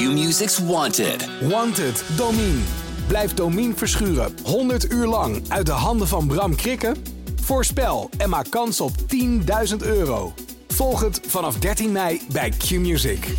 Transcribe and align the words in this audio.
Q-Music's 0.00 0.58
Wanted. 0.58 1.28
Wanted, 1.48 2.04
Domine. 2.16 2.60
Blijf 3.06 3.34
Domine 3.34 3.74
verschuren 3.74 4.32
100 4.44 4.92
uur 4.92 5.06
lang 5.06 5.42
uit 5.48 5.66
de 5.66 5.72
handen 5.72 6.06
van 6.08 6.26
Bram 6.26 6.54
Krikken? 6.54 6.96
Voorspel 7.40 8.10
en 8.18 8.28
maak 8.28 8.50
kans 8.50 8.80
op 8.80 8.90
10.000 9.70 9.76
euro. 9.82 10.32
Volg 10.68 11.00
het 11.00 11.20
vanaf 11.26 11.58
13 11.58 11.92
mei 11.92 12.20
bij 12.32 12.48
Q-Music. 12.50 13.34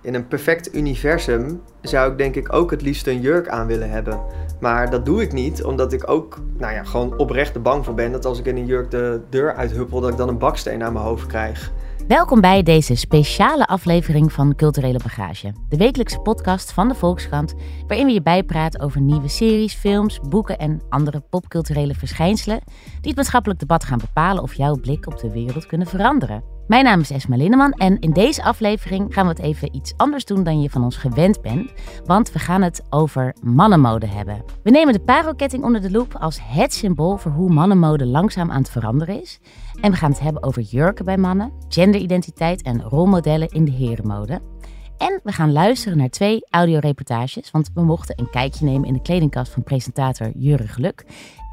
In 0.00 0.14
een 0.14 0.28
perfect 0.28 0.74
universum 0.74 1.62
zou 1.82 2.12
ik 2.12 2.18
denk 2.18 2.34
ik 2.34 2.52
ook 2.52 2.70
het 2.70 2.82
liefst 2.82 3.06
een 3.06 3.20
jurk 3.20 3.48
aan 3.48 3.66
willen 3.66 3.90
hebben. 3.90 4.20
Maar 4.60 4.90
dat 4.90 5.04
doe 5.04 5.22
ik 5.22 5.32
niet, 5.32 5.64
omdat 5.64 5.92
ik 5.92 6.10
ook 6.10 6.40
nou 6.58 6.72
ja, 6.72 6.84
gewoon 6.84 7.18
oprecht 7.18 7.54
er 7.54 7.62
bang 7.62 7.84
voor 7.84 7.94
ben 7.94 8.12
dat 8.12 8.24
als 8.24 8.38
ik 8.38 8.46
in 8.46 8.56
een 8.56 8.66
jurk 8.66 8.90
de 8.90 9.20
deur 9.30 9.54
uithuppel, 9.54 10.00
dat 10.00 10.10
ik 10.10 10.16
dan 10.16 10.28
een 10.28 10.38
baksteen 10.38 10.82
aan 10.82 10.92
mijn 10.92 11.04
hoofd 11.04 11.26
krijg. 11.26 11.72
Welkom 12.08 12.40
bij 12.40 12.62
deze 12.62 12.94
speciale 12.94 13.66
aflevering 13.66 14.32
van 14.32 14.54
Culturele 14.54 14.98
Bagage. 15.02 15.52
De 15.68 15.76
wekelijkse 15.76 16.18
podcast 16.18 16.72
van 16.72 16.88
de 16.88 16.94
Volkskrant, 16.94 17.54
waarin 17.86 18.06
we 18.06 18.12
je 18.12 18.22
bijpraten 18.22 18.80
over 18.80 19.00
nieuwe 19.00 19.28
series, 19.28 19.74
films, 19.74 20.20
boeken 20.28 20.58
en 20.58 20.82
andere 20.88 21.20
popculturele 21.20 21.94
verschijnselen 21.94 22.60
die 22.66 23.08
het 23.08 23.16
maatschappelijk 23.16 23.60
debat 23.60 23.84
gaan 23.84 23.98
bepalen 23.98 24.42
of 24.42 24.54
jouw 24.54 24.76
blik 24.80 25.06
op 25.06 25.18
de 25.18 25.30
wereld 25.30 25.66
kunnen 25.66 25.86
veranderen. 25.86 26.44
Mijn 26.66 26.84
naam 26.84 27.00
is 27.00 27.10
Esma 27.10 27.36
Linneman 27.36 27.72
en 27.72 27.98
in 27.98 28.12
deze 28.12 28.42
aflevering 28.42 29.14
gaan 29.14 29.26
we 29.26 29.32
het 29.32 29.42
even 29.42 29.76
iets 29.76 29.92
anders 29.96 30.24
doen 30.24 30.44
dan 30.44 30.60
je 30.60 30.70
van 30.70 30.84
ons 30.84 30.96
gewend 30.96 31.42
bent, 31.42 31.72
want 32.04 32.32
we 32.32 32.38
gaan 32.38 32.62
het 32.62 32.82
over 32.90 33.34
mannenmode 33.42 34.06
hebben. 34.06 34.44
We 34.62 34.70
nemen 34.70 34.92
de 34.92 35.00
parelketting 35.00 35.64
onder 35.64 35.80
de 35.80 35.90
loep 35.90 36.16
als 36.16 36.38
het 36.42 36.74
symbool 36.74 37.16
voor 37.16 37.32
hoe 37.32 37.52
mannenmode 37.52 38.06
langzaam 38.06 38.50
aan 38.50 38.60
het 38.60 38.70
veranderen 38.70 39.20
is. 39.20 39.40
En 39.80 39.90
we 39.90 39.96
gaan 39.96 40.10
het 40.10 40.20
hebben 40.20 40.42
over 40.42 40.62
jurken 40.62 41.04
bij 41.04 41.16
mannen, 41.16 41.52
genderidentiteit 41.68 42.62
en 42.62 42.82
rolmodellen 42.82 43.48
in 43.48 43.64
de 43.64 43.72
herenmode. 43.72 44.40
En 44.98 45.20
we 45.22 45.32
gaan 45.32 45.52
luisteren 45.52 45.98
naar 45.98 46.08
twee 46.08 46.46
audioreportages, 46.50 47.50
want 47.50 47.70
we 47.74 47.82
mochten 47.82 48.18
een 48.18 48.30
kijkje 48.30 48.64
nemen 48.64 48.88
in 48.88 48.94
de 48.94 49.02
kledingkast 49.02 49.52
van 49.52 49.62
presentator 49.62 50.30
Jurre 50.34 50.68
Geluk. 50.68 51.04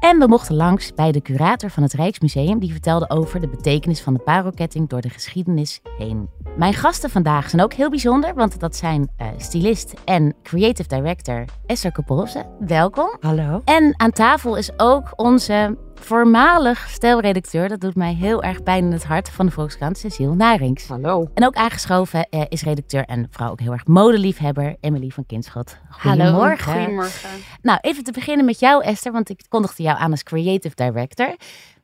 En 0.02 0.18
we 0.18 0.26
mochten 0.26 0.54
langs 0.54 0.94
bij 0.94 1.12
de 1.12 1.22
curator 1.22 1.70
van 1.70 1.82
het 1.82 1.92
Rijksmuseum, 1.92 2.58
die 2.58 2.72
vertelde 2.72 3.10
over 3.10 3.40
de 3.40 3.48
betekenis 3.48 4.00
van 4.00 4.14
de 4.14 4.20
parelketting 4.20 4.88
door 4.88 5.00
de 5.00 5.08
geschiedenis 5.08 5.80
heen. 5.98 6.28
Mijn 6.56 6.74
gasten 6.74 7.10
vandaag 7.10 7.50
zijn 7.50 7.62
ook 7.62 7.72
heel 7.72 7.90
bijzonder, 7.90 8.34
want 8.34 8.60
dat 8.60 8.76
zijn 8.76 9.10
uh, 9.20 9.26
stylist 9.36 9.94
en 10.04 10.34
creative 10.42 10.88
director 10.88 11.44
Esther 11.66 11.92
Kapolse. 11.92 12.46
Welkom. 12.60 13.16
Hallo. 13.20 13.60
En 13.64 13.94
aan 13.96 14.10
tafel 14.10 14.56
is 14.56 14.70
ook 14.76 15.12
onze 15.16 15.76
voormalig 15.94 16.88
stelredacteur, 16.88 17.68
dat 17.68 17.80
doet 17.80 17.94
mij 17.94 18.14
heel 18.14 18.42
erg 18.42 18.62
pijn 18.62 18.84
in 18.84 18.92
het 18.92 19.04
hart, 19.04 19.30
van 19.30 19.46
de 19.46 19.52
Volkskrant, 19.52 19.98
Cecile 19.98 20.34
Narings. 20.34 20.88
Hallo. 20.88 21.30
En 21.34 21.46
ook 21.46 21.54
aangeschoven 21.54 22.26
uh, 22.30 22.42
is 22.48 22.62
redacteur 22.62 23.04
en 23.04 23.26
vooral 23.30 23.50
ook 23.50 23.60
heel 23.60 23.72
erg 23.72 23.86
modeliefhebber 23.86 24.76
Emily 24.80 25.08
van 25.08 25.26
Kinschot. 25.26 25.76
Goedemorgen. 25.90 26.64
Hallo. 26.64 26.80
Goedemorgen. 26.80 27.30
Nou, 27.62 27.78
even 27.80 28.04
te 28.04 28.12
beginnen 28.12 28.44
met 28.44 28.60
jou 28.60 28.84
Esther, 28.84 29.12
want 29.12 29.28
ik 29.28 29.44
kondigde 29.48 29.82
jou 29.82 29.91
aan 29.96 30.10
als 30.10 30.22
creative 30.22 30.74
director. 30.74 31.36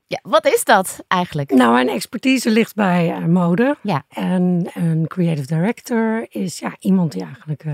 Ja, 0.08 0.18
wat 0.22 0.46
is 0.46 0.64
dat 0.64 1.04
eigenlijk? 1.08 1.50
Nou, 1.50 1.72
mijn 1.72 1.88
expertise 1.88 2.50
ligt 2.50 2.74
bij 2.74 3.18
uh, 3.18 3.24
mode. 3.24 3.76
Ja. 3.82 4.02
En 4.08 4.70
een 4.74 5.06
creative 5.06 5.46
director 5.46 6.26
is 6.28 6.58
ja, 6.58 6.76
iemand 6.78 7.12
die 7.12 7.22
eigenlijk, 7.22 7.64
uh, 7.64 7.72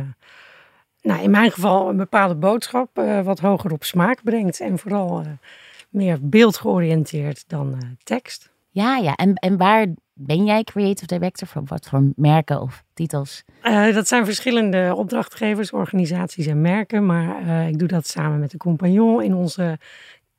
nou, 1.02 1.22
in 1.22 1.30
mijn 1.30 1.50
geval, 1.50 1.88
een 1.88 1.96
bepaalde 1.96 2.34
boodschap 2.34 2.98
uh, 2.98 3.20
wat 3.20 3.40
hoger 3.40 3.72
op 3.72 3.84
smaak 3.84 4.22
brengt. 4.22 4.60
En 4.60 4.78
vooral 4.78 5.24
meer 5.90 6.18
beeldgeoriënteerd 6.20 7.44
dan 7.48 7.96
tekst. 8.02 8.50
Ja, 8.70 8.96
ja. 8.96 9.14
En, 9.14 9.34
en 9.34 9.56
waar 9.56 9.86
ben 10.12 10.44
jij 10.44 10.64
creative 10.64 11.06
director? 11.06 11.48
Voor 11.48 11.62
wat 11.64 11.88
voor 11.88 12.12
merken 12.16 12.60
of 12.60 12.84
titels? 12.94 13.44
dat 13.92 14.08
zijn 14.08 14.24
verschillende 14.24 14.94
opdrachtgevers, 14.96 15.72
organisaties 15.72 16.46
en 16.46 16.60
merken. 16.60 17.06
Maar 17.06 17.68
ik 17.68 17.78
doe 17.78 17.88
dat 17.88 18.06
samen 18.06 18.38
met 18.38 18.50
de 18.50 18.56
compagnon 18.56 19.22
in 19.22 19.34
onze 19.34 19.78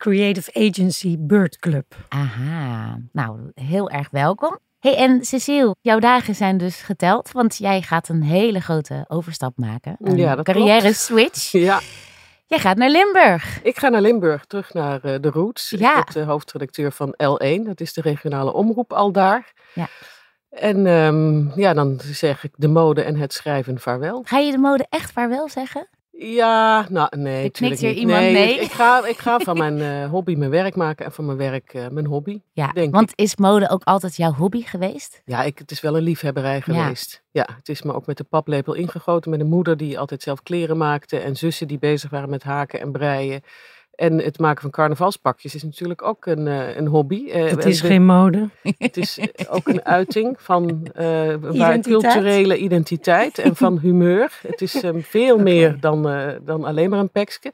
Creative 0.06 0.53
Agency 0.53 1.16
Bird 1.20 1.58
Club. 1.58 1.86
Aha, 2.08 2.99
nou 3.11 3.52
heel 3.54 3.89
erg 3.89 4.10
welkom. 4.11 4.60
Hey, 4.80 4.95
en 4.95 5.26
Cecile, 5.26 5.76
jouw 5.82 5.99
dagen 5.99 6.36
zijn 6.36 6.58
dus 6.58 6.82
geteld, 6.82 7.32
want 7.32 7.58
jij 7.58 7.82
gaat 7.82 8.10
een 8.10 8.23
hele 8.23 8.60
grote 8.60 9.05
overstap 9.08 9.58
maken. 9.58 9.95
Een 9.99 10.17
ja, 10.17 10.36
dat 10.36 10.45
carrière 10.45 10.80
klopt. 10.80 10.98
switch. 10.98 11.52
Ja. 11.70 11.80
Jij 12.45 12.60
gaat 12.60 12.77
naar 12.77 12.89
Limburg. 12.89 13.60
Ik 13.64 13.77
ga 13.80 13.89
naar 13.89 14.02
Limburg, 14.02 14.45
terug 14.45 14.73
naar 14.73 15.05
uh, 15.05 15.16
de 15.21 15.30
Roots. 15.30 15.70
Ja. 15.70 15.99
Ik 15.99 16.14
ben 16.14 16.23
de 16.23 16.32
hoofdredacteur 16.32 16.92
van 16.92 17.14
L1, 17.23 17.61
dat 17.64 17.82
is 17.82 17.93
de 17.93 18.02
regionale 18.02 18.54
omroep 18.54 18.93
al 18.93 19.11
daar. 19.11 19.54
Ja. 19.73 19.87
En 20.49 20.86
um, 20.86 21.52
ja, 21.55 21.73
dan 21.73 21.99
zeg 22.04 22.43
ik 22.43 22.52
de 22.55 22.67
mode 22.67 23.02
en 23.02 23.16
het 23.16 23.33
schrijven 23.33 23.80
vaarwel. 23.80 24.23
Ga 24.26 24.37
je 24.37 24.52
de 24.52 24.58
mode 24.58 24.86
echt 24.89 25.11
vaarwel 25.11 25.49
zeggen? 25.49 25.87
Ja, 26.17 26.87
nou 26.89 27.17
nee. 27.17 27.45
Ik 27.45 27.53
knikt 27.53 27.80
hier 27.80 27.89
niet. 27.89 27.98
iemand 27.98 28.20
nee. 28.20 28.33
nee. 28.33 28.59
Ik, 28.59 28.71
ga, 28.71 29.05
ik 29.05 29.17
ga 29.17 29.39
van 29.39 29.58
mijn 29.58 29.77
uh, 29.77 30.09
hobby 30.09 30.36
mijn 30.36 30.52
werk 30.52 30.76
maken 30.76 31.05
en 31.05 31.11
van 31.11 31.26
mijn 31.26 31.37
werk 31.37 31.73
uh, 31.73 31.87
mijn 31.87 32.05
hobby. 32.05 32.42
Ja, 32.52 32.71
denk 32.71 32.93
want 32.93 33.11
ik. 33.11 33.20
is 33.20 33.36
mode 33.36 33.70
ook 33.70 33.83
altijd 33.83 34.15
jouw 34.15 34.33
hobby 34.33 34.61
geweest? 34.61 35.21
Ja, 35.25 35.43
ik, 35.43 35.58
het 35.58 35.71
is 35.71 35.81
wel 35.81 35.98
een 35.98 36.04
liefhebberij 36.04 36.61
geweest. 36.61 37.23
Ja. 37.31 37.45
ja, 37.48 37.55
het 37.55 37.70
is 37.70 37.81
me 37.81 37.93
ook 37.93 38.05
met 38.05 38.17
de 38.17 38.23
paplepel 38.23 38.73
ingegoten. 38.73 39.31
Met 39.31 39.39
een 39.39 39.48
moeder 39.48 39.77
die 39.77 39.99
altijd 39.99 40.21
zelf 40.21 40.43
kleren 40.43 40.77
maakte 40.77 41.20
en 41.20 41.36
zussen 41.36 41.67
die 41.67 41.80
bezig 41.80 42.09
waren 42.09 42.30
met 42.30 42.43
haken 42.43 42.80
en 42.80 42.92
breien. 42.92 43.42
En 43.95 44.17
het 44.17 44.39
maken 44.39 44.61
van 44.61 44.70
carnavalspakjes 44.70 45.56
is 45.56 45.64
natuurlijk 45.64 46.02
ook 46.02 46.26
een, 46.26 46.45
uh, 46.45 46.76
een 46.76 46.88
hobby. 46.88 47.23
Uh, 47.26 47.50
het 47.50 47.66
is 47.66 47.82
geen 47.82 48.06
mode. 48.06 48.50
Het 48.78 48.98
is 48.98 49.20
ook 49.50 49.67
een 49.67 49.86
uiting 49.86 50.36
van 50.42 50.88
uh, 51.00 51.80
culturele 51.82 52.58
identiteit 52.58 53.38
en 53.38 53.55
van 53.55 53.80
humeur. 53.80 54.39
Het 54.48 54.61
is 54.61 54.84
um, 54.84 55.04
veel 55.04 55.34
okay. 55.39 55.44
meer 55.44 55.80
dan, 55.80 56.02
dan 56.44 56.64
alleen 56.64 56.89
maar 56.89 57.00
een 57.00 57.10
pekske. 57.10 57.54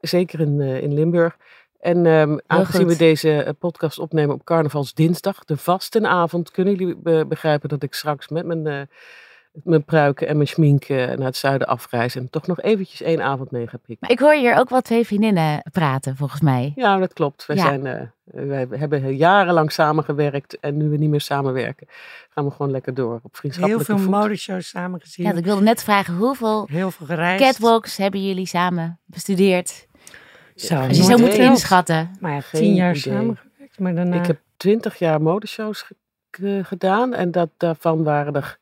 Zeker 0.00 0.40
in, 0.40 0.60
in 0.60 0.94
Limburg. 0.94 1.36
En 1.80 2.06
um, 2.06 2.40
aangezien 2.46 2.86
we 2.86 2.96
deze 2.96 3.54
podcast 3.58 3.98
opnemen 3.98 4.34
op 4.34 4.44
carnavalsdinsdag, 4.44 5.44
de 5.44 5.56
vastenavond, 5.56 6.50
kunnen 6.50 6.74
jullie 6.74 7.26
begrijpen 7.26 7.68
dat 7.68 7.82
ik 7.82 7.94
straks 7.94 8.28
met 8.28 8.46
mijn 8.46 8.88
mijn 9.52 9.84
pruiken 9.84 10.28
en 10.28 10.36
mijn 10.36 10.48
schmink 10.48 10.88
naar 10.88 11.18
het 11.18 11.36
zuiden 11.36 11.66
afreizen. 11.68 12.20
En 12.20 12.30
toch 12.30 12.46
nog 12.46 12.60
eventjes 12.60 13.02
één 13.02 13.22
avond 13.22 13.50
mee 13.50 13.66
ga 13.66 13.76
pikken. 13.76 13.96
Maar 14.00 14.10
ik 14.10 14.18
hoor 14.18 14.32
hier 14.34 14.56
ook 14.58 14.70
wel 14.70 14.80
twee 14.80 15.06
vriendinnen 15.06 15.62
praten, 15.72 16.16
volgens 16.16 16.40
mij. 16.40 16.72
Ja, 16.74 16.96
dat 16.98 17.12
klopt. 17.12 17.46
Wij, 17.46 17.56
Ja. 17.56 17.62
zijn, 17.62 17.86
uh, 17.86 18.46
wij 18.48 18.66
hebben 18.78 19.16
jarenlang 19.16 19.72
samengewerkt. 19.72 20.58
En 20.60 20.76
nu 20.76 20.88
we 20.88 20.96
niet 20.96 21.10
meer 21.10 21.20
samenwerken, 21.20 21.86
gaan 22.30 22.44
we 22.44 22.50
gewoon 22.50 22.70
lekker 22.70 22.94
door 22.94 23.14
op 23.14 23.20
Heel 23.22 23.30
vriendschappelijke 23.32 23.84
veel 23.84 23.98
voet. 23.98 24.10
modeshows 24.10 24.68
samen 24.68 25.00
gezien. 25.00 25.26
Ja, 25.26 25.32
ik 25.32 25.44
wilde 25.44 25.62
net 25.62 25.82
vragen, 25.82 26.14
hoeveel 26.16 26.66
Heel 26.70 26.90
veel 26.90 27.06
gereisd. 27.06 27.44
catwalks 27.44 27.96
hebben 27.96 28.26
jullie 28.26 28.46
samen 28.46 29.00
bestudeerd? 29.04 29.86
Zo, 30.54 30.74
Als 30.76 30.96
je 30.96 31.02
zo 31.02 31.18
moet 31.18 31.34
inschatten. 31.34 32.10
Maar 32.20 32.32
ja, 32.32 32.40
Geen 32.40 32.60
tien 32.60 32.74
jaar 32.74 32.90
idee. 32.96 33.00
samengewerkt. 33.12 33.78
Maar 33.78 33.94
daarna... 33.94 34.16
Ik 34.16 34.26
heb 34.26 34.40
twintig 34.56 34.98
jaar 34.98 35.22
modeshows 35.22 35.82
ge- 35.82 35.96
ge- 36.30 36.60
gedaan. 36.64 37.14
En 37.14 37.30
dat, 37.30 37.48
daarvan 37.56 38.02
waren 38.02 38.34
er, 38.34 38.58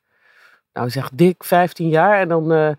nou 0.73 0.89
zeg, 0.89 1.09
dik 1.13 1.43
15 1.43 1.89
jaar. 1.89 2.19
En 2.19 2.27
dan 2.27 2.51
eh, 2.51 2.69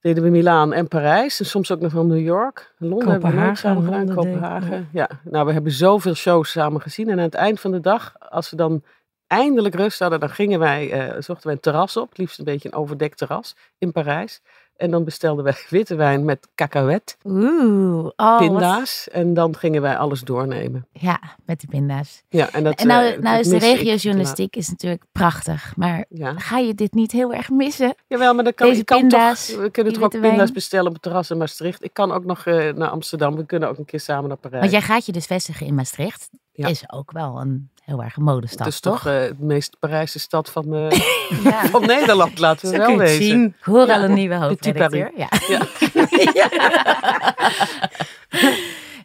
deden 0.00 0.22
we 0.22 0.28
Milaan 0.28 0.72
en 0.72 0.88
Parijs. 0.88 1.40
En 1.40 1.46
soms 1.46 1.70
ook 1.72 1.80
nog 1.80 1.92
wel 1.92 2.04
New 2.04 2.24
York. 2.24 2.74
Londen 2.78 2.98
hebben 2.98 3.16
we 3.16 3.26
Kopenhagen, 3.26 3.56
samen 3.56 3.84
gedaan. 3.84 4.06
Londen 4.06 4.16
deed 4.16 4.24
ik, 4.24 4.32
Kopenhagen. 4.32 4.88
Ja, 4.92 5.08
nou, 5.24 5.46
we 5.46 5.52
hebben 5.52 5.72
zoveel 5.72 6.14
shows 6.14 6.50
samen 6.50 6.80
gezien. 6.80 7.08
En 7.08 7.18
aan 7.18 7.24
het 7.24 7.34
eind 7.34 7.60
van 7.60 7.70
de 7.70 7.80
dag, 7.80 8.14
als 8.18 8.50
we 8.50 8.56
dan 8.56 8.82
eindelijk 9.26 9.74
rust 9.74 9.98
hadden, 9.98 10.20
dan 10.20 10.30
gingen 10.30 10.58
wij, 10.58 10.90
eh, 10.90 11.20
zochten 11.20 11.46
wij 11.46 11.54
een 11.54 11.60
terras 11.60 11.96
op. 11.96 12.08
Het 12.08 12.18
liefst 12.18 12.38
een 12.38 12.44
beetje 12.44 12.68
een 12.68 12.78
overdekt 12.78 13.18
terras 13.18 13.56
in 13.78 13.92
Parijs. 13.92 14.42
En 14.80 14.90
dan 14.90 15.04
bestelden 15.04 15.44
wij 15.44 15.54
witte 15.68 15.94
wijn 15.94 16.24
met 16.24 16.48
cacahuète, 16.54 17.14
Oeh, 17.24 18.04
oh, 18.04 18.12
wat- 18.16 18.38
pinda's. 18.38 19.08
En 19.12 19.34
dan 19.34 19.56
gingen 19.56 19.82
wij 19.82 19.96
alles 19.96 20.20
doornemen. 20.20 20.86
Ja, 20.92 21.20
met 21.44 21.60
die 21.60 21.68
pinda's. 21.68 22.22
Ja, 22.28 22.52
en 22.52 22.64
dat, 22.64 22.74
En 22.80 22.86
nou, 22.86 23.06
eh, 23.12 23.18
nou 23.18 23.38
is 23.38 23.48
de 23.48 23.58
regiojournalistiek 23.58 24.56
is 24.56 24.68
natuurlijk 24.68 25.02
prachtig. 25.12 25.72
Maar 25.76 26.04
Ja. 26.08 26.32
ga 26.38 26.58
je 26.58 26.74
dit 26.74 26.94
niet 26.94 27.12
heel 27.12 27.32
erg 27.34 27.50
missen? 27.50 27.94
Jawel, 28.06 28.34
maar 28.34 28.44
dan 28.44 28.54
kan, 28.54 28.68
Deze 28.68 28.80
ik 28.80 28.86
kan 28.86 28.98
pinda's, 29.00 29.46
toch, 29.46 29.60
we 29.60 29.70
kunnen 29.70 29.92
toch 29.92 30.02
ook 30.02 30.10
pinda's 30.10 30.36
wijn. 30.36 30.52
bestellen 30.52 30.86
op 30.86 30.92
het 30.92 31.02
terras 31.02 31.30
in 31.30 31.38
Maastricht. 31.38 31.84
Ik 31.84 31.92
kan 31.92 32.12
ook 32.12 32.24
nog 32.24 32.46
eh, 32.46 32.72
naar 32.74 32.88
Amsterdam. 32.88 33.36
We 33.36 33.46
kunnen 33.46 33.68
ook 33.68 33.78
een 33.78 33.84
keer 33.84 34.00
samen 34.00 34.28
naar 34.28 34.36
Parijs. 34.36 34.60
Want 34.60 34.72
jij 34.72 34.82
gaat 34.82 35.06
je 35.06 35.12
dus 35.12 35.26
vestigen 35.26 35.66
in 35.66 35.74
Maastricht. 35.74 36.28
Ja. 36.52 36.68
Is 36.68 36.92
ook 36.92 37.12
wel 37.12 37.40
een 37.40 37.70
heel 37.90 38.02
erg 38.02 38.16
een 38.16 38.22
modestad, 38.22 38.64
het 38.64 38.74
is 38.74 38.80
toch? 38.80 39.02
toch 39.02 39.12
eh, 39.12 39.30
meest 39.38 39.76
Parijse 39.78 40.18
stad 40.18 40.50
van, 40.50 40.74
eh, 40.74 40.90
Ja. 41.44 41.64
van 41.66 41.86
Nederland, 41.86 42.38
laten 42.38 42.68
we 42.70 42.74
Zo 42.76 42.80
wel 42.80 42.88
het 42.90 42.98
wezen. 42.98 43.24
zien. 43.24 43.44
Ik 43.58 43.64
hoor 43.64 43.86
Ja. 43.86 43.94
al 43.96 44.02
een 44.02 44.14
nieuwe 44.14 44.34
hoofdredacteur. 44.34 45.10
Ja. 45.16 45.28
Ja. 45.48 46.50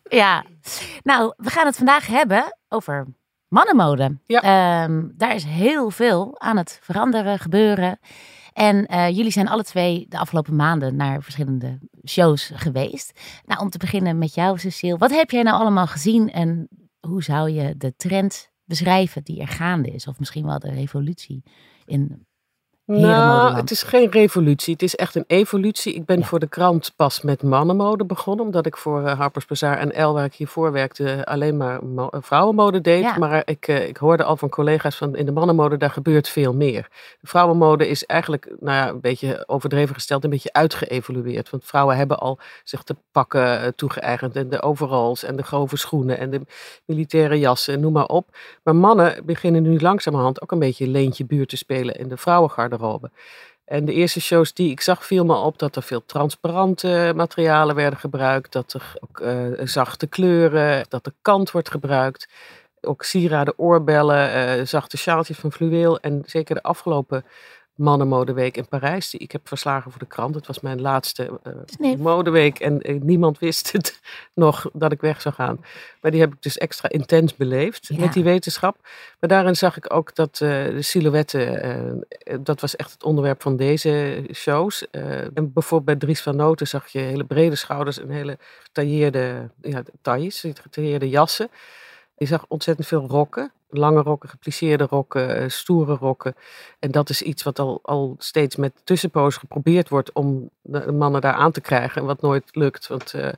ja. 0.09 0.43
Nou, 1.03 1.33
we 1.37 1.49
gaan 1.49 1.65
het 1.65 1.77
vandaag 1.77 2.07
hebben 2.07 2.57
over 2.69 3.05
mannenmode. 3.47 4.17
Ja. 4.25 4.41
Ehm, 4.41 5.03
daar 5.13 5.35
is 5.35 5.43
heel 5.43 5.89
veel 5.89 6.35
aan 6.39 6.57
het 6.57 6.79
veranderen, 6.81 7.39
gebeuren. 7.39 7.99
En 8.53 8.85
eh, 8.85 9.09
jullie 9.09 9.31
zijn 9.31 9.47
alle 9.47 9.63
twee 9.63 10.05
de 10.09 10.17
afgelopen 10.19 10.55
maanden 10.55 10.95
naar 10.95 11.21
verschillende 11.21 11.79
shows 12.07 12.51
geweest. 12.53 13.19
Nou, 13.45 13.61
om 13.61 13.69
te 13.69 13.77
beginnen 13.77 14.17
met 14.17 14.33
jou, 14.33 14.57
Cecile. 14.59 14.97
Wat 14.97 15.11
heb 15.11 15.31
jij 15.31 15.43
nou 15.43 15.59
allemaal 15.59 15.87
gezien 15.87 16.31
en 16.31 16.67
hoe 16.99 17.23
zou 17.23 17.49
je 17.49 17.77
de 17.77 17.93
trend 17.95 18.49
beschrijven 18.65 19.23
die 19.23 19.41
er 19.41 19.47
gaande 19.47 19.89
is? 19.89 20.07
Of 20.07 20.19
misschien 20.19 20.45
wel 20.45 20.59
de 20.59 20.71
revolutie 20.71 21.43
in 21.85 22.25
nou, 22.85 23.55
het 23.55 23.71
is 23.71 23.83
geen 23.83 24.11
revolutie. 24.11 24.73
Het 24.73 24.81
is 24.81 24.95
echt 24.95 25.15
een 25.15 25.23
evolutie. 25.27 25.93
Ik 25.93 26.05
ben 26.05 26.23
voor 26.23 26.39
de 26.39 26.47
krant 26.47 26.91
pas 26.95 27.21
met 27.21 27.43
mannenmode 27.43 28.05
begonnen. 28.05 28.45
Omdat 28.45 28.65
ik 28.65 28.77
voor 28.77 29.01
uh, 29.01 29.17
Harper's 29.19 29.45
Bazaar 29.45 29.77
en 29.77 29.93
El, 29.93 30.13
waar 30.13 30.25
ik 30.25 30.33
hiervoor 30.33 30.71
werkte, 30.71 31.25
alleen 31.25 31.57
maar 31.57 31.79
eh, 31.79 32.07
vrouwenmode 32.21 32.81
deed. 32.81 33.17
Maar 33.17 33.41
ik, 33.45 33.67
uh, 33.67 33.87
ik 33.87 33.97
hoorde 33.97 34.23
al 34.23 34.37
van 34.37 34.49
collega's 34.49 34.95
van 34.95 35.15
in 35.15 35.25
de 35.25 35.31
mannenmode, 35.31 35.77
daar 35.77 35.89
gebeurt 35.89 36.29
veel 36.29 36.53
meer. 36.53 36.87
De 37.21 37.27
vrouwenmode 37.27 37.87
is 37.87 38.05
eigenlijk, 38.05 38.55
nou 38.59 38.77
ja, 38.77 38.89
een 38.89 39.01
beetje 39.01 39.43
overdreven 39.47 39.95
gesteld, 39.95 40.23
een 40.23 40.29
beetje 40.29 40.53
uitgeëvolueerd. 40.53 41.49
Want 41.49 41.65
vrouwen 41.65 41.97
hebben 41.97 42.19
al 42.19 42.39
zich 42.63 42.83
te 42.83 42.95
pakken 43.11 43.75
toegeëigend. 43.75 44.35
En 44.35 44.49
de 44.49 44.61
overalls 44.61 45.23
en 45.23 45.35
de 45.35 45.43
grove 45.43 45.77
schoenen 45.77 46.17
en 46.17 46.29
de 46.29 46.41
militaire 46.85 47.39
jassen, 47.39 47.79
noem 47.79 47.93
maar 47.93 48.05
op. 48.05 48.37
Maar 48.63 48.75
mannen 48.75 49.25
beginnen 49.25 49.61
nu 49.61 49.79
langzamerhand 49.79 50.41
ook 50.41 50.51
een 50.51 50.59
beetje 50.59 50.87
leentje 50.87 51.25
buurt 51.25 51.49
te 51.49 51.57
spelen 51.57 51.95
in 51.95 52.07
de 52.07 52.17
vrouwengarde 52.17 52.73
en 53.65 53.85
de 53.85 53.93
eerste 53.93 54.21
shows 54.21 54.53
die 54.53 54.71
ik 54.71 54.81
zag, 54.81 55.05
viel 55.05 55.25
me 55.25 55.35
op 55.35 55.59
dat 55.59 55.75
er 55.75 55.83
veel 55.83 56.05
transparante 56.05 57.13
materialen 57.15 57.75
werden 57.75 57.99
gebruikt. 57.99 58.51
Dat 58.51 58.73
er 58.73 58.93
ook 58.99 59.19
uh, 59.19 59.59
zachte 59.63 60.07
kleuren, 60.07 60.85
dat 60.89 61.03
de 61.03 61.13
kant 61.21 61.51
wordt 61.51 61.69
gebruikt. 61.69 62.27
Ook 62.81 63.03
sieraden, 63.03 63.53
oorbellen, 63.57 64.57
uh, 64.59 64.65
zachte 64.65 64.97
sjaaltjes 64.97 65.37
van 65.37 65.51
fluweel. 65.51 65.99
En 65.99 66.23
zeker 66.25 66.55
de 66.55 66.63
afgelopen 66.63 67.25
Mannenmodeweek 67.75 68.57
in 68.57 68.67
Parijs. 68.67 69.09
Die 69.09 69.19
ik 69.19 69.31
heb 69.31 69.47
verslagen 69.47 69.91
voor 69.91 69.99
de 69.99 70.05
krant. 70.05 70.35
Het 70.35 70.47
was 70.47 70.59
mijn 70.59 70.81
laatste 70.81 71.39
uh, 71.79 71.95
modeweek 71.95 72.59
en 72.59 72.91
uh, 72.91 73.01
niemand 73.01 73.39
wist 73.39 73.71
het 73.71 73.99
nog 74.33 74.69
dat 74.73 74.91
ik 74.91 75.01
weg 75.01 75.21
zou 75.21 75.35
gaan. 75.35 75.65
Maar 76.01 76.11
die 76.11 76.19
heb 76.19 76.33
ik 76.33 76.41
dus 76.41 76.57
extra 76.57 76.89
intens 76.89 77.35
beleefd 77.35 77.97
met 77.97 78.13
die 78.13 78.23
wetenschap. 78.23 78.77
Maar 79.19 79.29
daarin 79.29 79.55
zag 79.55 79.77
ik 79.77 79.93
ook 79.93 80.15
dat 80.15 80.39
uh, 80.43 80.49
de 80.49 80.81
silhouetten, 80.81 82.05
dat 82.39 82.61
was 82.61 82.75
echt 82.75 82.91
het 82.91 83.03
onderwerp 83.03 83.41
van 83.41 83.55
deze 83.55 84.23
shows. 84.33 84.89
en 84.89 85.53
bijvoorbeeld 85.53 85.85
bij 85.85 85.95
Dries 85.95 86.21
van 86.21 86.35
Noten 86.35 86.67
zag 86.67 86.87
je 86.87 86.99
hele 86.99 87.23
brede 87.23 87.55
schouders 87.55 87.99
en 87.99 88.09
hele 88.09 88.37
getailleerde 88.63 89.49
ja, 89.61 89.83
tailles, 90.01 90.45
getailleerde 90.61 91.09
jassen. 91.09 91.49
Je 92.17 92.25
zag 92.25 92.45
ontzettend 92.47 92.87
veel 92.87 93.07
rokken. 93.07 93.51
Lange 93.69 94.01
rokken, 94.01 94.29
geplisseerde 94.29 94.83
rokken, 94.83 95.35
eh, 95.35 95.49
stoere 95.49 95.95
rokken. 95.95 96.35
En 96.79 96.91
dat 96.91 97.09
is 97.09 97.21
iets 97.21 97.43
wat 97.43 97.59
al, 97.59 97.79
al 97.83 98.15
steeds 98.17 98.55
met 98.55 98.71
tussenpoos 98.83 99.37
geprobeerd 99.37 99.89
wordt 99.89 100.11
om 100.13 100.49
de 100.61 100.91
mannen 100.91 101.21
daar 101.21 101.33
aan 101.33 101.51
te 101.51 101.61
krijgen. 101.61 102.01
En 102.01 102.07
wat 102.07 102.21
nooit 102.21 102.43
lukt. 102.51 102.87
Want, 102.87 103.13
uh, 103.13 103.29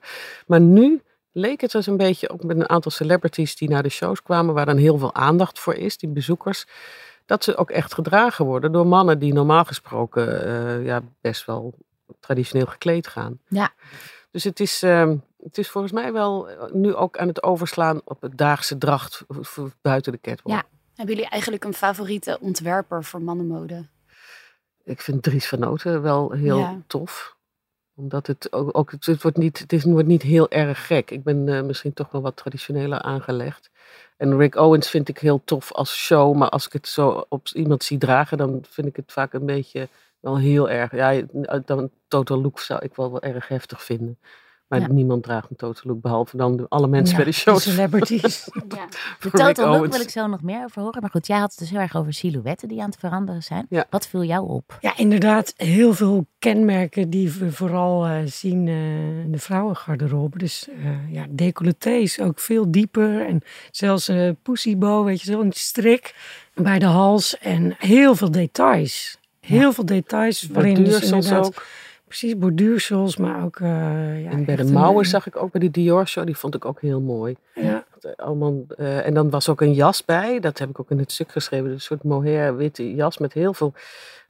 maar 0.48 0.62
nu 0.62 1.02
leek 1.32 1.62
het 1.62 1.72
dus 1.72 1.88
een 1.88 1.98
beetje, 1.98 2.30
ook 2.30 2.44
met 2.44 2.58
een 2.58 2.70
aantal 2.70 2.92
celebrities 2.92 3.56
die 3.56 3.70
naar 3.70 3.84
de 3.84 3.90
shows 3.90 4.22
kwamen, 4.22 4.54
waar 4.54 4.66
dan 4.66 4.78
heel 4.78 4.98
veel 4.98 5.16
aandacht 5.16 5.60
voor 5.60 5.74
is, 5.74 5.98
die 5.98 6.10
bezoekers. 6.10 6.66
Dat 7.26 7.44
ze 7.44 7.56
ook 7.56 7.70
echt 7.70 7.94
gedragen 7.94 8.46
worden 8.46 8.72
door 8.72 8.88
mannen 8.88 9.20
die 9.20 9.34
normaal 9.34 9.66
gesproken 9.66 10.48
uh, 10.48 10.86
ja, 10.86 11.02
best 11.22 11.46
wel 11.46 11.74
traditioneel 12.20 12.66
gekleed 12.66 13.08
gaan. 13.08 13.40
Ja. 13.48 13.74
Dus 14.32 14.44
het 14.44 14.60
is, 14.60 14.84
uh, 14.84 15.12
het 15.38 15.58
is 15.58 15.70
volgens 15.70 15.94
mij 15.94 16.14
wel 16.14 16.50
eh, 16.50 16.72
nu 16.72 16.96
ook 16.96 17.18
aan 17.18 17.28
het 17.28 17.44
overslaan 17.44 18.02
op 18.04 18.22
het 18.22 18.38
daagse 18.38 18.78
dracht 18.78 19.26
buiten 19.82 20.12
de 20.12 20.22
catwalk. 20.22 20.58
Ja. 20.58 20.64
Hebben 20.96 21.16
jullie 21.16 21.30
eigenlijk 21.30 21.64
een 21.64 21.74
favoriete 21.74 22.38
ontwerper 22.42 23.04
voor 23.04 23.22
mannenmode? 23.22 23.86
Ik 24.84 25.02
vind 25.02 25.24
Dries 25.24 25.48
van 25.48 25.60
Noten 25.60 26.02
wel 26.02 26.32
heel 26.32 26.82
tof 26.88 27.38
omdat 27.98 28.28
het 28.28 28.54
ook, 28.54 28.78
ook 28.78 28.92
het, 28.92 29.22
wordt 29.22 29.38
niet, 29.38 29.60
het 29.60 29.74
is, 29.74 29.84
wordt 29.84 30.08
niet 30.08 30.22
heel 30.22 30.50
erg 30.50 30.88
gek. 30.88 31.12
Ik 31.12 31.24
ben 31.24 31.48
uh, 31.48 31.62
misschien 31.62 31.94
toch 31.94 32.12
wel 32.12 32.22
wat 32.22 32.36
traditioneler 32.36 33.02
aangelegd. 33.02 33.70
En 34.18 34.38
Rick 34.38 34.56
Owens 34.56 34.90
vind 34.90 35.10
ik 35.10 35.18
heel 35.18 35.42
tof 35.46 35.72
als 35.72 35.96
show. 35.96 36.36
Maar 36.36 36.50
als 36.50 36.66
ik 36.66 36.74
het 36.74 36.88
zo 36.88 37.26
op 37.30 37.48
iemand 37.48 37.84
zie 37.84 37.98
dragen, 37.98 38.38
dan 38.38 38.64
vind 38.70 38.88
ik 38.88 38.96
het 38.96 39.12
vaak 39.12 39.34
een 39.34 39.46
beetje 39.46 39.88
wel 40.20 40.38
heel 40.38 40.70
erg. 40.70 40.92
Ja, 40.92 41.22
dan 41.66 41.90
total 42.08 42.42
look 42.42 42.60
zou 42.60 42.80
ik 42.84 42.96
wel, 42.96 43.12
wel 43.12 43.22
erg 43.22 43.48
heftig 43.48 43.84
vinden. 43.84 44.18
Maar 44.68 44.94
niemand 44.94 45.24
draagt 45.24 45.50
een 45.50 45.56
total 45.56 45.92
look, 45.92 46.02
behalve 46.02 46.38
dan 46.38 46.66
alle 46.70 46.88
mensen 46.88 47.16
bij 47.16 47.26
de 47.26 47.32
shows. 47.32 47.64
De 47.64 47.70
celebrities. 47.70 48.50
ja. 48.54 48.88
De 49.20 49.30
total 49.30 49.72
look 49.72 49.92
wil 49.92 50.02
ik 50.02 50.10
zo 50.10 50.28
nog 50.28 50.42
meer 50.42 50.64
over 50.64 50.82
horen. 50.82 51.02
Maar 51.02 51.10
goed, 51.10 51.28
jij 51.28 51.38
had 51.38 51.50
het 51.50 51.60
dus 51.60 51.70
heel 51.70 51.80
erg 51.80 51.96
over 51.96 52.14
silhouetten 52.14 52.68
die 52.68 52.82
aan 52.82 52.90
het 52.90 53.00
veranderen 53.00 53.44
zijn. 53.44 53.68
Wat 53.90 54.08
viel 54.08 54.24
jou 54.24 54.50
op? 54.50 54.78
Ja, 54.82 54.98
inderdaad. 54.98 55.54
Heel 55.58 55.94
veel 55.94 56.26
kenmerken 56.40 57.10
die 57.10 57.32
we 57.32 57.52
vooral 57.52 58.08
uh, 58.08 58.18
zien 58.26 58.68
uh, 58.68 59.20
in 59.24 59.32
de 59.32 59.40
vrouwengarderobe. 59.40 60.38
Dus 60.38 60.68
uh, 60.70 61.14
ja, 61.14 61.26
decolletés 61.30 62.20
ook 62.20 62.40
veel 62.40 62.72
dieper. 62.72 63.26
En 63.26 63.42
zelfs 63.72 64.08
een 64.08 64.38
pussybow, 64.44 65.06
weet 65.06 65.22
je, 65.22 65.32
zo'n 65.32 65.52
strik 65.52 66.16
bij 66.54 66.80
de 66.80 66.86
hals. 66.86 67.38
En 67.38 67.76
heel 67.78 68.16
veel 68.16 68.32
details. 68.32 69.18
Heel 69.40 69.74
veel 69.74 69.86
details. 69.86 70.48
Waarin 70.52 70.84
dus 70.84 71.02
inderdaad... 71.02 71.46
ook 71.46 71.66
Precies, 72.08 72.38
borduursels, 72.38 73.18
maar 73.18 73.44
ook... 73.44 73.60
Uh, 73.60 74.24
ja, 74.24 74.30
en 74.30 74.46
bij 74.46 74.56
de 74.56 74.64
mouwen 74.64 75.06
zag 75.06 75.28
ik 75.28 75.36
ook 75.36 75.52
bij 75.52 75.62
die 75.62 75.72
Dior 75.72 76.08
show, 76.08 76.26
die 76.26 76.38
vond 76.38 76.56
ik 76.56 76.66
ook 76.66 76.82
heel 76.82 77.02
mooi. 77.02 77.36
Ja. 77.54 77.86
Eh, 78.02 78.12
allemaal, 78.16 78.66
uh, 78.78 79.06
en 79.06 79.14
dan 79.14 79.30
was 79.30 79.50
ook 79.50 79.62
een 79.62 79.74
jas 79.74 80.06
bij, 80.06 80.40
dat 80.40 80.58
heb 80.58 80.70
ik 80.70 80.80
ook 80.80 80.92
in 80.92 81.00
het 81.00 81.12
stuk 81.12 81.32
geschreven, 81.32 81.72
een 81.72 81.82
soort 81.82 82.04
mohair 82.04 82.56
witte 82.56 82.96
jas 82.96 83.18
met 83.18 83.34
heel 83.34 83.54
veel 83.54 83.74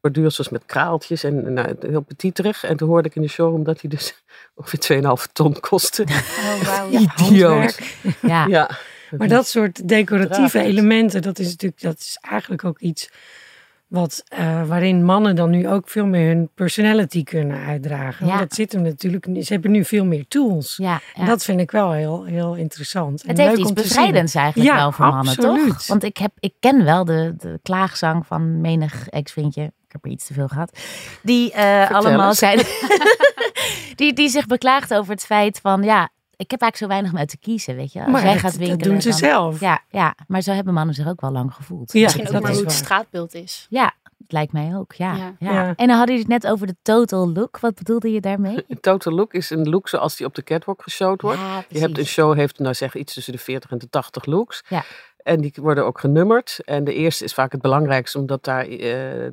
borduursels 0.01 0.49
met 0.49 0.65
kraaltjes 0.65 1.23
en 1.23 1.53
nou, 1.53 1.75
heel 1.79 2.01
petiterig. 2.01 2.63
En 2.63 2.77
toen 2.77 2.89
hoorde 2.89 3.09
ik 3.09 3.15
in 3.15 3.21
de 3.21 3.27
show 3.27 3.53
omdat 3.53 3.81
hij 3.81 3.89
dus 3.89 4.23
ongeveer 4.55 5.03
2,5 5.27 5.31
ton 5.33 5.59
kostte. 5.59 6.03
Oh, 6.03 6.89
wow. 6.89 7.01
Idioot. 7.01 7.79
Ja. 8.21 8.45
ja. 8.45 8.69
Maar 9.17 9.27
dat 9.27 9.47
soort 9.47 9.87
decoratieve 9.87 10.59
elementen, 10.59 11.21
dat 11.21 11.39
is 11.39 11.49
natuurlijk 11.49 11.81
dat 11.81 11.97
is 11.97 12.17
eigenlijk 12.21 12.63
ook 12.63 12.79
iets 12.79 13.09
wat, 13.87 14.23
uh, 14.39 14.67
waarin 14.67 15.03
mannen 15.03 15.35
dan 15.35 15.49
nu 15.49 15.67
ook 15.67 15.89
veel 15.89 16.05
meer 16.05 16.27
hun 16.27 16.49
personality 16.53 17.23
kunnen 17.23 17.65
uitdragen. 17.65 18.27
Ja. 18.27 18.37
Dat 18.37 18.53
zit 18.53 18.71
hem 18.71 18.81
natuurlijk. 18.81 19.27
Ze 19.41 19.53
hebben 19.53 19.71
nu 19.71 19.85
veel 19.85 20.05
meer 20.05 20.27
tools. 20.27 20.77
Ja, 20.77 21.01
ja. 21.13 21.25
dat 21.25 21.43
vind 21.43 21.59
ik 21.59 21.71
wel 21.71 21.91
heel, 21.91 22.23
heel 22.23 22.55
interessant. 22.55 23.23
Het 23.27 23.37
heeft 23.37 23.57
iets 23.57 23.73
bevrijdends 23.73 24.35
eigenlijk 24.35 24.75
wel 24.75 24.91
voor 24.91 25.05
mannen, 25.05 25.35
toch? 25.35 25.87
Want 25.87 26.03
ik, 26.03 26.17
heb, 26.17 26.31
ik 26.39 26.53
ken 26.59 26.83
wel 26.83 27.05
de, 27.05 27.33
de 27.37 27.59
klaagzang 27.63 28.25
van 28.27 28.61
menig 28.61 29.07
ex-vriendje. 29.09 29.63
Ik 29.63 29.93
heb 29.93 30.05
er 30.05 30.11
iets 30.11 30.27
te 30.27 30.33
veel 30.33 30.47
gehad. 30.47 30.79
Die 31.23 31.53
uh, 31.55 31.91
allemaal 31.91 32.33
zijn. 32.33 32.59
die, 33.95 34.13
die 34.13 34.29
zich 34.29 34.45
beklaagt 34.45 34.93
over 34.93 35.11
het 35.11 35.25
feit 35.25 35.59
van 35.59 35.83
ja, 35.83 36.09
ik 36.37 36.51
heb 36.51 36.61
eigenlijk 36.61 36.77
zo 36.77 36.87
weinig 36.87 37.11
met 37.11 37.29
te 37.29 37.37
kiezen, 37.37 37.75
weet 37.75 37.93
je. 37.93 37.99
Als 38.01 38.11
maar 38.11 38.23
jij 38.23 38.31
dat, 38.31 38.41
gaat 38.41 38.57
winkelen, 38.57 38.77
dat 38.77 38.87
doen 38.87 39.01
ze 39.01 39.09
dan, 39.09 39.17
zelf. 39.17 39.59
Ja, 39.59 39.81
ja, 39.89 40.15
maar 40.27 40.41
zo 40.41 40.51
hebben 40.51 40.73
mannen 40.73 40.95
zich 40.95 41.07
ook 41.07 41.21
wel 41.21 41.31
lang 41.31 41.53
gevoeld. 41.53 41.93
Ja, 41.93 42.01
Misschien 42.01 42.27
ook 42.27 42.31
dat 42.31 42.41
maar 42.41 42.51
hoe 42.51 42.61
het 42.61 42.71
straatbeeld 42.71 43.33
is. 43.33 43.67
Ja, 43.69 43.93
het 44.17 44.31
lijkt 44.31 44.51
mij 44.51 44.75
ook, 44.75 44.93
ja. 44.93 45.15
ja. 45.15 45.35
Ja. 45.39 45.51
Ja. 45.51 45.73
En 45.75 45.87
dan 45.87 45.97
hadden 45.97 46.15
jullie 46.15 46.33
het 46.33 46.43
net 46.43 46.51
over 46.51 46.67
de 46.67 46.75
total 46.81 47.31
look. 47.31 47.59
Wat 47.59 47.75
bedoelde 47.75 48.11
je 48.11 48.21
daarmee? 48.21 48.55
Een 48.67 48.79
total 48.79 49.13
look 49.13 49.33
is 49.33 49.49
een 49.49 49.69
look 49.69 49.89
zoals 49.89 50.15
die 50.15 50.25
op 50.25 50.35
de 50.35 50.43
catwalk 50.43 50.83
geshowd 50.83 51.21
wordt. 51.21 51.39
Ja, 51.39 51.63
je 51.69 51.79
hebt 51.79 51.97
een 51.97 52.05
show, 52.05 52.35
heeft 52.35 52.59
nou 52.59 52.73
zeg 52.73 52.95
iets 52.95 53.13
tussen 53.13 53.33
de 53.33 53.39
40 53.39 53.71
en 53.71 53.77
de 53.77 53.89
80 53.89 54.25
looks. 54.25 54.63
Ja. 54.67 54.83
En 55.27 55.41
die 55.41 55.53
worden 55.61 55.85
ook 55.85 55.99
genummerd. 55.99 56.59
En 56.65 56.83
de 56.83 56.93
eerste 56.93 57.23
is 57.23 57.33
vaak 57.33 57.51
het 57.51 57.61
belangrijkste, 57.61 58.17
omdat 58.17 58.43
daar 58.43 58.65
eh, 58.67 58.79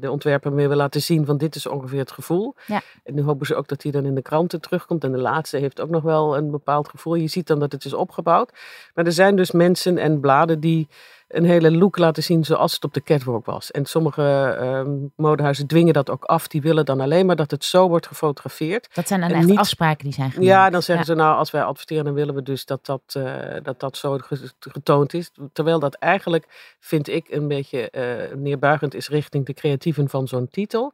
de 0.00 0.10
ontwerper 0.10 0.52
mee 0.52 0.68
wil 0.68 0.76
laten 0.76 1.02
zien 1.02 1.26
van 1.26 1.38
dit 1.38 1.54
is 1.54 1.66
ongeveer 1.66 1.98
het 1.98 2.10
gevoel. 2.10 2.54
Ja. 2.66 2.80
En 3.04 3.14
nu 3.14 3.22
hopen 3.22 3.46
ze 3.46 3.54
ook 3.54 3.68
dat 3.68 3.80
die 3.80 3.92
dan 3.92 4.04
in 4.04 4.14
de 4.14 4.22
kranten 4.22 4.60
terugkomt. 4.60 5.04
En 5.04 5.12
de 5.12 5.18
laatste 5.18 5.56
heeft 5.56 5.80
ook 5.80 5.90
nog 5.90 6.02
wel 6.02 6.36
een 6.36 6.50
bepaald 6.50 6.88
gevoel. 6.88 7.14
Je 7.14 7.28
ziet 7.28 7.46
dan 7.46 7.58
dat 7.58 7.72
het 7.72 7.84
is 7.84 7.94
opgebouwd. 7.94 8.52
Maar 8.94 9.06
er 9.06 9.12
zijn 9.12 9.36
dus 9.36 9.50
mensen 9.50 9.98
en 9.98 10.20
bladen 10.20 10.60
die 10.60 10.88
een 11.36 11.44
hele 11.44 11.70
look 11.76 11.98
laten 11.98 12.22
zien 12.22 12.44
zoals 12.44 12.72
het 12.74 12.84
op 12.84 12.94
de 12.94 13.02
catwalk 13.02 13.46
was. 13.46 13.70
En 13.70 13.84
sommige 13.86 14.56
ehm, 14.60 14.90
modehuizen 15.16 15.66
dwingen 15.66 15.92
dat 15.94 16.10
ook 16.10 16.24
af. 16.24 16.48
Die 16.48 16.62
willen 16.62 16.84
dan 16.84 17.00
alleen 17.00 17.26
maar 17.26 17.36
dat 17.36 17.50
het 17.50 17.64
zo 17.64 17.88
wordt 17.88 18.06
gefotografeerd. 18.06 18.88
Dat 18.94 19.08
zijn 19.08 19.20
dan 19.20 19.30
En 19.30 19.36
echt 19.36 19.46
niet- 19.46 19.58
afspraken 19.58 20.04
die 20.04 20.12
zijn 20.12 20.30
gemaakt. 20.30 20.48
Ja, 20.48 20.70
dan 20.70 20.82
zeggen 20.82 21.06
Ja. 21.06 21.12
ze 21.12 21.18
nou, 21.20 21.36
als 21.38 21.50
wij 21.50 21.62
adverteren, 21.62 22.04
dan 22.04 22.14
willen 22.14 22.34
we 22.34 22.42
dus 22.42 22.64
dat 22.64 22.86
dat, 22.86 23.02
eh, 23.12 23.34
dat, 23.62 23.80
dat 23.80 23.96
zo 23.96 24.18
ge- 24.18 24.50
getoond 24.58 25.14
is. 25.14 25.30
Terwijl 25.52 25.78
dat 25.78 25.94
eigenlijk, 25.94 26.74
vind 26.80 27.08
ik, 27.08 27.28
een 27.30 27.48
beetje 27.48 27.90
eh, 27.90 28.36
neerbuigend 28.36 28.94
is 28.94 29.08
richting 29.08 29.46
de 29.46 29.54
creatieven 29.54 30.08
van 30.08 30.28
zo'n 30.28 30.48
titel. 30.50 30.92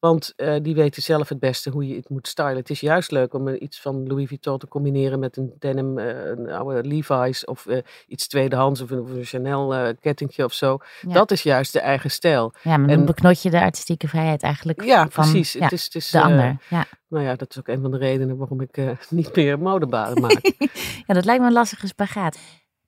Want 0.00 0.32
eh, 0.36 0.54
die 0.62 0.74
weten 0.74 1.02
zelf 1.02 1.28
het 1.28 1.38
beste 1.38 1.70
hoe 1.70 1.86
je 1.86 1.96
het 1.96 2.08
moet 2.08 2.28
stylen. 2.28 2.56
Het 2.56 2.70
is 2.70 2.80
juist 2.80 3.10
leuk 3.10 3.34
om 3.34 3.48
eh, 3.48 3.60
iets 3.62 3.80
van 3.80 4.06
Louis 4.06 4.28
Vuitton 4.28 4.58
te 4.58 4.68
combineren 4.68 5.18
met 5.18 5.36
een 5.36 5.52
denim, 5.58 5.98
eh, 5.98 6.26
een 6.26 6.50
oude 6.50 6.88
Levi's 6.88 7.44
of 7.44 7.66
iets 8.06 8.28
tweedehands 8.28 8.80
of 8.80 8.90
een, 8.90 9.00
of 9.00 9.10
een 9.10 9.24
Chanel 9.24 9.94
kettingje 10.00 10.44
of 10.44 10.52
zo. 10.52 10.78
Ja. 11.06 11.12
Dat 11.12 11.30
is 11.30 11.42
juist 11.42 11.72
de 11.72 11.80
eigen 11.80 12.10
stijl. 12.10 12.52
Ja, 12.62 12.76
maar 12.76 12.88
en- 12.88 12.96
dan 12.96 13.04
beknot 13.06 13.42
je 13.42 13.50
de 13.50 13.60
artistieke 13.60 14.08
vrijheid 14.08 14.42
eigenlijk 14.42 14.82
Ja, 14.84 15.08
van 15.08 15.24
precies. 15.30 15.52
ja, 15.52 15.62
het 15.62 15.72
is, 15.72 15.84
het 15.84 15.94
is, 15.94 16.10
de 16.10 16.20
ander. 16.22 16.56
Ja. 16.68 16.84
nou 17.08 17.24
ja, 17.24 17.34
dat 17.36 17.50
is 17.50 17.58
ook 17.58 17.68
een 17.68 17.80
van 17.80 17.90
de 17.90 17.98
redenen 17.98 18.36
waarom 18.36 18.60
ik 18.60 18.78
niet 19.10 19.36
meer 19.36 19.58
modebaden 19.58 20.20
maak. 20.20 20.40
ja, 21.06 21.14
dat 21.14 21.24
lijkt 21.24 21.40
me 21.40 21.46
een 21.46 21.52
lastige 21.52 21.86
spagaat. 21.86 22.38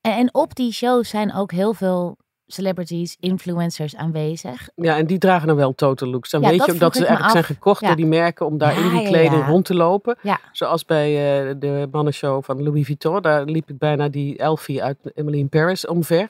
En, 0.01 0.13
en 0.17 0.35
op 0.35 0.55
die 0.55 0.73
shows 0.73 1.09
zijn 1.09 1.35
ook 1.35 1.53
heel 1.53 1.75
veel 1.75 2.17
celebrities, 2.53 3.17
influencers 3.21 3.97
aanwezig. 3.97 4.69
Ja, 4.75 4.97
en 4.97 5.07
die 5.07 5.19
dragen 5.19 5.47
dan 5.47 5.57
wel 5.57 5.75
total 5.75 6.09
looks. 6.09 6.31
Dan 6.31 6.41
Ja, 6.41 6.49
weet 6.49 6.65
je 6.65 6.73
ook 6.73 6.79
dat 6.79 6.93
ze 6.97 7.07
eigenlijk 7.07 7.31
zijn 7.33 7.45
gekocht 7.57 7.81
Ja. 7.81 7.87
door 7.87 7.97
die 7.97 8.07
merken 8.07 8.47
om 8.47 8.59
daar 8.59 8.79
Ja, 8.79 8.85
in 8.85 8.97
die 8.99 9.07
kleding 9.09 9.47
rond 9.47 9.65
te 9.65 9.75
lopen. 9.75 10.17
Ja. 10.23 10.41
Zoals 10.53 10.85
bij 10.85 11.09
eh, 11.09 11.55
de 11.59 11.89
mannenshow 11.91 12.45
van 12.45 12.63
Louis 12.63 12.87
Vuitton. 12.87 13.23
Daar 13.23 13.45
liep 13.45 13.71
ik 13.71 13.79
bijna 13.79 14.09
die 14.09 14.39
Elfie 14.39 14.83
uit 14.83 14.97
Emily 15.15 15.39
in 15.39 15.49
Paris 15.49 15.87
omver. 15.87 16.29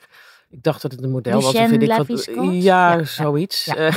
Ik 0.53 0.63
dacht 0.63 0.81
dat 0.81 0.91
het 0.91 1.03
een 1.03 1.09
model 1.09 1.41
was. 1.41 1.45
Of 1.45 1.69
weet 1.69 1.81
ik 1.81 1.93
wat. 2.07 2.25
Ja, 2.35 2.93
ja, 2.93 3.03
zoiets. 3.03 3.65
Ja. 3.65 3.77
Uh, 3.77 3.93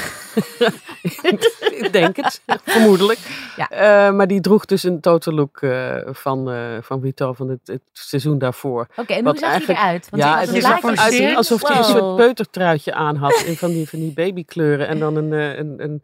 ik 1.82 1.88
denk 1.92 2.16
het, 2.16 2.42
vermoedelijk. 2.62 3.18
Ja. 3.56 4.08
Uh, 4.08 4.16
maar 4.16 4.26
die 4.26 4.40
droeg 4.40 4.64
dus 4.64 4.82
een 4.82 5.00
total 5.00 5.34
look 5.34 5.60
uh, 5.60 5.96
van, 6.04 6.50
van 6.82 7.00
Vito 7.00 7.32
van 7.32 7.48
het, 7.48 7.60
het 7.64 7.82
seizoen 7.92 8.38
daarvoor. 8.38 8.80
Oké, 8.90 9.00
okay, 9.00 9.16
en 9.16 9.24
hoe 9.24 9.38
zag 9.38 9.66
hij 9.66 9.76
eruit? 9.76 10.10
Want 10.10 10.22
ja, 10.22 10.40
het 10.40 10.52
eruit 10.52 11.36
alsof 11.36 11.68
hij 11.68 11.76
een 11.76 11.84
soort 11.84 12.16
peutertruitje 12.16 12.94
aan 12.94 13.16
had. 13.16 13.42
in 13.46 13.56
van 13.56 13.70
die, 13.70 13.88
van 13.88 13.98
die 13.98 14.12
babykleuren. 14.12 14.88
En 14.88 14.98
dan 14.98 15.16
een, 15.16 15.32
een, 15.32 15.82
een, 15.82 16.02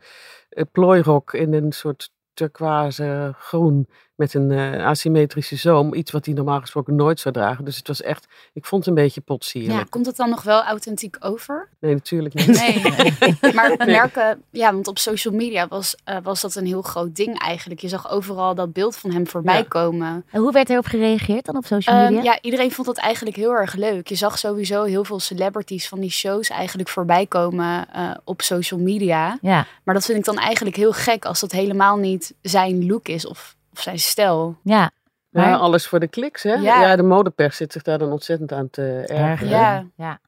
een 0.50 0.68
plooirok 0.72 1.32
in 1.32 1.52
een 1.52 1.72
soort 1.72 2.10
turquoise 2.34 3.34
groen 3.38 3.88
met 4.14 4.34
een 4.34 4.50
uh, 4.50 4.86
asymmetrische 4.86 5.56
zoom. 5.56 5.94
Iets 5.94 6.10
wat 6.10 6.24
hij 6.24 6.34
normaal 6.34 6.60
gesproken 6.60 6.94
nooit 6.94 7.20
zou 7.20 7.34
dragen. 7.34 7.64
Dus 7.64 7.76
het 7.76 7.88
was 7.88 8.02
echt, 8.02 8.26
ik 8.52 8.64
vond 8.64 8.84
het 8.84 8.96
een 8.96 9.02
beetje 9.02 9.20
potsierlijk. 9.20 9.78
Ja, 9.78 9.86
komt 9.90 10.06
het 10.06 10.16
dan 10.16 10.30
nog 10.30 10.42
wel 10.42 10.64
authentiek 10.64 11.16
over? 11.20 11.68
Nee, 11.80 11.94
natuurlijk 11.94 12.34
niet. 12.34 12.46
Nee, 12.46 13.52
maar 13.54 13.74
merken, 13.86 14.42
ja, 14.50 14.72
want 14.72 14.88
op 14.88 14.98
social 14.98 15.34
media 15.34 15.68
was, 15.68 15.94
uh, 16.08 16.16
was 16.22 16.40
dat 16.40 16.54
een 16.54 16.66
heel 16.66 16.82
groot 16.82 17.16
ding 17.16 17.38
eigenlijk. 17.38 17.80
Je 17.80 17.88
zag 17.88 18.10
overal 18.10 18.54
dat 18.54 18.72
beeld 18.72 18.96
van 18.96 19.10
hem 19.10 19.26
voorbij 19.26 19.56
ja. 19.56 19.64
komen. 19.68 20.24
En 20.30 20.40
hoe 20.40 20.52
werd 20.52 20.70
erop 20.70 20.86
gereageerd 20.86 21.44
dan 21.44 21.56
op 21.56 21.64
social 21.64 21.96
media? 21.96 22.18
Um, 22.18 22.24
ja, 22.24 22.38
iedereen 22.40 22.72
vond 22.72 22.86
dat 22.86 22.98
eigenlijk 22.98 23.36
heel 23.36 23.52
erg 23.52 23.74
leuk. 23.74 24.08
Je 24.08 24.14
zag 24.14 24.38
sowieso 24.38 24.84
heel 24.84 25.04
veel 25.04 25.20
celebrities 25.20 25.88
van 25.88 26.00
die 26.00 26.10
shows 26.10 26.48
eigenlijk 26.48 26.88
voorbij 26.88 27.26
komen 27.26 27.86
uh, 27.96 28.10
op 28.24 28.42
social 28.42 28.80
media. 28.80 29.38
Ja. 29.40 29.66
Maar 29.84 29.94
dat 29.94 30.04
vind 30.04 30.18
ik 30.18 30.24
dan 30.24 30.38
eigenlijk 30.38 30.76
heel 30.76 30.92
gek 30.92 31.24
als 31.24 31.40
dat 31.40 31.52
helemaal 31.52 31.96
niet 31.96 32.34
zijn 32.42 32.86
look 32.86 33.08
is 33.08 33.26
of 33.26 33.56
of 33.72 33.80
zijn 33.80 33.98
stijl. 33.98 34.56
Ja. 34.62 34.90
Maar... 35.30 35.48
Ja, 35.48 35.56
alles 35.56 35.86
voor 35.86 36.00
de 36.00 36.08
kliks, 36.08 36.42
hè? 36.42 36.52
Ja. 36.52 36.80
ja. 36.80 36.96
de 36.96 37.02
modepers 37.02 37.56
zit 37.56 37.72
zich 37.72 37.82
daar 37.82 37.98
dan 37.98 38.12
ontzettend 38.12 38.52
aan 38.52 38.70
te 38.70 39.04
ergeren. 39.06 39.48
Ja. 39.48 39.86
ja. 39.96 40.20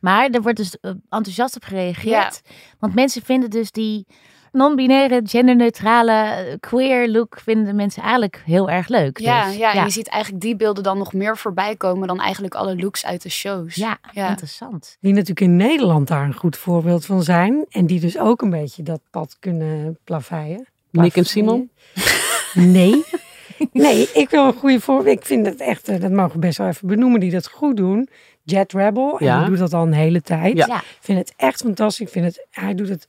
Maar 0.00 0.28
er 0.30 0.42
wordt 0.42 0.56
dus 0.56 0.80
eh, 0.80 0.90
enthousiast 0.90 1.56
op 1.56 1.64
gereageerd. 1.64 2.42
Want 2.78 2.94
mensen 2.94 3.22
vinden 3.22 3.50
dus 3.50 3.70
die 3.70 4.06
non-binaire, 4.52 5.20
genderneutrale, 5.24 6.12
eh, 6.12 6.54
queer 6.60 7.08
look 7.08 7.40
vinden 7.40 7.76
mensen 7.76 8.02
eigenlijk 8.02 8.42
heel 8.44 8.70
erg 8.70 8.88
leuk. 8.88 9.18
Ja, 9.18 9.46
dus, 9.46 9.56
ja, 9.56 9.74
en 9.74 9.84
je 9.84 9.90
ziet 9.90 10.08
eigenlijk 10.08 10.42
die 10.42 10.56
beelden 10.56 10.82
dan 10.82 10.98
nog 10.98 11.12
meer 11.12 11.36
voorbij 11.36 11.76
komen 11.76 12.08
dan 12.08 12.20
eigenlijk 12.20 12.54
alle 12.54 12.76
looks 12.76 13.06
uit 13.06 13.22
de 13.22 13.30
shows. 13.30 13.74
Ja, 13.74 13.98
interessant. 14.12 14.96
Die 15.00 15.12
natuurlijk 15.12 15.40
in 15.40 15.56
Nederland 15.56 16.08
daar 16.08 16.24
een 16.24 16.34
goed 16.34 16.56
voorbeeld 16.56 17.06
van 17.06 17.22
zijn. 17.22 17.66
En 17.68 17.86
die 17.86 18.00
dus 18.00 18.18
ook 18.18 18.42
een 18.42 18.50
beetje 18.50 18.82
dat 18.82 19.00
pad 19.10 19.36
kunnen 19.38 19.98
plaveien. 20.04 20.66
Nick 20.90 21.16
en 21.16 21.24
Simon? 21.24 21.70
Nee. 22.56 23.04
Nee, 23.72 24.08
ik 24.12 24.30
wil 24.30 24.46
een 24.46 24.52
goede 24.52 24.80
voor. 24.80 25.06
Ik 25.06 25.24
vind 25.24 25.46
het 25.46 25.60
echt, 25.60 25.88
eh, 25.88 26.00
dat 26.00 26.10
mogen 26.10 26.32
we 26.32 26.38
best 26.38 26.58
wel 26.58 26.66
even 26.66 26.88
benoemen, 26.88 27.20
die 27.20 27.30
dat 27.30 27.48
goed 27.48 27.76
doen. 27.76 28.08
Jet 28.42 28.72
Rebel. 28.72 29.18
En 29.18 29.26
ja. 29.26 29.38
die 29.38 29.48
doet 29.48 29.58
dat 29.58 29.72
al 29.72 29.86
een 29.86 29.92
hele 29.92 30.22
tijd. 30.22 30.56
Ja. 30.56 30.76
Ik 30.76 30.98
vind 31.00 31.18
het 31.18 31.32
echt 31.36 31.60
fantastisch. 31.60 32.06
Ik 32.06 32.12
vind 32.12 32.24
het, 32.24 32.46
hij 32.50 32.74
doet 32.74 32.88
het 32.88 33.08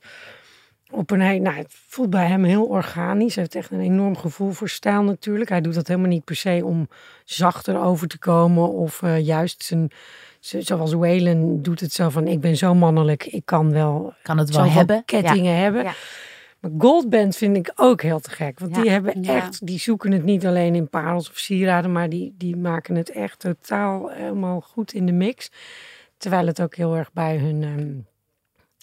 op 0.90 1.10
een, 1.10 1.42
nou, 1.42 1.56
het 1.56 1.74
voelt 1.88 2.10
bij 2.10 2.26
hem 2.26 2.44
heel 2.44 2.64
organisch. 2.64 3.34
Hij 3.34 3.42
heeft 3.42 3.54
echt 3.54 3.70
een 3.70 3.80
enorm 3.80 4.16
gevoel 4.16 4.50
voor 4.50 4.68
stijl 4.68 5.02
natuurlijk. 5.02 5.50
Hij 5.50 5.60
doet 5.60 5.74
dat 5.74 5.88
helemaal 5.88 6.08
niet 6.08 6.24
per 6.24 6.36
se 6.36 6.60
om 6.64 6.88
zachter 7.24 7.80
over 7.80 8.08
te 8.08 8.18
komen 8.18 8.72
of 8.72 9.02
uh, 9.02 9.20
juist 9.20 9.62
zijn, 9.62 9.90
zoals 10.40 10.92
Waylon 10.92 11.62
doet 11.62 11.80
het 11.80 11.92
zo 11.92 12.08
van 12.08 12.26
ik 12.26 12.40
ben 12.40 12.56
zo 12.56 12.74
mannelijk, 12.74 13.24
ik 13.24 13.42
kan 13.44 13.72
wel, 13.72 14.14
kan 14.22 14.38
het 14.38 14.50
wel 14.50 14.70
hebben. 14.70 15.02
kettingen 15.04 15.56
hebben. 15.56 15.82
Ja. 15.82 15.92
Maar 16.60 16.70
Goldband 16.78 17.36
vind 17.36 17.56
ik 17.56 17.72
ook 17.74 18.02
heel 18.02 18.20
te 18.20 18.30
gek. 18.30 18.58
Want 18.58 18.74
die 18.74 18.90
hebben 18.90 19.22
echt, 19.24 19.66
die 19.66 19.78
zoeken 19.78 20.12
het 20.12 20.24
niet 20.24 20.46
alleen 20.46 20.74
in 20.74 20.88
parels 20.88 21.30
of 21.30 21.38
sieraden, 21.38 21.92
maar 21.92 22.08
die, 22.08 22.34
die 22.36 22.56
maken 22.56 22.94
het 22.94 23.10
echt 23.10 23.38
totaal 23.38 24.08
helemaal 24.08 24.60
goed 24.60 24.92
in 24.92 25.06
de 25.06 25.12
mix. 25.12 25.50
Terwijl 26.16 26.46
het 26.46 26.60
ook 26.60 26.76
heel 26.76 26.96
erg 26.96 27.12
bij 27.12 27.36
hun 27.36 27.62
ehm, 27.62 27.96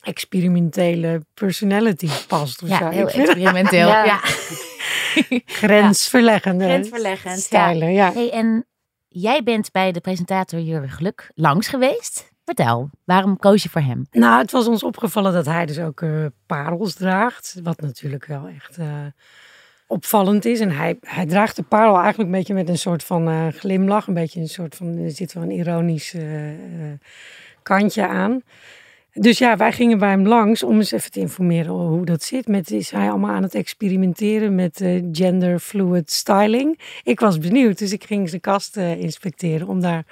experimentele 0.01 1.21
personality 1.33 2.09
past. 2.27 2.63
Of 2.63 2.69
ja, 2.69 2.89
heel 2.89 3.09
experimenteel. 3.09 3.87
ja. 4.11 4.19
Grensverleggende 5.45 6.63
Grensverleggend, 6.63 7.39
stijlen, 7.39 7.93
ja. 7.93 8.13
Hey, 8.13 8.31
en 8.31 8.65
jij 9.07 9.43
bent 9.43 9.71
bij 9.71 9.91
de 9.91 9.99
presentator 9.99 10.59
Jurgen 10.59 10.89
Geluk 10.89 11.31
langs 11.33 11.67
geweest. 11.67 12.33
Vertel, 12.45 12.89
waarom 13.03 13.37
koos 13.37 13.63
je 13.63 13.69
voor 13.69 13.81
hem? 13.81 14.07
Nou, 14.11 14.41
het 14.41 14.51
was 14.51 14.67
ons 14.67 14.83
opgevallen 14.83 15.33
dat 15.33 15.45
hij 15.45 15.65
dus 15.65 15.79
ook 15.79 16.01
uh, 16.01 16.25
parels 16.45 16.93
draagt. 16.93 17.59
Wat 17.63 17.81
natuurlijk 17.81 18.25
wel 18.25 18.47
echt 18.47 18.77
uh, 18.79 18.85
opvallend 19.87 20.45
is. 20.45 20.59
En 20.59 20.71
hij, 20.71 20.97
hij 21.01 21.25
draagt 21.25 21.55
de 21.55 21.63
parel 21.63 21.95
eigenlijk 21.95 22.29
een 22.29 22.37
beetje 22.37 22.53
met 22.53 22.69
een 22.69 22.77
soort 22.77 23.03
van 23.03 23.29
uh, 23.29 23.47
glimlach. 23.47 24.07
Een 24.07 24.13
beetje 24.13 24.39
een 24.39 24.49
soort 24.49 24.75
van, 24.75 24.97
er 24.97 25.11
zit 25.11 25.33
wel 25.33 25.43
een 25.43 25.51
ironisch 25.51 26.15
kantje 27.63 28.07
aan. 28.07 28.41
Dus 29.13 29.37
ja, 29.37 29.57
wij 29.57 29.71
gingen 29.71 29.97
bij 29.97 30.09
hem 30.09 30.27
langs 30.27 30.63
om 30.63 30.77
eens 30.77 30.91
even 30.91 31.11
te 31.11 31.19
informeren 31.19 31.71
hoe 31.71 32.05
dat 32.05 32.23
zit. 32.23 32.47
Met, 32.47 32.71
is 32.71 32.91
hij 32.91 33.09
allemaal 33.09 33.35
aan 33.35 33.43
het 33.43 33.55
experimenteren 33.55 34.55
met 34.55 34.85
gender 35.11 35.59
fluid 35.59 36.11
styling? 36.11 36.79
Ik 37.03 37.19
was 37.19 37.39
benieuwd, 37.39 37.77
dus 37.77 37.91
ik 37.91 38.03
ging 38.03 38.29
zijn 38.29 38.41
kast 38.41 38.77
inspecteren 38.77 39.67
om 39.67 39.81
daar 39.81 40.05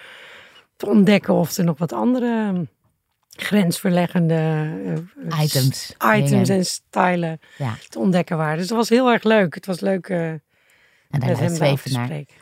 te 0.83 0.89
ontdekken 0.89 1.33
of 1.33 1.57
er 1.57 1.63
nog 1.63 1.77
wat 1.77 1.93
andere 1.93 2.65
grensverleggende 3.29 4.69
uh, 5.17 5.41
items, 5.41 5.95
items 6.15 6.49
en 6.49 6.65
stylen 6.65 7.39
ja. 7.57 7.75
te 7.89 7.99
ontdekken 7.99 8.37
waren. 8.37 8.57
Dus 8.57 8.67
dat 8.67 8.77
was 8.77 8.89
heel 8.89 9.11
erg 9.11 9.23
leuk. 9.23 9.55
Het 9.55 9.65
was 9.65 9.79
leuk 9.79 10.09
uh, 10.09 10.27
en 10.27 10.41
met 11.09 11.39
hem 11.39 11.75
te 11.75 11.89
spreken. 11.89 12.35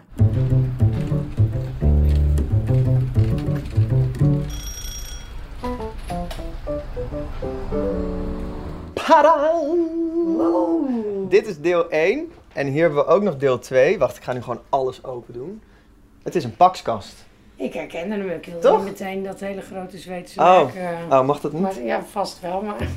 Wow. 10.38 11.30
Dit 11.30 11.48
is 11.48 11.60
deel 11.60 11.90
1 11.90 12.32
en 12.54 12.68
hier 12.68 12.82
hebben 12.82 13.06
we 13.06 13.12
ook 13.12 13.22
nog 13.22 13.38
deel 13.38 13.60
2. 13.60 13.98
Wacht, 13.98 14.18
ik 14.18 14.24
ga 14.24 14.34
nu 14.34 14.42
gewoon 14.42 14.62
alles 14.70 15.04
open 15.04 15.34
doen. 15.34 15.62
Het 16.24 16.36
is 16.36 16.44
een 16.44 16.56
pakskast. 16.56 17.30
Ik 17.62 17.74
herkende 17.74 18.16
hem 18.16 18.32
ook 18.32 18.46
heel 18.46 18.78
niet 18.78 18.86
meteen, 18.86 19.24
dat 19.24 19.40
hele 19.40 19.62
grote 19.62 19.98
Zweedse 19.98 20.40
oh. 20.40 20.68
oh, 21.10 21.26
mag 21.26 21.40
dat 21.40 21.54
niet? 21.54 21.62
Maar, 21.62 21.84
ja, 21.84 22.04
vast 22.12 22.40
wel, 22.40 22.62
maar... 22.62 22.88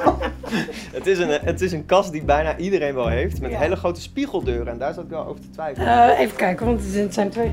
het, 0.96 1.06
is 1.06 1.18
een, 1.18 1.28
het 1.28 1.60
is 1.60 1.72
een 1.72 1.86
kast 1.86 2.12
die 2.12 2.22
bijna 2.24 2.56
iedereen 2.56 2.94
wel 2.94 3.08
heeft, 3.08 3.40
met 3.40 3.56
hele 3.56 3.76
grote 3.76 4.00
spiegeldeuren. 4.00 4.72
En 4.72 4.78
daar 4.78 4.94
zat 4.94 5.04
ik 5.04 5.10
wel 5.10 5.26
over 5.26 5.40
te 5.40 5.50
twijfelen. 5.50 5.88
Uh, 5.88 6.20
even 6.20 6.36
kijken, 6.36 6.66
want 6.66 6.94
het 6.94 7.14
zijn 7.14 7.30
twee 7.30 7.50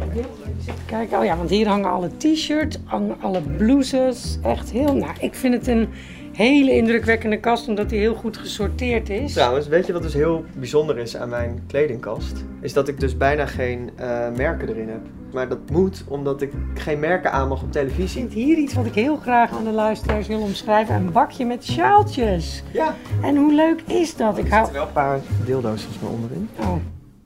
kijken. 0.86 1.20
Oh 1.20 1.26
ja, 1.26 1.38
want 1.38 1.50
hier 1.50 1.68
hangen 1.68 1.92
alle 1.92 2.18
t-shirts, 2.18 2.78
alle 3.22 3.42
blouses. 3.42 4.40
Echt 4.44 4.72
heel... 4.72 4.96
Nou, 4.96 5.12
ik 5.20 5.36
vind 5.36 5.54
het 5.54 5.68
een 5.68 5.90
hele 6.34 6.72
indrukwekkende 6.72 7.40
kast, 7.40 7.68
omdat 7.68 7.90
hij 7.90 8.00
heel 8.00 8.16
goed 8.16 8.38
gesorteerd 8.38 9.10
is. 9.10 9.34
Trouwens, 9.34 9.68
weet 9.68 9.86
je 9.86 9.94
wat 9.94 10.02
dus 10.02 10.14
heel 10.14 10.44
bijzonder 10.56 10.98
is 10.98 11.18
aan 11.18 11.30
mijn 11.30 11.64
kledingkast? 11.68 12.44
Is 12.62 12.74
dat 12.74 12.88
ik 12.88 13.00
dus 13.00 13.18
bijna 13.18 13.46
geen 13.46 13.90
uh, 14.00 14.30
merken 14.36 14.70
erin 14.70 14.90
heb. 14.90 15.02
Maar 15.32 15.48
dat 15.48 15.70
moet 15.70 16.04
omdat 16.08 16.42
ik 16.42 16.52
geen 16.74 17.00
merken 17.00 17.32
aan 17.32 17.48
mag 17.48 17.62
op 17.62 17.72
televisie. 17.72 18.24
Ik 18.24 18.32
vind 18.32 18.46
hier 18.46 18.58
iets 18.58 18.74
wat 18.74 18.86
ik 18.86 18.94
heel 18.94 19.18
graag 19.18 19.52
aan 19.52 19.64
de 19.64 19.72
luisteraars 19.72 20.28
wil 20.28 20.42
omschrijven. 20.42 20.96
Een 20.96 21.12
bakje 21.12 21.46
met 21.46 21.66
sjaaltjes. 21.66 22.64
Ja. 22.74 22.96
En 23.22 23.36
hoe 23.36 23.54
leuk 23.54 23.82
is 23.82 24.16
dat? 24.16 24.38
Ik 24.38 24.50
hou... 24.50 24.68
Er 24.68 24.74
wel 24.74 24.88
een 24.88 24.92
paar 24.92 25.20
deeldoos 25.46 25.82
volgens 25.82 26.04
mij 26.04 26.12
onderin. 26.12 26.50
Oh. 26.60 26.76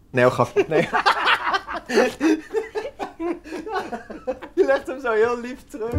Nee, 0.09 0.23
heel 0.23 0.29
grappig. 0.29 0.67
Nee. 0.67 0.87
Je 4.55 4.65
legt 4.65 4.87
hem 4.87 4.99
zo 4.99 5.11
heel 5.11 5.39
lief 5.39 5.63
terug. 5.67 5.93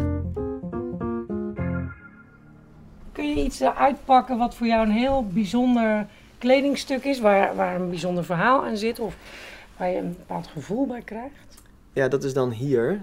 Kun 3.13 3.29
je 3.29 3.45
iets 3.45 3.63
uitpakken 3.63 4.39
wat 4.39 4.55
voor 4.55 4.67
jou 4.67 4.87
een 4.87 4.93
heel 4.93 5.27
bijzonder 5.27 6.07
kledingstuk 6.39 7.05
is, 7.05 7.21
waar, 7.21 7.57
waar 7.57 7.75
een 7.75 7.89
bijzonder 7.89 8.25
verhaal 8.25 8.65
aan 8.65 8.77
zit 8.77 8.99
of 8.99 9.15
waar 9.77 9.89
je 9.89 9.99
een 9.99 10.17
bepaald 10.19 10.47
gevoel 10.47 10.87
bij 10.87 11.03
krijgt? 11.03 11.54
Ja, 11.95 12.09
dat 12.09 12.25
is 12.25 12.33
dan 12.33 12.51
hier. 12.51 13.01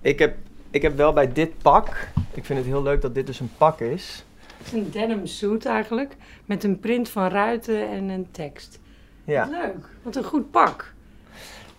Ik 0.00 0.18
heb, 0.18 0.36
ik 0.70 0.82
heb 0.82 0.96
wel 0.96 1.12
bij 1.12 1.32
dit 1.32 1.58
pak, 1.62 2.08
ik 2.34 2.44
vind 2.44 2.58
het 2.58 2.68
heel 2.68 2.82
leuk 2.82 3.00
dat 3.00 3.14
dit 3.14 3.26
dus 3.26 3.40
een 3.40 3.50
pak 3.58 3.80
is. 3.80 4.24
Het 4.56 4.66
is 4.66 4.72
een 4.72 4.90
denim 4.90 5.26
suit 5.26 5.66
eigenlijk, 5.66 6.16
met 6.44 6.64
een 6.64 6.78
print 6.78 7.08
van 7.08 7.28
ruiten 7.28 7.88
en 7.88 8.08
een 8.08 8.28
tekst. 8.30 8.80
Ja. 9.24 9.48
leuk, 9.50 9.88
wat 10.02 10.16
een 10.16 10.24
goed 10.24 10.50
pak. 10.50 10.94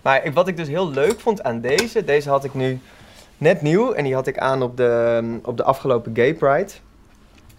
Maar 0.01 0.33
wat 0.33 0.47
ik 0.47 0.57
dus 0.57 0.67
heel 0.67 0.89
leuk 0.89 1.19
vond 1.19 1.43
aan 1.43 1.61
deze, 1.61 2.03
deze 2.03 2.29
had 2.29 2.43
ik 2.43 2.53
nu 2.53 2.79
net 3.38 3.61
nieuw 3.61 3.91
en 3.91 4.03
die 4.03 4.13
had 4.13 4.27
ik 4.27 4.38
aan 4.38 4.61
op 4.61 4.77
de, 4.77 5.39
op 5.43 5.57
de 5.57 5.63
afgelopen 5.63 6.15
Gay 6.15 6.33
Pride. 6.33 6.71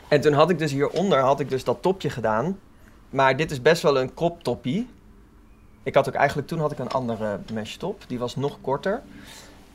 En 0.08 0.20
toen 0.20 0.32
had 0.32 0.50
ik 0.50 0.58
dus 0.58 0.72
hieronder 0.72 1.18
had 1.18 1.40
ik 1.40 1.48
dus 1.48 1.64
dat 1.64 1.82
topje 1.82 2.10
gedaan. 2.10 2.58
Maar 3.10 3.36
dit 3.36 3.50
is 3.50 3.62
best 3.62 3.82
wel 3.82 4.00
een 4.00 4.14
crop 4.14 4.42
toppie. 4.42 4.88
Ik 5.82 5.94
had 5.94 6.08
ook 6.08 6.14
eigenlijk, 6.14 6.48
toen 6.48 6.58
had 6.58 6.72
ik 6.72 6.78
een 6.78 6.88
andere 6.88 7.38
mesh 7.52 7.76
top. 7.76 8.02
Die 8.06 8.18
was 8.18 8.36
nog 8.36 8.58
korter. 8.60 9.00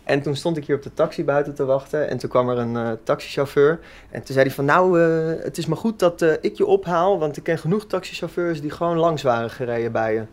En 0.04 0.22
toen 0.22 0.36
stond 0.36 0.58
ik 0.58 0.66
hier 0.66 0.76
op 0.76 0.84
de 0.84 0.94
taxi 0.94 1.24
buiten 1.24 1.56
te 1.56 1.66
wachten. 1.66 2.10
En 2.10 2.18
toen 2.18 2.30
kwam 2.30 2.50
er 2.50 2.58
een 2.58 2.74
uh, 2.74 2.92
taxichauffeur. 3.04 3.80
En 4.10 4.24
toen 4.24 4.34
zei 4.34 4.46
hij 4.46 4.56
van, 4.56 4.66
nou, 4.66 5.00
uh, 5.00 5.44
het 5.44 5.58
is 5.58 5.66
maar 5.66 5.78
goed 5.78 6.00
dat 6.00 6.22
uh, 6.22 6.34
ik 6.42 6.58
je 6.58 6.66
ophaal. 6.66 7.20
Want 7.20 7.38
ik 7.38 7.44
ken 7.44 7.58
genoeg 7.58 7.86
taxichauffeurs 7.86 8.62
die 8.62 8.72
gewoon 8.72 8.98
langs 8.98 9.22
waren 9.22 9.50
gereden 9.50 9.92
bij 9.92 10.14
je. 10.14 10.24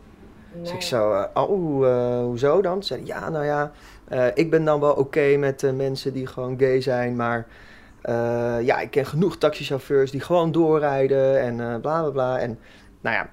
Dus 0.61 0.73
ik 0.73 0.83
zo, 0.83 1.27
oh, 1.35 2.23
hoezo 2.25 2.63
dan? 2.63 2.83
Ze 2.83 2.95
zei 2.95 3.07
ja, 3.07 3.29
nou 3.29 3.45
ja, 3.45 3.73
ik 4.35 4.51
ben 4.51 4.65
dan 4.65 4.81
wel 4.81 4.93
oké 4.93 5.37
met 5.37 5.73
mensen 5.77 6.13
die 6.13 6.27
gewoon 6.27 6.59
gay 6.59 6.81
zijn, 6.81 7.17
maar 7.17 7.47
ja, 8.63 8.81
ik 8.81 8.91
ken 8.91 9.07
genoeg 9.07 9.37
taxichauffeurs 9.37 10.11
die 10.11 10.21
gewoon 10.21 10.53
doorrijden 10.53 11.41
en 11.41 11.81
bla 11.81 12.01
bla 12.01 12.11
bla. 12.11 12.39
En 12.39 12.59
nou 13.01 13.17
ja, 13.17 13.29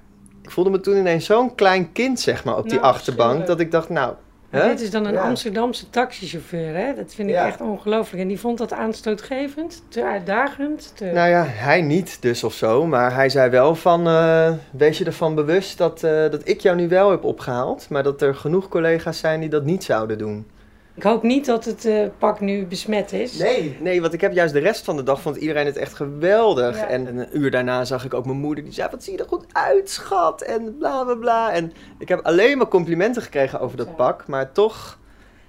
ik 0.50 0.56
voelde 0.56 0.70
me 0.70 0.80
toen 0.80 0.98
ineens 0.98 1.26
zo'n 1.26 1.56
klein 1.56 1.92
kind, 1.92 2.20
zeg 2.20 2.44
maar, 2.44 2.58
op 2.58 2.70
die 2.70 2.80
nou, 2.80 2.94
achterbank, 2.94 3.48
dat 3.48 3.60
ik 3.60 3.72
dacht, 3.72 3.90
nou, 3.90 4.14
dit 4.52 4.82
is 4.82 4.92
dan 4.92 5.06
een 5.06 5.18
Amsterdamse 5.18 5.90
taxichauffeur, 5.90 6.76
hè? 6.76 6.96
Dat 6.96 7.14
vind 7.14 7.30
ik 7.30 7.36
echt 7.36 7.62
ongelooflijk. 7.62 8.22
En 8.22 8.28
die 8.28 8.40
vond 8.40 8.58
dat 8.58 8.74
aanstootgevend, 8.74 9.84
te 9.90 10.04
uitdagend. 10.04 10.92
Te... 10.96 11.06
Nou 11.06 11.30
ja, 11.30 11.44
hij 11.48 11.82
niet 11.82 12.22
dus 12.22 12.44
of 12.44 12.54
zo. 12.54 12.86
Maar 12.86 13.14
hij 13.14 13.30
zei 13.30 13.50
wel 13.50 13.76
van, 13.76 14.08
uh, 14.08 14.52
wees 14.72 14.98
je 14.98 15.06
ervan 15.06 15.36
bewust 15.36 15.78
dat, 15.78 16.04
uh, 16.04 16.12
dat 16.12 16.42
ik 16.44 16.60
jou 16.60 16.76
nu 16.76 16.88
wel 16.88 17.12
heb 17.12 17.24
opgehaald. 17.24 17.90
Maar 17.90 18.04
dat 18.04 18.22
er 18.22 18.36
genoeg 18.36 18.68
collega's 18.68 19.20
zijn 19.20 19.40
die 19.40 19.50
dat 19.50 19.64
niet 19.64 19.84
zouden 19.84 20.18
doen. 20.18 20.48
Ik 20.96 21.04
hoop 21.04 21.24
niet 21.24 21.46
dat 21.46 21.66
het 21.66 21.86
uh, 21.86 22.08
pak 22.18 22.40
nu 22.40 22.66
besmet 22.66 23.14
is. 23.14 23.38
Nee, 23.38 23.78
nee, 23.80 24.02
want 24.02 24.14
ik 24.14 24.22
heb 24.22 24.34
juist 24.34 24.54
de 24.54 24.60
rest 24.60 24.86
van 24.86 24.96
de 24.96 25.04
dag 25.04 25.22
vond 25.22 25.36
iedereen 25.36 25.66
het 25.66 25.78
echt 25.78 25.94
geweldig. 25.94 26.78
En 26.78 27.18
een 27.18 27.28
uur 27.38 27.52
daarna 27.52 27.86
zag 27.86 28.06
ik 28.06 28.14
ook 28.14 28.26
mijn 28.26 28.38
moeder 28.38 28.64
die 28.64 28.74
zei: 28.74 28.90
Wat 28.92 29.04
zie 29.04 29.14
je 29.14 29.20
er 29.20 29.28
goed 29.28 29.46
uit, 29.52 29.90
schat? 29.90 30.42
En 30.42 30.78
bla 30.78 31.04
bla 31.04 31.16
bla. 31.16 31.52
En 31.52 31.74
ik 31.98 32.08
heb 32.08 32.20
alleen 32.26 32.58
maar 32.58 32.68
complimenten 32.68 33.22
gekregen 33.22 33.60
over 33.60 33.78
dat 33.78 33.96
pak. 33.96 34.28
Maar 34.28 34.52
toch 34.52 34.98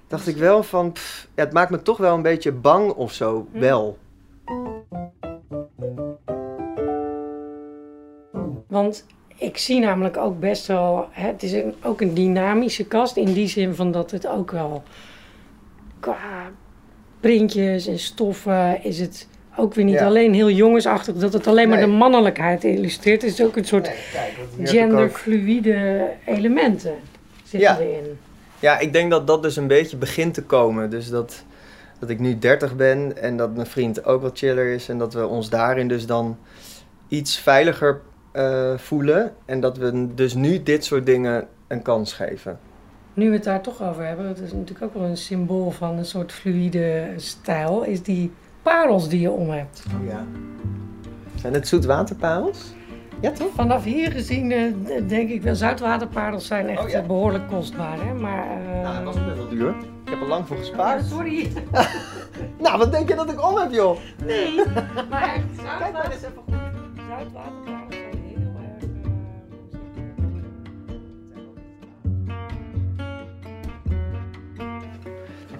dacht 0.07 0.27
ik 0.27 0.37
wel 0.37 0.63
van: 0.63 0.91
pff, 0.91 1.27
ja, 1.35 1.43
het 1.43 1.53
maakt 1.53 1.71
me 1.71 1.81
toch 1.81 1.97
wel 1.97 2.15
een 2.15 2.21
beetje 2.21 2.51
bang 2.51 2.91
of 2.91 3.13
zo. 3.13 3.47
Hm. 3.51 3.59
Wel. 3.59 3.97
Want 8.67 9.05
ik 9.37 9.57
zie 9.57 9.79
namelijk 9.79 10.17
ook 10.17 10.39
best 10.39 10.67
wel. 10.67 11.07
Hè, 11.11 11.27
het 11.27 11.43
is 11.43 11.51
een, 11.51 11.75
ook 11.83 12.01
een 12.01 12.13
dynamische 12.13 12.85
kast 12.85 13.17
in 13.17 13.33
die 13.33 13.47
zin 13.47 13.75
van 13.75 13.91
dat 13.91 14.11
het 14.11 14.27
ook 14.27 14.51
wel 14.51 14.83
qua 16.01 16.51
printjes 17.19 17.87
en 17.87 17.99
stoffen 17.99 18.83
is 18.83 18.99
het 18.99 19.27
ook 19.57 19.73
weer 19.73 19.85
niet 19.85 19.99
alleen 19.99 20.33
heel 20.33 20.49
jongensachtig 20.49 21.15
dat 21.15 21.33
het 21.33 21.47
alleen 21.47 21.69
maar 21.69 21.79
de 21.79 21.87
mannelijkheid 21.87 22.63
illustreert. 22.63 23.21
Het 23.21 23.31
is 23.31 23.45
ook 23.45 23.55
een 23.55 23.65
soort 23.65 23.91
nee, 24.57 24.67
genderfluïde 24.67 26.09
elementen 26.25 26.95
zitten 27.43 27.79
erin. 27.79 28.19
Ja, 28.59 28.79
ik 28.79 28.93
denk 28.93 29.11
dat 29.11 29.27
dat 29.27 29.43
dus 29.43 29.55
een 29.55 29.67
beetje 29.67 29.97
begint 29.97 30.33
te 30.33 30.43
komen. 30.43 30.89
Dus 30.89 31.09
dat, 31.09 31.43
dat 31.99 32.09
ik 32.09 32.19
nu 32.19 32.39
30 32.39 32.75
ben 32.75 33.21
en 33.21 33.37
dat 33.37 33.55
mijn 33.55 33.67
vriend 33.67 34.05
ook 34.05 34.21
wat 34.21 34.37
chiller 34.37 34.73
is. 34.73 34.89
En 34.89 34.97
dat 34.97 35.13
we 35.13 35.27
ons 35.27 35.49
daarin 35.49 35.87
dus 35.87 36.05
dan 36.05 36.37
iets 37.07 37.37
veiliger 37.37 38.01
uh, 38.33 38.77
voelen. 38.77 39.33
En 39.45 39.59
dat 39.59 39.77
we 39.77 40.13
dus 40.13 40.33
nu 40.33 40.63
dit 40.63 40.85
soort 40.85 41.05
dingen 41.05 41.47
een 41.67 41.81
kans 41.81 42.13
geven. 42.13 42.59
Nu 43.13 43.27
we 43.27 43.35
het 43.35 43.43
daar 43.43 43.61
toch 43.61 43.83
over 43.83 44.05
hebben, 44.05 44.27
het 44.27 44.39
is 44.39 44.51
natuurlijk 44.51 44.81
ook 44.81 44.93
wel 44.93 45.09
een 45.09 45.17
symbool 45.17 45.71
van 45.71 45.97
een 45.97 46.05
soort 46.05 46.31
fluïde 46.31 47.13
stijl, 47.15 47.83
is 47.83 48.03
die 48.03 48.31
parels 48.61 49.09
die 49.09 49.19
je 49.19 49.31
om 49.31 49.49
hebt. 49.49 49.83
Oh 49.99 50.07
ja. 50.07 50.25
Zijn 51.35 51.53
het 51.53 51.67
zoetwaterparels? 51.67 52.73
Ja, 53.21 53.31
toch? 53.31 53.51
Vanaf 53.55 53.83
hier 53.83 54.11
gezien 54.11 54.51
uh, 54.51 54.73
denk 55.07 55.29
ik 55.29 55.41
wel, 55.41 55.55
zoutwaterparels 55.55 56.47
zijn 56.47 56.69
echt 56.69 56.83
oh, 56.83 56.89
ja. 56.89 57.01
behoorlijk 57.01 57.47
kostbaar. 57.47 58.05
Hè? 58.05 58.13
Maar, 58.13 58.61
uh... 58.61 58.81
Nou, 58.81 59.05
dat 59.05 59.13
was 59.13 59.25
best 59.25 59.37
wel 59.37 59.49
duur. 59.49 59.75
Ik 60.03 60.09
heb 60.09 60.21
er 60.21 60.27
lang 60.27 60.47
voor 60.47 60.57
gespaard. 60.57 61.01
Ja, 61.01 61.07
sorry. 61.07 61.51
nou, 62.63 62.77
wat 62.77 62.91
denk 62.91 63.09
je 63.09 63.15
dat 63.15 63.31
ik 63.31 63.49
om 63.49 63.57
heb, 63.57 63.71
joh? 63.71 63.97
Nee, 64.25 64.55
maar 65.09 65.23
echt 65.23 65.43
zoutwater... 65.55 65.79
Kijk 65.79 65.93
maar 65.93 66.11
eens 66.11 66.21
even 66.21 66.41
goed. 66.45 66.53
Zoutwaterparels 67.09 67.80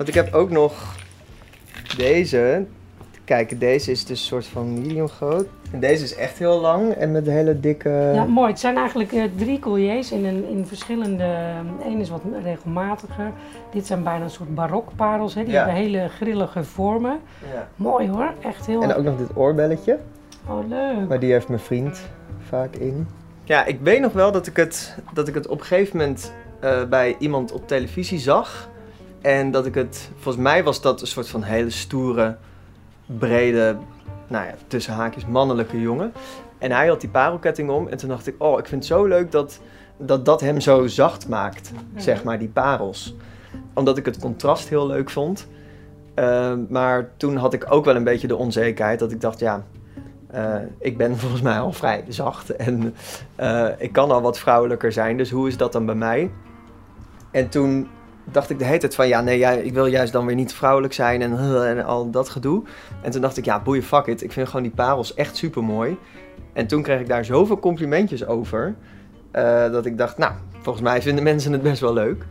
Want 0.01 0.13
ik 0.15 0.21
heb 0.23 0.33
ook 0.33 0.49
nog 0.49 0.95
deze. 1.97 2.65
Kijk, 3.23 3.59
deze 3.59 3.91
is 3.91 4.05
dus 4.05 4.19
een 4.19 4.25
soort 4.25 4.45
van 4.45 4.73
medium 4.73 5.07
groot. 5.07 5.45
En 5.71 5.79
deze 5.79 6.03
is 6.03 6.15
echt 6.15 6.37
heel 6.37 6.59
lang 6.59 6.91
en 6.91 7.11
met 7.11 7.25
hele 7.25 7.59
dikke... 7.59 8.11
Ja, 8.13 8.23
mooi. 8.23 8.49
Het 8.49 8.59
zijn 8.59 8.77
eigenlijk 8.77 9.11
uh, 9.11 9.23
drie 9.35 9.59
colliers 9.59 10.11
in, 10.11 10.25
een, 10.25 10.49
in 10.49 10.65
verschillende... 10.65 11.23
Eén 11.85 11.99
is 11.99 12.09
wat 12.09 12.21
regelmatiger. 12.43 13.31
Dit 13.71 13.85
zijn 13.87 14.03
bijna 14.03 14.23
een 14.23 14.29
soort 14.29 14.55
barokparels. 14.55 15.33
Hè? 15.33 15.43
Die 15.43 15.55
hebben 15.55 15.75
hele 15.75 16.07
grillige 16.07 16.63
vormen. 16.63 17.19
Ja. 17.53 17.67
Mooi 17.75 18.09
hoor. 18.09 18.33
Echt 18.43 18.65
heel... 18.65 18.83
En 18.83 18.93
ook 18.93 19.03
nog 19.03 19.17
dit 19.17 19.35
oorbelletje. 19.35 19.99
Oh, 20.47 20.67
leuk. 20.67 21.07
Maar 21.07 21.19
die 21.19 21.31
heeft 21.31 21.47
mijn 21.47 21.59
vriend 21.59 22.01
vaak 22.49 22.75
in. 22.75 23.07
Ja, 23.43 23.65
ik 23.65 23.79
weet 23.81 23.99
nog 23.99 24.13
wel 24.13 24.31
dat 24.31 24.47
ik 24.47 24.55
het, 24.55 24.95
dat 25.13 25.27
ik 25.27 25.33
het 25.33 25.47
op 25.47 25.59
een 25.59 25.65
gegeven 25.65 25.97
moment 25.97 26.31
uh, 26.63 26.83
bij 26.83 27.15
iemand 27.19 27.51
op 27.51 27.67
televisie 27.67 28.19
zag. 28.19 28.69
En 29.21 29.51
dat 29.51 29.65
ik 29.65 29.75
het, 29.75 30.09
volgens 30.13 30.43
mij 30.43 30.63
was 30.63 30.81
dat 30.81 31.01
een 31.01 31.07
soort 31.07 31.29
van 31.29 31.43
hele 31.43 31.69
stoere, 31.69 32.35
brede, 33.05 33.77
nou 34.27 34.45
ja, 34.45 34.53
tussen 34.67 34.93
haakjes 34.93 35.25
mannelijke 35.25 35.81
jongen. 35.81 36.13
En 36.57 36.71
hij 36.71 36.87
had 36.87 37.01
die 37.01 37.09
parelketting 37.09 37.69
om. 37.69 37.87
En 37.87 37.97
toen 37.97 38.09
dacht 38.09 38.27
ik, 38.27 38.35
oh, 38.37 38.59
ik 38.59 38.67
vind 38.67 38.83
het 38.83 38.91
zo 38.93 39.05
leuk 39.05 39.31
dat 39.31 39.59
dat, 40.05 40.25
dat 40.25 40.41
hem 40.41 40.59
zo 40.59 40.87
zacht 40.87 41.27
maakt, 41.27 41.71
zeg 41.95 42.23
maar, 42.23 42.39
die 42.39 42.47
parels. 42.47 43.15
Omdat 43.73 43.97
ik 43.97 44.05
het 44.05 44.19
contrast 44.19 44.69
heel 44.69 44.87
leuk 44.87 45.09
vond. 45.09 45.47
Uh, 46.15 46.53
maar 46.69 47.09
toen 47.17 47.35
had 47.35 47.53
ik 47.53 47.65
ook 47.69 47.85
wel 47.85 47.95
een 47.95 48.03
beetje 48.03 48.27
de 48.27 48.35
onzekerheid 48.35 48.99
dat 48.99 49.11
ik 49.11 49.21
dacht, 49.21 49.39
ja, 49.39 49.63
uh, 50.35 50.55
ik 50.79 50.97
ben 50.97 51.17
volgens 51.19 51.41
mij 51.41 51.59
al 51.59 51.71
vrij 51.71 52.03
zacht. 52.07 52.55
En 52.55 52.95
uh, 53.39 53.67
ik 53.77 53.91
kan 53.91 54.11
al 54.11 54.21
wat 54.21 54.39
vrouwelijker 54.39 54.91
zijn, 54.91 55.17
dus 55.17 55.29
hoe 55.31 55.47
is 55.47 55.57
dat 55.57 55.71
dan 55.71 55.85
bij 55.85 55.95
mij? 55.95 56.31
En 57.31 57.49
toen 57.49 57.87
dacht 58.23 58.49
ik 58.49 58.59
de 58.59 58.65
hele 58.65 58.77
tijd 58.77 58.95
van 58.95 59.07
ja, 59.07 59.21
nee, 59.21 59.37
ja, 59.37 59.51
ik 59.51 59.73
wil 59.73 59.85
juist 59.85 60.13
dan 60.13 60.25
weer 60.25 60.35
niet 60.35 60.53
vrouwelijk 60.53 60.93
zijn 60.93 61.21
en, 61.21 61.37
en 61.77 61.85
al 61.85 62.09
dat 62.09 62.29
gedoe. 62.29 62.63
En 63.01 63.11
toen 63.11 63.21
dacht 63.21 63.37
ik, 63.37 63.45
ja, 63.45 63.61
boeien, 63.61 63.83
fuck 63.83 64.05
it. 64.05 64.23
Ik 64.23 64.31
vind 64.31 64.47
gewoon 64.47 64.63
die 64.63 64.71
parels 64.71 65.13
echt 65.13 65.35
super 65.35 65.63
mooi. 65.63 65.97
En 66.53 66.67
toen 66.67 66.81
kreeg 66.81 66.99
ik 66.99 67.07
daar 67.07 67.25
zoveel 67.25 67.59
complimentjes 67.59 68.25
over. 68.25 68.75
Uh, 69.35 69.71
dat 69.71 69.85
ik 69.85 69.97
dacht, 69.97 70.17
nou, 70.17 70.33
volgens 70.61 70.83
mij 70.83 71.01
vinden 71.01 71.23
mensen 71.23 71.51
het 71.51 71.61
best 71.61 71.81
wel 71.81 71.93
leuk. 71.93 72.25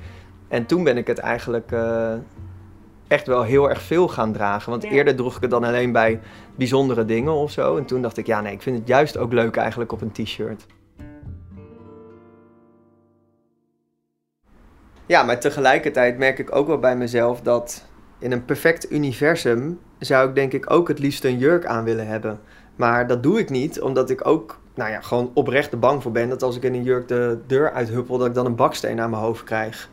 En 0.48 0.66
toen 0.66 0.84
ben 0.84 0.96
ik 0.96 1.06
het 1.06 1.18
eigenlijk 1.18 1.72
uh, 1.72 2.12
echt 3.08 3.26
wel 3.26 3.42
heel 3.42 3.68
erg 3.68 3.82
veel 3.82 4.08
gaan 4.08 4.32
dragen. 4.32 4.70
Want 4.70 4.82
eerder 4.82 5.16
droeg 5.16 5.36
ik 5.36 5.42
het 5.42 5.50
dan 5.50 5.64
alleen 5.64 5.92
bij 5.92 6.20
bijzondere 6.54 7.04
dingen 7.04 7.32
of 7.32 7.50
zo. 7.50 7.76
En 7.76 7.84
toen 7.84 8.02
dacht 8.02 8.16
ik, 8.16 8.26
ja, 8.26 8.40
nee, 8.40 8.52
ik 8.52 8.62
vind 8.62 8.78
het 8.78 8.88
juist 8.88 9.16
ook 9.16 9.32
leuk 9.32 9.56
eigenlijk 9.56 9.92
op 9.92 10.00
een 10.00 10.12
t-shirt. 10.12 10.66
Ja, 15.10 15.22
maar 15.22 15.40
tegelijkertijd 15.40 16.18
merk 16.18 16.38
ik 16.38 16.54
ook 16.54 16.66
wel 16.66 16.78
bij 16.78 16.96
mezelf 16.96 17.40
dat 17.40 17.84
in 18.18 18.32
een 18.32 18.44
perfect 18.44 18.92
universum 18.92 19.78
zou 19.98 20.28
ik 20.28 20.34
denk 20.34 20.52
ik 20.52 20.70
ook 20.70 20.88
het 20.88 20.98
liefst 20.98 21.24
een 21.24 21.38
jurk 21.38 21.66
aan 21.66 21.84
willen 21.84 22.06
hebben. 22.06 22.40
Maar 22.76 23.06
dat 23.06 23.22
doe 23.22 23.38
ik 23.38 23.50
niet, 23.50 23.80
omdat 23.80 24.10
ik 24.10 24.26
ook 24.26 24.60
nou 24.74 24.90
ja, 24.90 25.00
gewoon 25.00 25.30
oprecht 25.34 25.72
er 25.72 25.78
bang 25.78 26.02
voor 26.02 26.12
ben 26.12 26.28
dat 26.28 26.42
als 26.42 26.56
ik 26.56 26.62
in 26.62 26.74
een 26.74 26.82
jurk 26.82 27.08
de 27.08 27.38
deur 27.46 27.72
uithuppel, 27.72 28.18
dat 28.18 28.26
ik 28.26 28.34
dan 28.34 28.46
een 28.46 28.54
baksteen 28.54 29.00
aan 29.00 29.10
mijn 29.10 29.22
hoofd 29.22 29.44
krijg. 29.44 29.88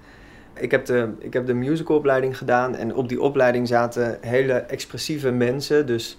Ik 0.54 0.72
heb 0.72 0.86
de, 0.86 1.10
ik 1.20 1.34
heb 1.34 1.46
de 1.46 1.54
musicalopleiding 1.54 2.38
gedaan 2.38 2.76
en 2.76 2.96
op 2.96 3.10
die 3.10 3.22
opleiding 3.22 3.68
zaten 3.68 4.18
hele 4.22 4.54
expressieve 4.54 5.32
mensen. 5.32 5.86
Dus 5.86 6.18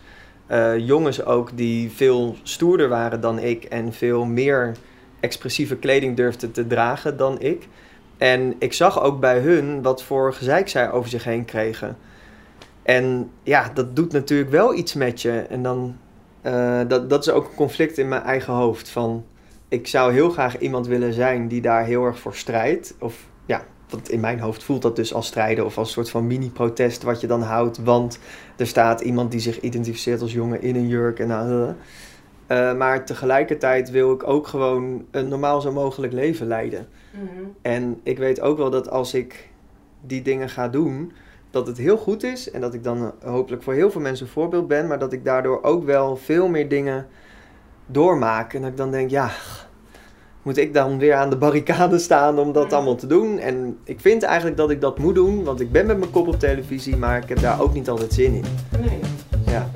uh, 0.50 0.78
jongens 0.78 1.24
ook 1.24 1.56
die 1.56 1.90
veel 1.90 2.36
stoerder 2.42 2.88
waren 2.88 3.20
dan 3.20 3.38
ik 3.38 3.64
en 3.64 3.92
veel 3.92 4.24
meer 4.24 4.72
expressieve 5.20 5.76
kleding 5.76 6.16
durfden 6.16 6.52
te 6.52 6.66
dragen 6.66 7.16
dan 7.16 7.40
ik. 7.40 7.68
En 8.18 8.54
ik 8.58 8.72
zag 8.72 9.02
ook 9.02 9.20
bij 9.20 9.38
hun 9.38 9.82
wat 9.82 10.02
voor 10.02 10.34
gezeik 10.34 10.68
zij 10.68 10.90
over 10.90 11.10
zich 11.10 11.24
heen 11.24 11.44
kregen. 11.44 11.96
En 12.82 13.30
ja, 13.42 13.70
dat 13.74 13.96
doet 13.96 14.12
natuurlijk 14.12 14.50
wel 14.50 14.74
iets 14.74 14.94
met 14.94 15.22
je. 15.22 15.30
En 15.30 15.62
dan, 15.62 15.96
uh, 16.42 16.80
dat, 16.88 17.10
dat 17.10 17.26
is 17.26 17.32
ook 17.32 17.44
een 17.48 17.54
conflict 17.54 17.98
in 17.98 18.08
mijn 18.08 18.22
eigen 18.22 18.52
hoofd. 18.52 18.88
Van, 18.88 19.24
ik 19.68 19.86
zou 19.86 20.12
heel 20.12 20.30
graag 20.30 20.58
iemand 20.58 20.86
willen 20.86 21.12
zijn 21.12 21.48
die 21.48 21.60
daar 21.60 21.84
heel 21.84 22.04
erg 22.04 22.18
voor 22.18 22.34
strijdt. 22.34 22.94
Of 22.98 23.26
ja, 23.46 23.64
want 23.88 24.10
in 24.10 24.20
mijn 24.20 24.40
hoofd 24.40 24.62
voelt 24.62 24.82
dat 24.82 24.96
dus 24.96 25.14
als 25.14 25.26
strijden 25.26 25.64
of 25.64 25.78
als 25.78 25.86
een 25.86 25.94
soort 25.94 26.10
van 26.10 26.26
mini-protest 26.26 27.02
wat 27.02 27.20
je 27.20 27.26
dan 27.26 27.42
houdt. 27.42 27.78
Want 27.78 28.18
er 28.56 28.66
staat 28.66 29.00
iemand 29.00 29.30
die 29.30 29.40
zich 29.40 29.60
identificeert 29.60 30.20
als 30.20 30.32
jongen 30.32 30.62
in 30.62 30.76
een 30.76 30.88
jurk 30.88 31.18
en 31.18 31.28
uh, 31.28 31.68
uh, 32.48 32.74
maar 32.74 33.04
tegelijkertijd 33.04 33.90
wil 33.90 34.12
ik 34.12 34.28
ook 34.28 34.46
gewoon 34.46 35.04
een 35.10 35.28
normaal 35.28 35.60
zo 35.60 35.72
mogelijk 35.72 36.12
leven 36.12 36.46
leiden. 36.46 36.88
Mhm. 37.10 37.44
En 37.62 38.00
ik 38.02 38.18
weet 38.18 38.40
ook 38.40 38.56
wel 38.56 38.70
dat 38.70 38.90
als 38.90 39.14
ik 39.14 39.48
die 40.00 40.22
dingen 40.22 40.48
ga 40.48 40.68
doen, 40.68 41.12
dat 41.50 41.66
het 41.66 41.78
heel 41.78 41.96
goed 41.96 42.22
is 42.22 42.50
en 42.50 42.60
dat 42.60 42.74
ik 42.74 42.84
dan 42.84 43.12
eh, 43.20 43.30
hopelijk 43.30 43.62
voor 43.62 43.74
heel 43.74 43.90
veel 43.90 44.00
mensen 44.00 44.26
een 44.26 44.32
voorbeeld 44.32 44.68
ben, 44.68 44.86
maar 44.86 44.98
dat 44.98 45.12
ik 45.12 45.24
daardoor 45.24 45.62
ook 45.62 45.84
wel 45.84 46.16
veel 46.16 46.48
meer 46.48 46.68
dingen 46.68 47.06
doormaak. 47.86 48.54
En 48.54 48.60
dat 48.60 48.70
ik 48.70 48.76
dan 48.76 48.90
denk, 48.90 49.10
ja, 49.10 49.30
moet 50.42 50.56
ik 50.56 50.74
dan 50.74 50.98
weer 50.98 51.14
aan 51.14 51.30
de 51.30 51.36
barricade 51.36 51.98
staan 51.98 52.38
om 52.38 52.52
dat 52.52 52.66
mhm. 52.66 52.74
allemaal 52.74 52.96
te 52.96 53.06
doen? 53.06 53.38
En 53.38 53.78
ik 53.84 54.00
vind 54.00 54.22
eigenlijk 54.22 54.56
dat 54.56 54.70
ik 54.70 54.80
dat 54.80 54.98
moet 54.98 55.14
doen, 55.14 55.44
want 55.44 55.60
ik 55.60 55.72
ben 55.72 55.86
met 55.86 55.98
mijn 55.98 56.10
kop 56.10 56.28
op 56.28 56.38
televisie, 56.38 56.96
maar 56.96 57.22
ik 57.22 57.28
heb 57.28 57.40
daar 57.40 57.60
ook 57.60 57.74
niet 57.74 57.88
altijd 57.88 58.12
zin 58.12 58.34
in. 58.34 58.44
Nee. 58.80 59.00
Ja. 59.46 59.70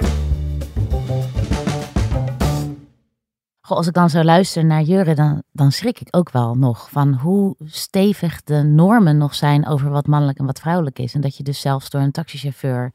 Als 3.76 3.87
ik 3.87 3.92
dan 3.92 4.11
zo 4.11 4.22
luister 4.22 4.64
naar 4.64 4.82
Jurre, 4.82 5.14
dan, 5.14 5.42
dan 5.52 5.72
schrik 5.72 6.00
ik 6.00 6.08
ook 6.11 6.30
wel 6.30 6.54
nog 6.54 6.90
van 6.90 7.14
hoe 7.14 7.56
stevig 7.64 8.42
de 8.42 8.62
normen 8.62 9.18
nog 9.18 9.35
zijn 9.35 9.66
over 9.66 9.90
wat 9.90 10.06
mannelijk 10.06 10.38
en 10.38 10.46
wat 10.46 10.61
vrouwelijk 10.61 10.98
is. 10.98 11.14
En 11.14 11.20
dat 11.20 11.37
je 11.37 11.42
dus 11.42 11.61
zelfs 11.61 11.90
door 11.90 12.00
een 12.00 12.11
taxichauffeur 12.11 12.92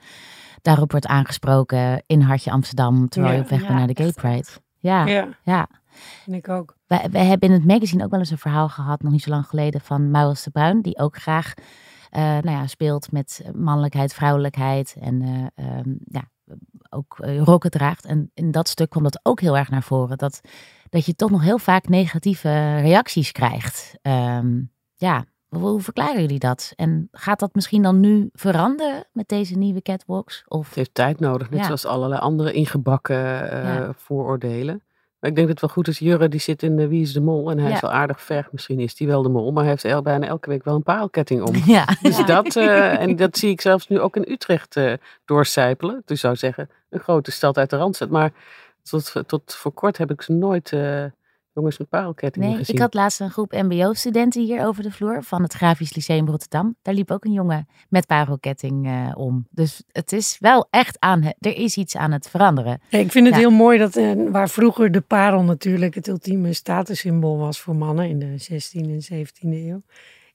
daarop 0.61 0.91
wordt 0.91 1.07
aangesproken 1.07 2.03
in 2.05 2.21
Hartje 2.21 2.51
Amsterdam, 2.51 3.09
terwijl 3.09 3.35
je 3.35 3.41
op 3.41 3.49
weg 3.49 3.59
bent 3.59 3.73
naar 3.73 3.87
de 3.87 3.95
Gay 3.95 4.11
Pride. 4.11 4.47
Ja, 4.79 5.05
ja. 5.05 5.27
ja. 5.43 5.67
ik 6.25 6.49
ook. 6.49 6.75
We, 6.87 7.07
we 7.11 7.19
hebben 7.19 7.49
in 7.49 7.55
het 7.55 7.65
magazine 7.65 8.03
ook 8.03 8.11
wel 8.11 8.19
eens 8.19 8.31
een 8.31 8.37
verhaal 8.37 8.69
gehad, 8.69 9.01
nog 9.01 9.11
niet 9.11 9.23
zo 9.23 9.29
lang 9.29 9.47
geleden, 9.47 9.81
van 9.81 10.11
Maurits 10.11 10.43
de 10.43 10.49
Bruin, 10.49 10.81
die 10.81 10.99
ook 10.99 11.17
graag 11.17 11.53
uh, 12.11 12.21
nou 12.21 12.49
ja, 12.49 12.67
speelt 12.67 13.11
met 13.11 13.41
mannelijkheid, 13.55 14.13
vrouwelijkheid 14.13 14.95
en 14.99 15.21
uh, 15.21 15.77
um, 15.77 15.99
ja, 16.05 16.29
ook 16.89 17.17
uh, 17.19 17.41
rokken 17.41 17.71
draagt. 17.71 18.05
En 18.05 18.31
in 18.33 18.51
dat 18.51 18.67
stuk 18.67 18.89
komt 18.89 19.03
dat 19.03 19.19
ook 19.23 19.39
heel 19.39 19.57
erg 19.57 19.69
naar 19.69 19.83
voren. 19.83 20.17
Dat, 20.17 20.41
dat 20.89 21.05
je 21.05 21.15
toch 21.15 21.31
nog 21.31 21.41
heel 21.41 21.57
vaak 21.57 21.88
negatieve 21.88 22.75
reacties 22.75 23.31
krijgt. 23.31 23.97
Um, 24.01 24.71
ja, 24.95 25.25
hoe 25.47 25.81
verklaren 25.81 26.21
jullie 26.21 26.39
dat? 26.39 26.73
En 26.75 27.07
gaat 27.12 27.39
dat 27.39 27.55
misschien 27.55 27.81
dan 27.81 27.99
nu 27.99 28.29
veranderen 28.33 29.07
met 29.12 29.27
deze 29.27 29.57
nieuwe 29.57 29.81
catwalks? 29.81 30.43
Of? 30.47 30.67
Het 30.67 30.75
heeft 30.75 30.93
tijd 30.93 31.19
nodig, 31.19 31.49
net 31.49 31.65
zoals 31.65 31.86
allerlei 31.86 32.21
andere 32.21 32.51
ingebakken 32.51 33.53
uh, 33.53 33.89
vooroordelen. 33.95 34.81
Maar 35.19 35.30
ik 35.30 35.36
denk 35.36 35.47
dat 35.47 35.60
het 35.60 35.60
wel 35.60 35.69
goed 35.69 35.88
is. 35.88 35.99
Jurre 35.99 36.27
die 36.30 36.39
zit 36.39 36.63
in 36.63 36.75
de 36.75 36.88
Wie 36.88 37.01
is 37.01 37.13
de 37.13 37.21
Mol 37.21 37.51
en 37.51 37.60
hij 37.60 37.71
is 37.71 37.80
wel 37.80 37.91
aardig 37.91 38.21
ver. 38.21 38.47
Misschien 38.51 38.80
is 38.80 38.99
hij 38.99 39.08
wel 39.08 39.21
de 39.21 39.30
mol, 39.30 39.51
maar 39.51 39.63
hij 39.63 39.75
heeft 39.80 40.03
bijna 40.03 40.27
elke 40.27 40.49
week 40.49 40.63
wel 40.63 40.75
een 40.75 40.84
parelketting 40.84 41.41
om. 41.41 41.56
Ja. 41.65 41.88
Dus 42.01 42.25
dat, 42.25 42.56
uh, 42.56 42.99
en 43.03 43.15
dat 43.15 43.38
zie 43.38 43.49
ik 43.49 43.62
zelfs 43.62 43.88
nu 43.88 43.99
ook 43.99 44.15
in 44.15 44.32
Utrecht 44.32 44.75
uh, 44.75 44.93
doorcijpelen. 45.25 46.01
Dus 46.06 46.19
zou 46.19 46.36
zeggen, 46.36 46.69
een 46.89 46.99
grote 46.99 47.32
stad 47.32 47.58
uit 47.58 47.69
de 47.69 47.77
Randstad. 47.77 48.10
Maar 48.10 48.32
tot, 48.84 49.13
tot 49.25 49.56
voor 49.56 49.71
kort 49.71 49.97
heb 49.97 50.12
ik 50.12 50.21
ze 50.21 50.32
nooit 50.32 50.71
uh, 50.71 51.03
jongens 51.58 51.78
met 51.78 51.89
parelkettingen 51.89 52.50
nee, 52.50 52.63
Ik 52.65 52.80
had 52.80 52.93
laatst 52.93 53.20
een 53.20 53.30
groep 53.30 53.52
mbo-studenten 53.52 54.41
hier 54.41 54.65
over 54.65 54.84
de 54.84 54.91
vloer 54.91 55.24
van 55.24 55.41
het 55.41 55.54
Grafisch 55.54 55.96
Lyceum 55.96 56.28
Rotterdam. 56.28 56.76
Daar 56.82 56.93
liep 56.93 57.12
ook 57.12 57.26
een 57.26 57.32
jongen 57.32 57.67
met 57.89 58.06
parelketting 58.08 58.88
uh, 58.88 59.12
om. 59.15 59.48
Dus 59.50 59.84
het 59.91 60.12
is 60.12 60.38
wel 60.39 60.67
echt 60.70 61.00
aan, 61.00 61.24
er 61.39 61.56
is 61.56 61.78
iets 61.78 61.96
aan 61.96 62.12
het 62.12 62.30
veranderen. 62.30 62.82
Ja, 62.89 63.00
ik 63.00 63.12
vind 63.12 63.28
het 63.28 63.36
heel 63.36 63.52
mooi 63.52 63.78
dat 63.78 63.96
uh, 63.96 64.30
waar 64.32 64.50
vroeger 64.50 64.91
de 64.91 65.02
parel 65.02 65.43
natuurlijk 65.43 65.96
het 65.96 66.08
ultieme 66.08 66.54
statussymbool 66.54 67.38
was 67.38 67.60
voor 67.60 67.76
mannen 67.76 68.10
in 68.10 68.20
de 68.20 68.38
16e 68.52 68.89
en 68.89 69.26
17e 69.28 69.28
eeuw. 69.41 69.82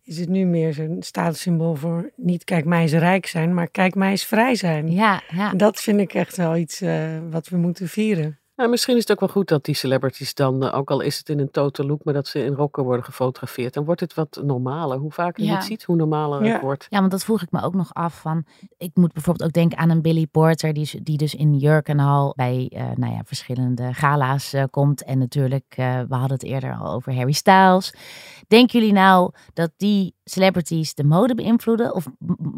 Is 0.05 0.19
het 0.19 0.29
nu 0.29 0.45
meer 0.45 0.73
zo'n 0.73 0.97
statussymbool 1.01 1.75
voor 1.75 2.11
niet 2.17 2.45
kijk 2.45 2.65
mij 2.65 2.83
eens 2.83 2.93
rijk 2.93 3.27
zijn, 3.27 3.55
maar 3.55 3.69
kijk 3.69 3.95
mij 3.95 4.11
eens 4.11 4.25
vrij 4.25 4.55
zijn. 4.55 4.91
Ja, 4.91 5.23
ja. 5.29 5.51
En 5.51 5.57
dat 5.57 5.81
vind 5.81 6.01
ik 6.01 6.15
echt 6.15 6.37
wel 6.37 6.57
iets 6.57 6.83
uh, 6.83 7.05
wat 7.31 7.49
we 7.49 7.57
moeten 7.57 7.89
vieren. 7.89 8.42
Nou, 8.63 8.75
misschien 8.75 8.97
is 8.97 9.03
het 9.03 9.13
ook 9.13 9.21
wel 9.21 9.29
goed 9.29 9.49
dat 9.49 9.65
die 9.65 9.75
celebrities 9.75 10.35
dan, 10.35 10.65
eh, 10.65 10.79
ook 10.79 10.91
al 10.91 11.01
is 11.01 11.19
het 11.19 11.29
in 11.29 11.39
een 11.39 11.51
total 11.51 11.87
look, 11.87 12.05
maar 12.05 12.15
dat 12.15 12.27
ze 12.27 12.45
in 12.45 12.55
rokken 12.55 12.85
worden 12.85 13.05
gefotografeerd. 13.05 13.75
Dan 13.75 13.85
wordt 13.85 14.01
het 14.01 14.15
wat 14.15 14.41
normaler. 14.45 14.99
Hoe 14.99 15.13
vaker 15.13 15.45
je 15.45 15.51
het 15.51 15.65
ziet, 15.65 15.83
hoe 15.83 15.97
normaler 15.97 16.53
het 16.53 16.61
wordt. 16.61 16.87
Ja, 16.91 16.99
want 16.99 17.11
dat 17.11 17.25
vroeg 17.25 17.43
ik 17.43 17.51
me 17.51 17.63
ook 17.63 17.75
nog 17.75 17.95
af 17.95 18.21
van. 18.21 18.45
Ik 18.79 18.91
moet 18.95 19.13
bijvoorbeeld 19.13 19.49
ook 19.49 19.55
denken 19.55 19.79
aan 19.79 19.91
een 19.91 20.03
Billy 20.03 20.27
Porter, 20.27 20.73
die, 20.73 21.03
die 21.03 21.17
dus 21.17 21.35
in 21.35 21.55
jurk 21.55 21.89
en 21.89 22.01
al 22.01 22.33
bij 22.37 22.71
uh, 22.75 22.83
nou 22.97 23.13
ja, 23.13 23.21
verschillende 23.25 23.95
gala's 23.95 24.55
uh, 24.55 24.65
komt. 24.71 25.05
En 25.05 25.19
natuurlijk, 25.19 25.65
we 25.77 26.07
hadden 26.09 26.33
het 26.33 26.43
eerder 26.43 26.77
al 26.81 26.93
over 26.93 27.15
Harry 27.15 27.33
Styles. 27.33 27.95
Denken 28.49 28.79
jullie 28.79 28.95
nou 28.95 29.31
dat 29.53 29.71
die 29.77 30.15
celebrities 30.25 30.95
de 30.95 31.05
mode 31.05 31.35
beïnvloeden? 31.35 31.95
Of 31.95 32.07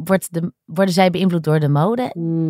wordt 0.05 0.33
de, 0.33 0.53
worden 0.65 0.95
zij 0.95 1.11
beïnvloed 1.11 1.45
door 1.45 1.61
de 1.61 1.69
mode? 1.69 2.03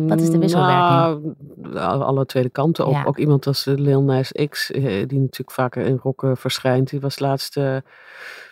Wat 0.07 0.21
is 0.21 0.29
de 0.29 0.37
wisselwerking? 0.37 1.35
Nou, 1.55 2.01
alle 2.01 2.25
tweede 2.25 2.49
kanten. 2.49 2.85
Ook, 2.85 3.07
ook 3.07 3.17
iemand 3.17 3.44
als 3.47 3.65
eh, 3.65 3.75
Lil 3.75 4.01
Nas 4.01 4.31
X, 4.49 4.71
eh, 4.71 4.83
die 4.83 5.19
natuurlijk 5.19 5.51
vaker 5.51 5.85
in 5.85 5.99
rokken 6.01 6.37
verschijnt. 6.37 6.89
Die 6.89 6.99
was 6.99 7.19
laatst 7.19 7.57
uh, 7.57 7.77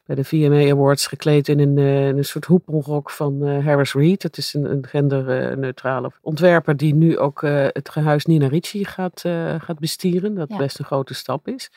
bij 0.06 0.16
de 0.16 0.24
VMA 0.24 0.72
Awards 0.72 1.08
gekleed 1.08 1.48
in 1.48 1.60
een, 1.60 1.78
een 2.18 2.26
soort 2.26 2.46
hoepelrok 2.46 3.10
van 3.10 3.62
Harris 3.62 3.94
Reed. 3.94 4.22
Dat 4.22 4.38
is 4.38 4.54
een, 4.54 4.72
een 4.72 4.88
genderneutrale 4.88 6.12
ontwerper 6.22 6.78
die 6.78 6.96
nu 6.96 7.18
ook 7.18 7.42
het 7.74 7.90
gehuis 7.90 8.26
Nina 8.26 8.48
Ricci 8.48 8.86
gaat, 8.86 9.22
gaat 9.58 9.80
bestieren. 9.80 10.36
Dat 10.36 10.58
best 10.58 10.80
een 10.80 10.86
grote 10.86 11.14
stap 11.14 11.48
is. 11.48 11.72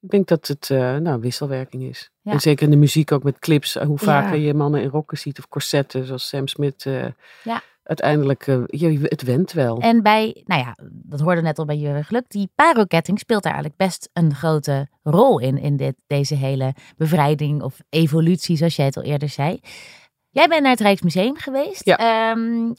Ik 0.00 0.10
denk 0.10 0.28
dat 0.28 0.46
het 0.46 0.68
nou, 1.02 1.20
wisselwerking 1.20 1.82
is. 1.82 2.10
En 2.24 2.40
zeker 2.40 2.64
in 2.64 2.70
de 2.70 2.76
muziek 2.76 3.12
ook 3.12 3.22
met 3.22 3.38
clips. 3.38 3.74
Hoe 3.74 3.98
vaker 3.98 4.36
je 4.36 4.54
mannen 4.54 4.82
in 4.82 4.88
rokken 4.88 5.18
ziet 5.18 5.38
of 5.38 5.48
corsetten, 5.48 6.06
zoals 6.06 6.28
Sam 6.28 6.46
Smith. 6.46 6.86
Ja. 7.42 7.62
Uiteindelijk, 7.90 8.46
uh, 8.46 8.62
je, 8.66 8.98
het 9.02 9.22
went 9.22 9.52
wel. 9.52 9.78
En 9.78 10.02
bij, 10.02 10.42
nou 10.44 10.60
ja, 10.60 10.76
dat 10.92 11.20
hoorde 11.20 11.42
net 11.42 11.58
al 11.58 11.64
bij 11.64 11.78
je 11.78 12.02
geluk. 12.04 12.24
Die 12.28 12.50
paroketting 12.54 13.18
speelt 13.18 13.42
daar 13.42 13.52
eigenlijk 13.52 13.82
best 13.82 14.08
een 14.12 14.34
grote 14.34 14.88
rol 15.02 15.40
in. 15.40 15.58
In 15.58 15.76
dit, 15.76 15.94
deze 16.06 16.34
hele 16.34 16.74
bevrijding 16.96 17.62
of 17.62 17.80
evolutie, 17.88 18.56
zoals 18.56 18.76
jij 18.76 18.86
het 18.86 18.96
al 18.96 19.02
eerder 19.02 19.28
zei. 19.28 19.60
Jij 20.30 20.48
bent 20.48 20.62
naar 20.62 20.70
het 20.70 20.80
Rijksmuseum 20.80 21.36
geweest 21.36 21.84
ja. 21.84 22.30
um, 22.30 22.74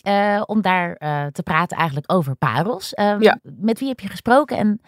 om 0.45 0.61
daar 0.61 0.95
te 1.31 1.43
praten 1.43 1.77
eigenlijk 1.77 2.11
over 2.11 2.35
parels. 2.35 2.97
Um, 2.99 3.21
ja. 3.21 3.39
Met 3.41 3.79
wie 3.79 3.87
heb 3.87 3.99
je 3.99 4.09
gesproken 4.09 4.57
en 4.57 4.81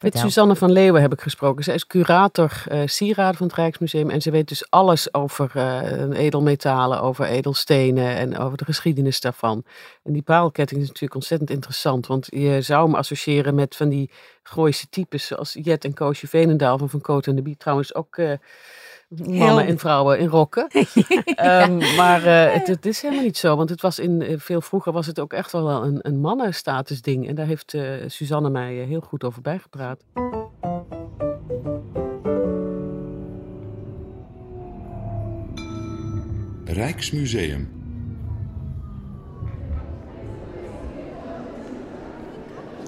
met 0.00 0.18
Suzanne 0.18 0.56
van 0.56 0.72
Leeuwen 0.72 1.00
heb 1.00 1.12
ik 1.12 1.20
gesproken. 1.20 1.64
Zij 1.64 1.74
is 1.74 1.86
curator 1.86 2.64
uh, 2.72 2.82
sieraden 2.84 3.36
van 3.36 3.46
het 3.46 3.56
Rijksmuseum. 3.56 4.10
En 4.10 4.22
ze 4.22 4.30
weet 4.30 4.48
dus 4.48 4.70
alles 4.70 5.14
over 5.14 5.52
uh, 5.56 6.18
edelmetalen, 6.18 7.00
over 7.00 7.24
edelstenen 7.24 8.16
en 8.16 8.38
over 8.38 8.58
de 8.58 8.64
geschiedenis 8.64 9.20
daarvan. 9.20 9.64
En 10.02 10.12
die 10.12 10.22
parelketting 10.22 10.80
is 10.80 10.86
natuurlijk 10.86 11.14
ontzettend 11.14 11.50
interessant. 11.50 12.06
Want 12.06 12.26
je 12.30 12.62
zou 12.62 12.84
hem 12.84 12.94
associëren 12.94 13.54
met 13.54 13.76
van 13.76 13.88
die 13.88 14.10
Gooise 14.42 14.88
types 14.88 15.26
zoals 15.26 15.56
Jet 15.62 15.84
en 15.84 15.94
Koosje 15.94 16.26
Veenendaal 16.26 16.78
van 16.78 16.90
Van 16.90 17.00
Coat 17.00 17.26
en 17.26 17.36
de 17.36 17.42
Biet. 17.42 17.58
Trouwens 17.58 17.94
ook... 17.94 18.16
Uh, 18.16 18.32
mannen 19.08 19.66
en 19.66 19.78
vrouwen 19.78 20.18
in 20.18 20.28
rokken. 20.28 20.66
Ehm, 21.24 21.76
maar 21.96 22.26
uh, 22.26 22.52
het, 22.52 22.66
het, 22.66 22.86
is 22.86 23.02
helemaal 23.02 23.24
niet 23.24 23.36
zo. 23.36 23.56
Want 23.56 23.70
het 23.70 23.80
was 23.80 23.98
in, 23.98 24.22
eh, 24.22 24.34
veel 24.38 24.60
vroeger 24.60 24.92
was 24.92 25.06
het 25.06 25.20
ook 25.20 25.32
echt 25.32 25.52
wel 25.52 25.84
een, 25.84 25.98
een 26.02 26.20
mannenstatus 26.20 27.02
ding. 27.02 27.28
En 27.28 27.34
daar 27.34 27.46
heeft 27.46 27.74
uh, 27.74 27.92
Suzanne 28.06 28.50
mij 28.50 28.74
heel 28.74 29.00
goed 29.00 29.24
over 29.24 29.42
bijgepraat. 29.42 30.04
Rijksmuseum. 36.64 37.76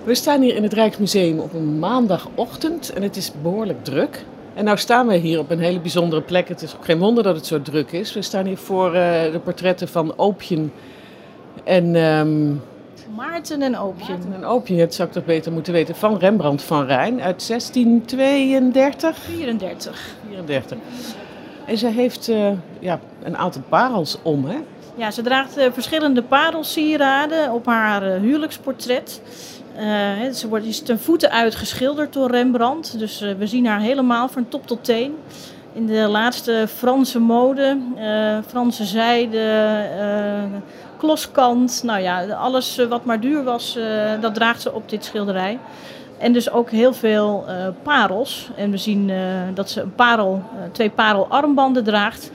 We 0.04 0.14
staan 0.14 0.42
hier 0.42 0.54
in 0.54 0.62
het 0.62 0.72
Rijksmuseum 0.72 1.38
op 1.38 1.54
een 1.54 1.78
maandagochtend 1.78 2.90
en 2.90 3.02
het 3.02 3.16
is 3.16 3.32
behoorlijk 3.42 3.84
druk. 3.84 4.24
En 4.54 4.64
nou 4.64 4.78
staan 4.78 5.06
we 5.06 5.16
hier 5.16 5.38
op 5.38 5.50
een 5.50 5.58
hele 5.58 5.80
bijzondere 5.80 6.22
plek. 6.22 6.48
Het 6.48 6.62
is 6.62 6.76
ook 6.76 6.84
geen 6.84 6.98
wonder 6.98 7.24
dat 7.24 7.36
het 7.36 7.46
zo 7.46 7.62
druk 7.62 7.92
is. 7.92 8.14
We 8.14 8.22
staan 8.22 8.46
hier 8.46 8.58
voor 8.58 8.86
uh, 8.86 8.92
de 9.32 9.40
portretten 9.44 9.88
van 9.88 10.18
Oopjen 10.18 10.72
en... 11.64 11.94
Um, 11.94 12.62
Maarten 13.16 13.62
en 13.62 13.78
Oopje. 13.78 14.12
Maarten 14.12 14.32
en 14.34 14.44
Oopje, 14.44 14.76
dat 14.76 14.94
zou 14.94 15.08
ik 15.08 15.14
toch 15.14 15.24
beter 15.24 15.52
moeten 15.52 15.72
weten. 15.72 15.94
Van 15.94 16.18
Rembrandt 16.18 16.62
van 16.62 16.86
Rijn 16.86 17.22
uit 17.22 17.46
1632? 17.48 19.16
34. 19.16 20.14
34. 20.28 20.78
En 21.66 21.78
ze 21.78 21.86
heeft 21.86 22.28
uh, 22.28 22.50
ja, 22.78 23.00
een 23.22 23.36
aantal 23.36 23.62
parels 23.68 24.18
om, 24.22 24.44
hè? 24.44 24.56
Ja, 24.94 25.10
ze 25.10 25.22
draagt 25.22 25.58
uh, 25.58 25.64
verschillende 25.72 26.22
parelsieraden 26.22 27.52
op 27.52 27.66
haar 27.66 28.02
huwelijksportret. 28.02 29.20
Uh, 29.80 30.32
ze 30.32 30.48
wordt, 30.48 30.64
is 30.64 30.80
ten 30.80 30.98
voeten 30.98 31.30
uitgeschilderd 31.30 32.12
door 32.12 32.30
Rembrandt. 32.30 32.98
Dus 32.98 33.22
uh, 33.22 33.32
we 33.38 33.46
zien 33.46 33.66
haar 33.66 33.80
helemaal 33.80 34.28
van 34.28 34.48
top 34.48 34.66
tot 34.66 34.84
teen. 34.84 35.14
In 35.72 35.86
de 35.86 36.08
laatste 36.08 36.66
Franse 36.68 37.18
mode, 37.18 37.78
uh, 37.98 38.38
Franse 38.46 38.84
zijde, 38.84 39.42
kloskant. 40.96 41.82
Nou 41.84 42.00
ja, 42.00 42.26
alles 42.26 42.86
wat 42.88 43.04
maar 43.04 43.20
duur 43.20 43.44
was, 43.44 43.78
dat 44.20 44.34
draagt 44.34 44.62
ze 44.62 44.72
op 44.72 44.88
dit 44.88 45.04
schilderij. 45.04 45.58
En 46.18 46.32
dus 46.32 46.50
ook 46.50 46.70
heel 46.70 46.92
veel 46.92 47.44
parels. 47.82 48.50
En 48.56 48.70
we 48.70 48.76
zien 48.76 49.12
dat 49.54 49.70
ze 49.70 49.80
een 49.80 49.94
parel, 49.94 50.42
twee 50.72 50.90
parelarmbanden 50.90 51.84
draagt. 51.84 52.30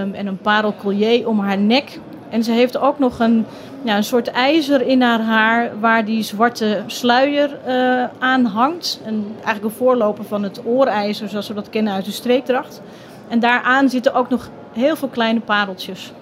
Um, 0.00 0.14
en 0.14 0.26
een 0.26 0.38
parelcollier 0.38 1.28
om 1.28 1.40
haar 1.40 1.58
nek. 1.58 2.00
En 2.28 2.44
ze 2.44 2.52
heeft 2.52 2.76
ook 2.76 2.98
nog 2.98 3.18
een, 3.18 3.46
ja, 3.84 3.96
een 3.96 4.04
soort 4.04 4.28
ijzer 4.28 4.86
in 4.86 5.02
haar 5.02 5.20
haar 5.20 5.80
waar 5.80 6.04
die 6.04 6.22
zwarte 6.22 6.82
sluier 6.86 7.58
uh, 7.66 8.04
aan 8.18 8.44
hangt. 8.44 9.00
En 9.04 9.24
eigenlijk 9.34 9.64
een 9.64 9.70
voorloper 9.70 10.24
van 10.24 10.42
het 10.42 10.66
oorijzer 10.66 11.28
zoals 11.28 11.48
we 11.48 11.54
dat 11.54 11.70
kennen 11.70 11.92
uit 11.92 12.04
de 12.04 12.10
streekdracht. 12.10 12.80
En 13.28 13.40
daaraan 13.40 13.88
zitten 13.88 14.14
ook 14.14 14.28
nog 14.28 14.50
heel 14.72 14.96
veel 14.96 15.08
kleine 15.08 15.40
pareltjes. 15.40 16.12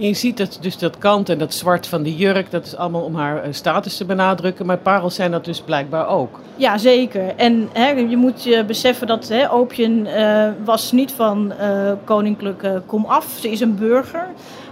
En 0.00 0.06
je 0.06 0.14
ziet 0.14 0.36
dat, 0.36 0.58
dus 0.60 0.78
dat 0.78 0.98
kant 0.98 1.28
en 1.28 1.38
dat 1.38 1.54
zwart 1.54 1.86
van 1.86 2.02
die 2.02 2.16
jurk, 2.16 2.50
dat 2.50 2.66
is 2.66 2.76
allemaal 2.76 3.02
om 3.02 3.14
haar 3.14 3.42
eh, 3.42 3.52
status 3.52 3.96
te 3.96 4.04
benadrukken. 4.04 4.66
Maar 4.66 4.78
parels 4.78 5.14
zijn 5.14 5.30
dat 5.30 5.44
dus 5.44 5.60
blijkbaar 5.60 6.08
ook. 6.08 6.40
Ja, 6.56 6.78
zeker. 6.78 7.32
En 7.36 7.68
hè, 7.72 7.88
je 7.88 8.16
moet 8.16 8.42
je 8.42 8.64
beseffen 8.64 9.06
dat 9.06 9.28
hè, 9.28 9.52
Opium 9.52 10.06
uh, 10.06 10.48
was 10.64 10.92
niet 10.92 11.12
van 11.12 11.52
uh, 11.60 11.92
koninklijke 12.04 12.82
komaf. 12.86 13.36
Ze 13.40 13.50
is 13.50 13.60
een 13.60 13.76
burger. 13.76 14.26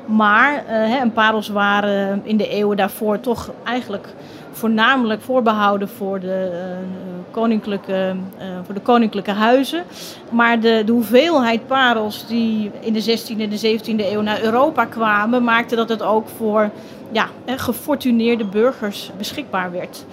Maar 0.08 0.54
uh, 0.54 0.62
hè, 0.70 1.08
parels 1.10 1.48
waren 1.48 2.20
in 2.24 2.36
de 2.36 2.48
eeuwen 2.48 2.76
daarvoor 2.76 3.20
toch 3.20 3.50
eigenlijk 3.64 4.08
voornamelijk 4.52 5.20
voorbehouden 5.20 5.88
voor 5.88 6.20
de, 6.20 6.50
uh, 6.52 6.58
koninklijke, 7.30 8.14
uh, 8.38 8.44
voor 8.64 8.74
de 8.74 8.80
koninklijke 8.80 9.30
huizen. 9.30 9.82
Maar 10.30 10.60
de, 10.60 10.82
de, 10.86 10.92
hoeveelheid 10.92 11.66
parels 11.66 12.26
die 12.26 12.70
in 12.80 12.92
de 12.92 13.02
16e 13.02 13.40
en 13.40 13.48
de 13.48 13.78
17e 13.78 14.12
eeuw 14.12 14.20
naar 14.20 14.42
Europa 14.42 14.84
kwamen, 14.84 15.44
maakte 15.44 15.76
dat 15.76 15.88
het 15.88 16.02
ook 16.02 16.28
voor 16.36 16.70
ja, 17.12 17.26
gefortuneerde 17.46 18.44
burgers 18.44 19.10
beschikbaar 19.16 19.70
werd. 19.70 20.04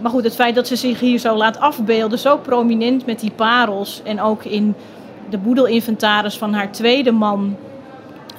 Maar 0.00 0.10
goed, 0.10 0.24
het 0.24 0.34
feit 0.34 0.54
dat 0.54 0.66
ze 0.66 0.76
zich 0.76 1.00
hier 1.00 1.18
zo 1.18 1.36
laat 1.36 1.60
afbeelden, 1.60 2.18
zo 2.18 2.36
prominent 2.36 3.06
met 3.06 3.20
die 3.20 3.30
parels 3.30 4.00
en 4.04 4.20
ook 4.20 4.44
in 4.44 4.74
de 5.30 5.38
boedelinventaris 5.38 6.38
van 6.38 6.54
haar 6.54 6.72
tweede 6.72 7.12
man, 7.12 7.56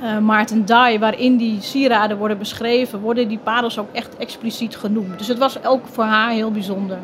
uh, 0.03 0.17
Maarten 0.17 0.65
Dai, 0.65 0.99
waarin 0.99 1.37
die 1.37 1.61
sieraden 1.61 2.17
worden 2.17 2.37
beschreven, 2.37 2.99
worden 2.99 3.27
die 3.27 3.39
parels 3.43 3.79
ook 3.79 3.89
echt 3.91 4.17
expliciet 4.17 4.75
genoemd. 4.75 5.17
Dus 5.17 5.27
het 5.27 5.37
was 5.37 5.63
ook 5.65 5.87
voor 5.91 6.03
haar 6.03 6.29
heel 6.29 6.51
bijzonder. 6.51 6.97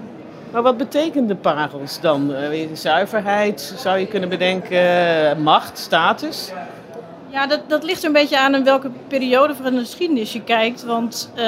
Maar 0.51 0.61
wat 0.61 0.77
betekent 0.77 1.27
de 1.27 1.35
parels 1.35 1.99
dan? 1.99 2.31
Uh, 2.31 2.67
zuiverheid 2.73 3.73
zou 3.77 3.97
je 3.97 4.07
kunnen 4.07 4.29
bedenken, 4.29 5.41
macht, 5.41 5.77
status? 5.77 6.51
Ja, 7.33 7.47
dat, 7.47 7.59
dat 7.67 7.83
ligt 7.83 8.01
er 8.01 8.07
een 8.07 8.13
beetje 8.13 8.39
aan 8.39 8.55
in 8.55 8.63
welke 8.63 8.89
periode 9.07 9.55
van 9.55 9.73
de 9.73 9.79
geschiedenis 9.79 10.33
je 10.33 10.41
kijkt. 10.41 10.83
Want 10.83 11.31
uh, 11.35 11.43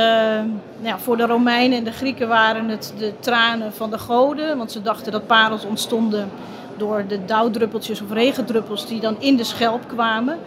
nou, 0.77 0.99
voor 0.99 1.17
de 1.17 1.25
Romeinen 1.25 1.77
en 1.77 1.83
de 1.83 1.91
Grieken 1.91 2.27
waren 2.27 2.69
het 2.69 2.93
de 2.97 3.13
tranen 3.19 3.73
van 3.73 3.89
de 3.89 3.97
goden. 3.97 4.57
Want 4.57 4.71
ze 4.71 4.81
dachten 4.81 5.11
dat 5.11 5.27
parels 5.27 5.65
ontstonden 5.65 6.29
door 6.77 7.03
de 7.07 7.25
dauwdruppeltjes 7.25 8.01
of 8.01 8.11
regendruppels 8.11 8.87
die 8.87 8.99
dan 8.99 9.15
in 9.19 9.35
de 9.35 9.43
schelp 9.43 9.87
kwamen. 9.87 10.39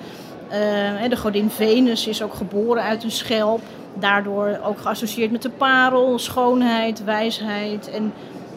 Uh, 0.53 1.09
de 1.09 1.17
godin 1.17 1.51
Venus 1.51 2.07
is 2.07 2.23
ook 2.23 2.35
geboren 2.35 2.83
uit 2.83 3.05
een 3.05 3.11
schelp. 3.11 3.61
Daardoor 3.95 4.59
ook 4.65 4.79
geassocieerd 4.79 5.31
met 5.31 5.43
de 5.43 5.51
parel, 5.51 6.19
schoonheid, 6.19 7.05
wijsheid. 7.05 7.91
En 7.91 8.13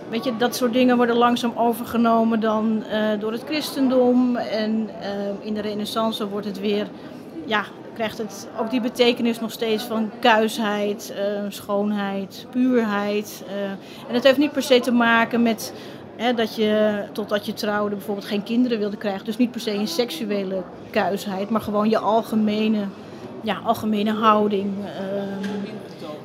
weet 0.09 0.23
je, 0.23 0.37
dat 0.37 0.55
soort 0.55 0.73
dingen 0.73 0.97
worden 0.97 1.15
langzaam 1.15 1.53
overgenomen 1.55 2.39
dan 2.39 2.83
uh, 2.91 3.19
door 3.19 3.31
het 3.31 3.43
christendom. 3.45 4.35
En 4.35 4.89
uh, 5.01 5.45
in 5.45 5.53
de 5.53 5.61
renaissance 5.61 6.27
wordt 6.27 6.45
het 6.45 6.59
weer, 6.59 6.87
ja, 7.45 7.63
krijgt 7.93 8.17
het 8.17 8.47
ook 8.59 8.69
die 8.69 8.81
betekenis 8.81 9.39
nog 9.39 9.51
steeds 9.51 9.83
van 9.83 10.11
kuisheid, 10.19 11.13
schoonheid, 11.49 12.45
puurheid. 12.51 13.43
en 14.07 14.13
het 14.13 14.23
heeft 14.23 14.37
niet 14.37 14.51
per 14.51 14.63
se 14.63 14.79
te 14.79 14.91
maken 14.91 15.41
met 15.41 15.73
Hè, 16.21 16.33
dat 16.33 16.55
je 16.55 17.03
totdat 17.11 17.45
je 17.45 17.53
trouwde 17.53 17.95
bijvoorbeeld 17.95 18.27
geen 18.27 18.43
kinderen 18.43 18.79
wilde 18.79 18.97
krijgen. 18.97 19.25
Dus 19.25 19.37
niet 19.37 19.51
per 19.51 19.61
se 19.61 19.73
een 19.73 19.87
seksuele 19.87 20.63
kuisheid, 20.89 21.49
maar 21.49 21.61
gewoon 21.61 21.89
je 21.89 21.97
algemene, 21.97 22.79
ja, 23.41 23.59
algemene 23.63 24.11
houding. 24.11 24.69
Uh, 24.77 25.49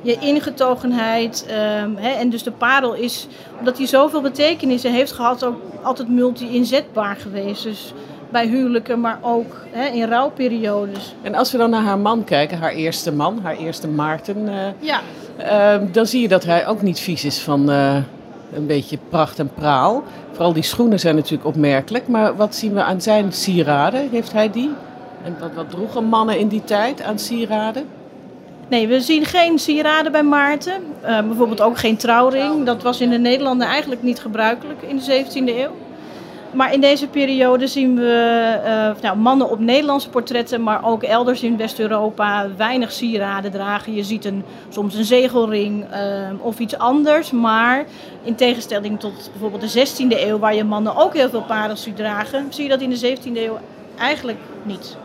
je 0.01 0.17
ingetogenheid. 0.19 1.45
Um, 1.81 1.95
hè, 1.95 2.09
en 2.09 2.29
dus 2.29 2.43
de 2.43 2.51
parel 2.51 2.93
is, 2.93 3.27
omdat 3.59 3.77
hij 3.77 3.87
zoveel 3.87 4.21
betekenissen 4.21 4.93
heeft 4.93 5.11
gehad, 5.11 5.43
ook 5.43 5.61
altijd 5.81 6.09
multi-inzetbaar 6.09 7.15
geweest. 7.15 7.63
Dus 7.63 7.93
bij 8.29 8.47
huwelijken, 8.47 8.99
maar 8.99 9.19
ook 9.21 9.65
hè, 9.71 9.85
in 9.85 10.07
rouwperiodes. 10.07 11.15
En 11.21 11.35
als 11.35 11.51
we 11.51 11.57
dan 11.57 11.69
naar 11.69 11.83
haar 11.83 11.99
man 11.99 12.23
kijken, 12.23 12.57
haar 12.57 12.71
eerste 12.71 13.11
man, 13.11 13.39
haar 13.43 13.57
eerste 13.57 13.87
Maarten, 13.87 14.37
uh, 14.37 14.53
ja. 14.79 14.99
Uh, 15.39 15.87
dan 15.91 16.05
zie 16.05 16.21
je 16.21 16.27
dat 16.27 16.43
hij 16.43 16.67
ook 16.67 16.81
niet 16.81 16.99
vies 16.99 17.25
is 17.25 17.39
van 17.39 17.69
uh, 17.71 17.97
een 18.53 18.65
beetje 18.65 18.97
pracht 19.09 19.39
en 19.39 19.49
praal. 19.53 20.03
Vooral 20.31 20.53
die 20.53 20.63
schoenen 20.63 20.99
zijn 20.99 21.15
natuurlijk 21.15 21.45
opmerkelijk. 21.45 22.07
Maar 22.07 22.35
wat 22.35 22.55
zien 22.55 22.73
we 22.73 22.83
aan 22.83 23.01
zijn 23.01 23.33
sieraden? 23.33 24.09
Heeft 24.09 24.31
hij 24.31 24.51
die? 24.51 24.71
En 25.23 25.37
wat, 25.55 25.69
droegen 25.69 26.03
mannen 26.03 26.39
in 26.39 26.47
die 26.47 26.63
tijd 26.63 27.01
aan 27.01 27.19
sieraden? 27.19 27.85
Nee, 28.69 28.87
we 28.87 29.01
zien 29.01 29.25
geen 29.25 29.59
sieraden 29.59 30.11
bij 30.11 30.23
Maarten. 30.23 30.81
Uh, 31.03 31.21
bijvoorbeeld 31.21 31.61
ook 31.61 31.77
geen 31.77 31.97
trouwring. 31.97 32.65
Dat 32.65 32.83
was 32.83 33.01
in 33.01 33.09
de 33.09 33.17
Nederlanden 33.17 33.67
eigenlijk 33.67 34.03
niet 34.03 34.19
gebruikelijk 34.19 34.81
in 34.81 34.97
de 34.97 35.25
17e 35.25 35.47
eeuw. 35.47 35.71
Maar 36.51 36.73
in 36.73 36.81
deze 36.81 37.07
periode 37.07 37.67
zien 37.67 37.95
we 37.95 38.59
uh, 38.65 39.01
nou, 39.01 39.17
mannen 39.17 39.49
op 39.49 39.59
Nederlandse 39.59 40.09
portretten, 40.09 40.63
maar 40.63 40.85
ook 40.85 41.03
elders 41.03 41.43
in 41.43 41.57
West-Europa 41.57 42.47
weinig 42.57 42.91
sieraden 42.91 43.51
dragen. 43.51 43.93
Je 43.93 44.03
ziet 44.03 44.25
een, 44.25 44.43
soms 44.69 44.95
een 44.95 45.05
zegelring 45.05 45.85
uh, 45.93 46.45
of 46.45 46.59
iets 46.59 46.77
anders. 46.77 47.31
Maar 47.31 47.85
in 48.23 48.35
tegenstelling 48.35 48.99
tot 48.99 49.29
bijvoorbeeld 49.31 49.73
de 49.73 49.87
16e 49.87 50.27
eeuw, 50.27 50.39
waar 50.39 50.55
je 50.55 50.63
mannen 50.63 50.95
ook 50.95 51.13
heel 51.13 51.29
veel 51.29 51.43
parels 51.43 51.83
ziet 51.83 51.95
dragen, 51.95 52.45
zie 52.49 52.63
je 52.63 52.69
dat 52.69 52.81
in 52.81 52.89
de 52.89 53.17
17e 53.17 53.37
eeuw 53.37 53.59
eigenlijk 53.97 54.39
niet. 54.63 54.97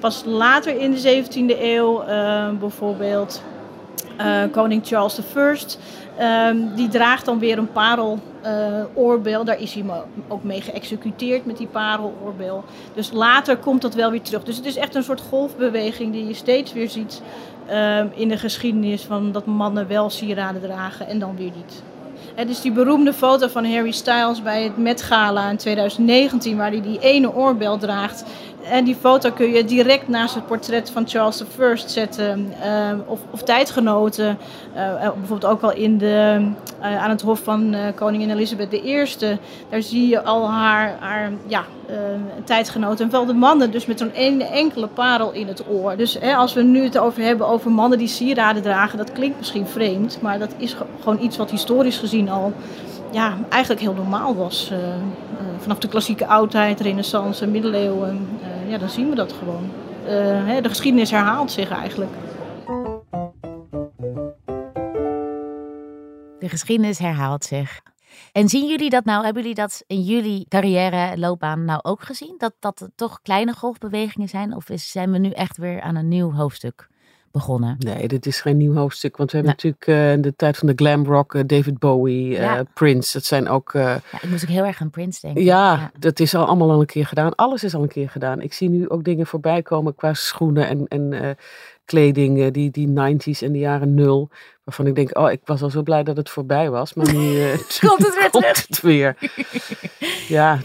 Pas 0.00 0.22
later 0.26 0.80
in 0.80 0.90
de 0.90 1.24
17e 1.24 1.60
eeuw, 1.60 2.02
uh, 2.08 2.48
bijvoorbeeld 2.58 3.42
koning 4.50 4.86
Charles 4.86 5.18
I. 5.18 5.22
Um, 6.20 6.74
die 6.74 6.88
draagt 6.88 7.24
dan 7.24 7.38
weer 7.38 7.58
een 7.58 7.72
pareloorbel. 7.72 9.44
Daar 9.44 9.60
is 9.60 9.74
hij 9.74 9.84
ook 10.28 10.42
mee 10.42 10.60
geëxecuteerd 10.60 11.46
met 11.46 11.56
die 11.56 11.66
pareloorbel. 11.66 12.64
Dus 12.94 13.12
later 13.12 13.56
komt 13.56 13.82
dat 13.82 13.94
wel 13.94 14.10
weer 14.10 14.22
terug. 14.22 14.42
Dus 14.42 14.56
het 14.56 14.66
is 14.66 14.76
echt 14.76 14.94
een 14.94 15.02
soort 15.02 15.20
golfbeweging 15.20 16.12
die 16.12 16.26
je 16.26 16.34
steeds 16.34 16.72
weer 16.72 16.90
ziet 16.90 17.22
um, 17.70 18.10
in 18.14 18.28
de 18.28 18.38
geschiedenis 18.38 19.02
van 19.02 19.32
dat 19.32 19.46
mannen 19.46 19.88
wel 19.88 20.10
sieraden 20.10 20.62
dragen 20.62 21.06
en 21.06 21.18
dan 21.18 21.36
weer 21.36 21.52
niet. 21.56 21.82
Het 22.34 22.48
is 22.48 22.60
die 22.60 22.72
beroemde 22.72 23.12
foto 23.12 23.48
van 23.48 23.64
Harry 23.64 23.90
Styles 23.90 24.42
bij 24.42 24.62
het 24.62 24.76
Met 24.76 25.02
Gala 25.02 25.50
in 25.50 25.56
2019, 25.56 26.56
waar 26.56 26.70
hij 26.70 26.82
die 26.82 27.00
ene 27.00 27.34
oorbel 27.34 27.78
draagt. 27.78 28.24
En 28.70 28.84
die 28.84 28.96
foto 29.00 29.30
kun 29.30 29.52
je 29.52 29.64
direct 29.64 30.08
naast 30.08 30.34
het 30.34 30.46
portret 30.46 30.90
van 30.90 31.08
Charles 31.08 31.36
I 31.36 31.90
zetten. 31.90 32.52
Uh, 32.64 32.98
of, 33.06 33.20
of, 33.30 33.42
tijdgenoten. 33.42 34.38
Uh, 34.76 35.00
bijvoorbeeld 35.00 35.52
ook 35.52 35.60
wel 35.60 35.72
in 35.72 35.98
de, 35.98 36.46
aan 36.80 37.10
het 37.10 37.22
hof 37.22 37.40
van 37.42 37.76
koningin 37.94 38.30
Elizabeth 38.30 38.72
I. 38.72 39.06
Daar 39.68 39.82
zie 39.82 40.08
je 40.08 40.22
al 40.22 40.50
haar, 40.50 40.96
haar 41.00 41.32
ja, 41.46 41.64
tijdgenoten. 42.44 43.04
En 43.04 43.10
wel 43.10 43.26
de 43.26 43.32
mannen 43.32 43.70
dus 43.70 43.86
met 43.86 43.98
zo'n 43.98 44.12
enkele 44.52 44.86
parel 44.86 45.32
in 45.32 45.46
het 45.46 45.64
oor. 45.68 45.96
Dus 45.96 46.16
hè, 46.20 46.34
als 46.34 46.52
we 46.52 46.62
nu 46.62 46.82
het 46.82 46.98
over 46.98 47.22
hebben 47.22 47.46
over 47.46 47.70
mannen 47.70 47.98
die 47.98 48.08
sieraden 48.08 48.62
dragen. 48.62 48.98
Dat 48.98 49.12
klinkt 49.12 49.38
misschien 49.38 49.66
vreemd. 49.66 50.18
Maar 50.20 50.38
dat 50.38 50.54
is 50.56 50.76
gewoon 51.00 51.22
iets 51.22 51.36
wat 51.36 51.50
historisch 51.50 51.98
gezien 51.98 52.30
al 52.30 52.52
ja, 53.14 53.38
eigenlijk 53.48 53.82
heel 53.82 53.94
normaal 53.94 54.36
was. 54.36 54.70
Uh, 54.72 54.78
uh, 54.78 54.94
vanaf 55.58 55.78
de 55.78 55.88
klassieke 55.88 56.26
oudheid, 56.26 56.80
renaissance, 56.80 57.46
middeleeuwen, 57.46 58.28
uh, 58.40 58.70
ja, 58.70 58.78
dan 58.78 58.88
zien 58.88 59.08
we 59.08 59.14
dat 59.14 59.32
gewoon. 59.32 59.70
Hè, 60.46 60.60
de 60.60 60.68
geschiedenis 60.68 61.10
herhaalt 61.10 61.50
zich 61.50 61.70
eigenlijk. 61.70 62.10
De 66.38 66.48
geschiedenis 66.48 66.98
herhaalt 66.98 67.44
zich. 67.44 67.80
En 68.32 68.48
zien 68.48 68.68
jullie 68.68 68.90
dat 68.90 69.04
nou, 69.04 69.24
hebben 69.24 69.42
jullie 69.42 69.56
dat 69.56 69.82
in 69.86 70.02
jullie 70.02 70.46
carrière, 70.48 71.18
loopbaan 71.18 71.64
nou 71.64 71.80
ook 71.82 72.02
gezien? 72.02 72.34
Dat 72.38 72.54
dat 72.58 72.88
toch 72.94 73.22
kleine 73.22 73.52
golfbewegingen 73.52 74.28
zijn? 74.28 74.54
Of 74.54 74.66
zijn 74.74 75.10
we 75.10 75.18
nu 75.18 75.30
echt 75.30 75.56
weer 75.56 75.80
aan 75.80 75.96
een 75.96 76.08
nieuw 76.08 76.32
hoofdstuk? 76.32 76.88
Begonnen. 77.34 77.76
Nee, 77.78 78.08
dit 78.08 78.26
is 78.26 78.40
geen 78.40 78.56
nieuw 78.56 78.74
hoofdstuk. 78.74 79.16
Want 79.16 79.30
we 79.30 79.36
hebben 79.36 79.54
natuurlijk 79.54 79.86
uh, 79.86 80.12
in 80.12 80.20
de 80.20 80.36
tijd 80.36 80.56
van 80.56 80.68
de 80.68 80.72
glam 80.76 81.04
rock, 81.04 81.34
uh, 81.34 81.42
David 81.46 81.78
Bowie, 81.78 82.38
uh, 82.38 82.60
Prince. 82.74 83.12
Dat 83.12 83.24
zijn 83.24 83.48
ook... 83.48 83.70
ja, 83.72 84.00
ik 84.20 84.30
moest 84.30 84.42
ook 84.44 84.50
heel 84.50 84.64
erg 84.64 84.80
aan 84.80 84.90
Prince 84.90 85.20
denken. 85.20 85.44
Ja, 85.44 85.72
ja, 85.72 85.90
dat 85.98 86.20
is 86.20 86.34
al 86.34 86.46
allemaal 86.46 86.70
al 86.70 86.80
een 86.80 86.86
keer 86.86 87.06
gedaan. 87.06 87.34
Alles 87.34 87.64
is 87.64 87.74
al 87.74 87.82
een 87.82 87.88
keer 87.88 88.10
gedaan. 88.10 88.40
Ik 88.40 88.52
zie 88.52 88.68
nu 88.68 88.88
ook 88.88 89.04
dingen 89.04 89.26
voorbij 89.26 89.62
komen 89.62 89.94
qua 89.94 90.14
schoenen 90.14 90.68
en, 90.68 90.88
en 90.88 91.36
kleding, 91.84 92.50
die, 92.50 92.70
die 92.70 92.88
90s 92.88 93.42
en 93.42 93.52
de 93.52 93.58
jaren 93.58 93.94
nul. 93.94 94.30
Waarvan 94.64 94.86
ik 94.86 94.94
denk, 94.94 95.18
oh, 95.18 95.30
ik 95.30 95.40
was 95.44 95.62
al 95.62 95.70
zo 95.70 95.82
blij 95.82 96.02
dat 96.02 96.16
het 96.16 96.30
voorbij 96.30 96.70
was. 96.70 96.94
Maar 96.94 97.12
nu 97.12 97.20
uh, 97.40 97.52
komt 97.80 98.06
het 98.06 98.14
weer. 98.20 98.30
Komt 98.30 98.66
het 98.68 98.80
weer. 98.80 99.16
ja, 100.28 100.58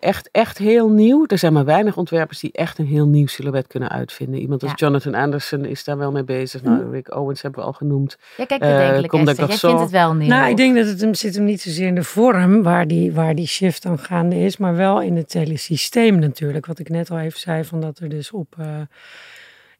echt, 0.00 0.28
echt 0.32 0.58
heel 0.58 0.90
nieuw. 0.90 1.24
Er 1.26 1.38
zijn 1.38 1.52
maar 1.52 1.64
weinig 1.64 1.96
ontwerpers 1.96 2.40
die 2.40 2.52
echt 2.52 2.78
een 2.78 2.86
heel 2.86 3.06
nieuw 3.06 3.26
silhouet 3.26 3.66
kunnen 3.66 3.90
uitvinden. 3.90 4.40
Iemand 4.40 4.62
als 4.62 4.72
Jonathan 4.74 5.14
Anderson 5.14 5.64
is 5.64 5.84
daar 5.84 5.98
wel 5.98 6.12
mee 6.12 6.24
bezig. 6.24 6.62
Nou, 6.62 6.82
hm. 6.82 6.90
Rick 6.90 7.14
Owens 7.14 7.42
hebben 7.42 7.60
we 7.60 7.66
al 7.66 7.72
genoemd. 7.72 8.18
Ja, 8.36 8.44
kijk, 8.44 8.60
bedenkelijk 8.60 9.12
uh, 9.12 9.24
Jij 9.24 9.56
zo... 9.56 9.68
vindt 9.68 9.82
het 9.82 9.90
wel 9.90 10.14
nieuw. 10.14 10.28
Nou, 10.28 10.50
ik 10.50 10.56
denk 10.56 10.76
dat 10.76 10.86
het 10.86 11.00
hem 11.00 11.14
zit 11.14 11.34
hem 11.34 11.44
niet 11.44 11.60
zozeer 11.60 11.86
in 11.86 11.94
de 11.94 12.04
vorm 12.04 12.62
waar 12.62 12.86
die, 12.86 13.12
waar 13.12 13.34
die 13.34 13.46
shift 13.46 13.86
aan 13.86 13.98
gaande 13.98 14.36
is. 14.36 14.56
Maar 14.56 14.76
wel 14.76 15.02
in 15.02 15.16
het 15.16 15.32
hele 15.32 15.56
systeem 15.56 16.18
natuurlijk. 16.18 16.66
Wat 16.66 16.78
ik 16.78 16.88
net 16.88 17.10
al 17.10 17.18
even 17.18 17.40
zei, 17.40 17.64
van 17.64 17.80
dat 17.80 17.98
er 17.98 18.08
dus 18.08 18.30
op... 18.30 18.54
Uh, 18.60 18.66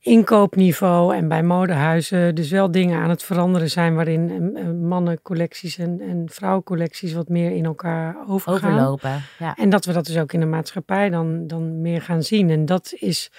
inkoopniveau 0.02 1.14
en 1.14 1.28
bij 1.28 1.42
modehuizen 1.42 2.34
dus 2.34 2.50
wel 2.50 2.70
dingen 2.70 3.00
aan 3.00 3.10
het 3.10 3.22
veranderen 3.22 3.70
zijn 3.70 3.94
waarin 3.94 4.30
eh, 4.30 4.62
eh, 4.62 4.74
mannencollecties 4.74 5.78
en, 5.78 6.00
en 6.00 6.24
vrouwencollecties 6.30 7.12
wat 7.12 7.28
meer 7.28 7.50
in 7.50 7.64
elkaar 7.64 8.16
overgaan. 8.28 8.70
Overlopen, 8.70 9.22
ja. 9.38 9.54
En 9.56 9.70
dat 9.70 9.84
we 9.84 9.92
dat 9.92 10.06
dus 10.06 10.18
ook 10.18 10.32
in 10.32 10.40
de 10.40 10.46
maatschappij 10.46 11.10
dan, 11.10 11.46
dan 11.46 11.80
meer 11.80 12.02
gaan 12.02 12.22
zien. 12.22 12.50
En 12.50 12.66
dat 12.66 12.92
is 12.96 13.30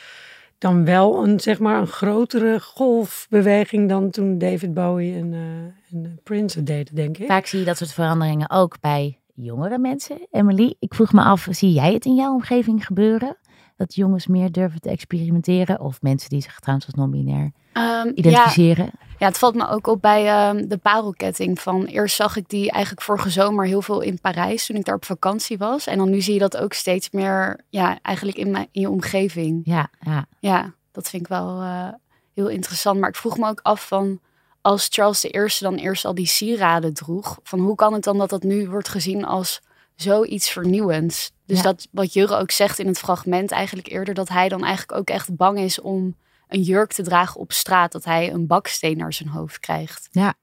dan 0.57 0.85
wel 0.85 1.23
een, 1.23 1.39
zeg 1.39 1.59
maar, 1.59 1.79
een 1.79 1.87
grotere 1.87 2.59
golfbeweging 2.59 3.89
dan 3.89 4.09
toen 4.09 4.37
David 4.37 4.73
Bowie 4.73 5.15
en, 5.15 5.31
uh, 5.31 5.39
en 5.91 6.19
Prince 6.23 6.57
het 6.57 6.67
deden, 6.67 6.95
denk 6.95 7.17
ik. 7.17 7.27
Vaak 7.27 7.45
zie 7.45 7.59
je 7.59 7.65
dat 7.65 7.77
soort 7.77 7.93
veranderingen 7.93 8.49
ook 8.49 8.79
bij 8.81 9.19
jongere 9.33 9.77
mensen. 9.77 10.27
Emily, 10.31 10.75
ik 10.79 10.93
vroeg 10.93 11.13
me 11.13 11.21
af, 11.21 11.47
zie 11.49 11.71
jij 11.71 11.93
het 11.93 12.05
in 12.05 12.15
jouw 12.15 12.33
omgeving 12.33 12.85
gebeuren? 12.85 13.37
Dat 13.85 13.95
jongens 13.95 14.27
meer 14.27 14.51
durven 14.51 14.81
te 14.81 14.89
experimenteren? 14.89 15.79
Of 15.79 16.01
mensen 16.01 16.29
die 16.29 16.41
zich 16.41 16.59
trouwens 16.59 16.85
als 16.85 16.95
non-binair 16.95 17.51
um, 17.73 18.11
identificeren? 18.15 18.85
Ja, 18.85 19.07
Ja, 19.19 19.27
het 19.27 19.37
valt 19.37 19.55
me 19.55 19.67
ook 19.67 19.87
op 19.87 20.01
bij 20.01 20.27
ehm, 20.27 20.67
de 20.67 20.77
parelketting. 20.77 21.59
Van 21.59 21.85
eerst 21.85 22.15
zag 22.15 22.35
ik 22.35 22.49
die 22.49 22.71
eigenlijk 22.71 23.03
vorige 23.03 23.29
zomer 23.29 23.65
heel 23.65 23.81
veel 23.81 24.01
in 24.01 24.19
Parijs 24.21 24.65
toen 24.65 24.75
ik 24.75 24.85
daar 24.85 24.95
op 24.95 25.05
vakantie 25.05 25.57
was. 25.57 25.87
En 25.87 25.97
dan 25.97 26.09
nu 26.09 26.21
zie 26.21 26.33
je 26.33 26.39
dat 26.39 26.57
ook 26.57 26.73
steeds 26.73 27.09
meer, 27.09 27.59
ja, 27.69 27.99
eigenlijk 28.01 28.37
in, 28.37 28.51
mijn, 28.51 28.67
in 28.71 28.81
je 28.81 28.89
omgeving. 28.89 29.61
Ja, 29.63 29.89
ja. 29.99 30.25
Ja, 30.39 30.73
dat 30.91 31.09
vind 31.09 31.21
ik 31.21 31.27
wel 31.27 31.61
uh, 31.61 31.87
heel 32.33 32.47
interessant. 32.47 32.99
Maar 32.99 33.09
ik 33.09 33.15
vroeg 33.15 33.37
me 33.37 33.47
ook 33.47 33.59
af 33.61 33.87
van 33.87 34.19
als 34.61 34.87
Charles 34.91 35.25
I 35.25 35.49
dan 35.59 35.75
eerst 35.75 36.05
al 36.05 36.15
die 36.15 36.25
sieraden 36.25 36.93
droeg, 36.93 37.39
van 37.43 37.59
hoe 37.59 37.75
kan 37.75 37.93
het 37.93 38.03
dan 38.03 38.17
dat 38.17 38.29
dat 38.29 38.43
nu 38.43 38.69
wordt 38.69 38.87
gezien 38.87 39.25
als 39.25 39.61
zoiets 39.95 40.49
vernieuwends? 40.49 41.31
Dus 41.45 41.61
dat 41.61 41.87
wat 41.91 42.13
Jurre 42.13 42.35
ook 42.35 42.51
zegt 42.51 42.79
in 42.79 42.87
het 42.87 42.99
fragment 42.99 43.51
eigenlijk 43.51 43.87
eerder, 43.87 44.13
dat 44.13 44.29
hij 44.29 44.49
dan 44.49 44.63
eigenlijk 44.63 44.99
ook 44.99 45.09
echt 45.09 45.35
bang 45.35 45.59
is 45.59 45.81
om 45.81 46.15
een 46.47 46.61
jurk 46.61 46.93
te 46.93 47.03
dragen 47.03 47.39
op 47.39 47.51
straat, 47.51 47.91
dat 47.91 48.05
hij 48.05 48.33
een 48.33 48.47
baksteen 48.47 48.97
naar 48.97 49.13
zijn 49.13 49.29
hoofd 49.29 49.59
krijgt. 49.59 50.07
Ja. 50.11 50.33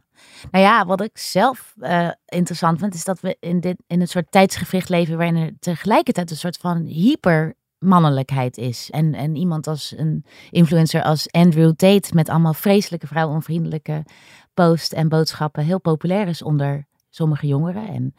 Nou 0.51 0.65
ja, 0.65 0.87
wat 0.87 1.01
ik 1.01 1.19
zelf 1.19 1.75
uh, 1.79 2.11
interessant 2.27 2.79
vind, 2.79 2.95
is 2.95 3.05
dat 3.05 3.21
we 3.21 3.37
in, 3.41 3.61
dit, 3.61 3.77
in 3.87 4.01
een 4.01 4.09
soort 4.09 4.31
tijdsgevricht 4.31 4.89
leven 4.89 5.17
waarin 5.17 5.37
er 5.37 5.53
tegelijkertijd 5.59 6.31
een 6.31 6.37
soort 6.37 6.57
van 6.57 6.85
hyper 6.85 7.55
mannelijkheid 7.79 8.57
is. 8.57 8.91
En, 8.91 9.15
en 9.15 9.37
iemand 9.37 9.67
als 9.67 9.95
een 9.97 10.25
influencer 10.51 11.03
als 11.03 11.31
Andrew 11.31 11.73
Tate 11.77 12.15
met 12.15 12.29
allemaal 12.29 12.55
vreselijke 12.55 13.07
vrouwonvriendelijke 13.07 14.05
posts 14.55 14.93
en 14.93 15.09
boodschappen 15.09 15.65
heel 15.65 15.81
populair 15.81 16.29
is 16.29 16.43
onder 16.43 16.87
sommige 17.11 17.47
jongeren. 17.47 17.89
En 17.89 18.15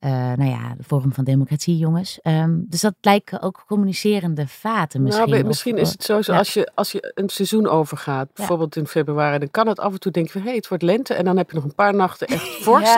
uh, 0.00 0.10
nou 0.10 0.50
ja, 0.50 0.74
de 0.76 0.82
Forum 0.82 1.12
van 1.12 1.24
Democratie, 1.24 1.76
jongens. 1.76 2.18
Um, 2.22 2.66
dus 2.68 2.80
dat 2.80 2.94
lijken 3.00 3.42
ook 3.42 3.64
communicerende 3.66 4.46
vaten 4.46 5.02
misschien. 5.02 5.30
Nou, 5.30 5.44
misschien 5.44 5.76
is 5.76 5.90
het 5.90 6.02
zo, 6.02 6.22
zo 6.22 6.32
als, 6.32 6.54
je, 6.54 6.70
als 6.74 6.92
je 6.92 7.12
een 7.14 7.28
seizoen 7.28 7.68
overgaat, 7.68 8.28
bijvoorbeeld 8.34 8.76
in 8.76 8.86
februari, 8.86 9.38
dan 9.38 9.50
kan 9.50 9.66
het 9.66 9.78
af 9.78 9.92
en 9.92 10.00
toe 10.00 10.12
denken 10.12 10.32
van, 10.32 10.40
hé, 10.40 10.46
hey, 10.46 10.56
het 10.56 10.68
wordt 10.68 10.82
lente. 10.82 11.14
En 11.14 11.24
dan 11.24 11.36
heb 11.36 11.50
je 11.50 11.54
nog 11.54 11.64
een 11.64 11.74
paar 11.74 11.94
nachten 11.94 12.26
echt 12.26 12.48
fors 12.64 12.96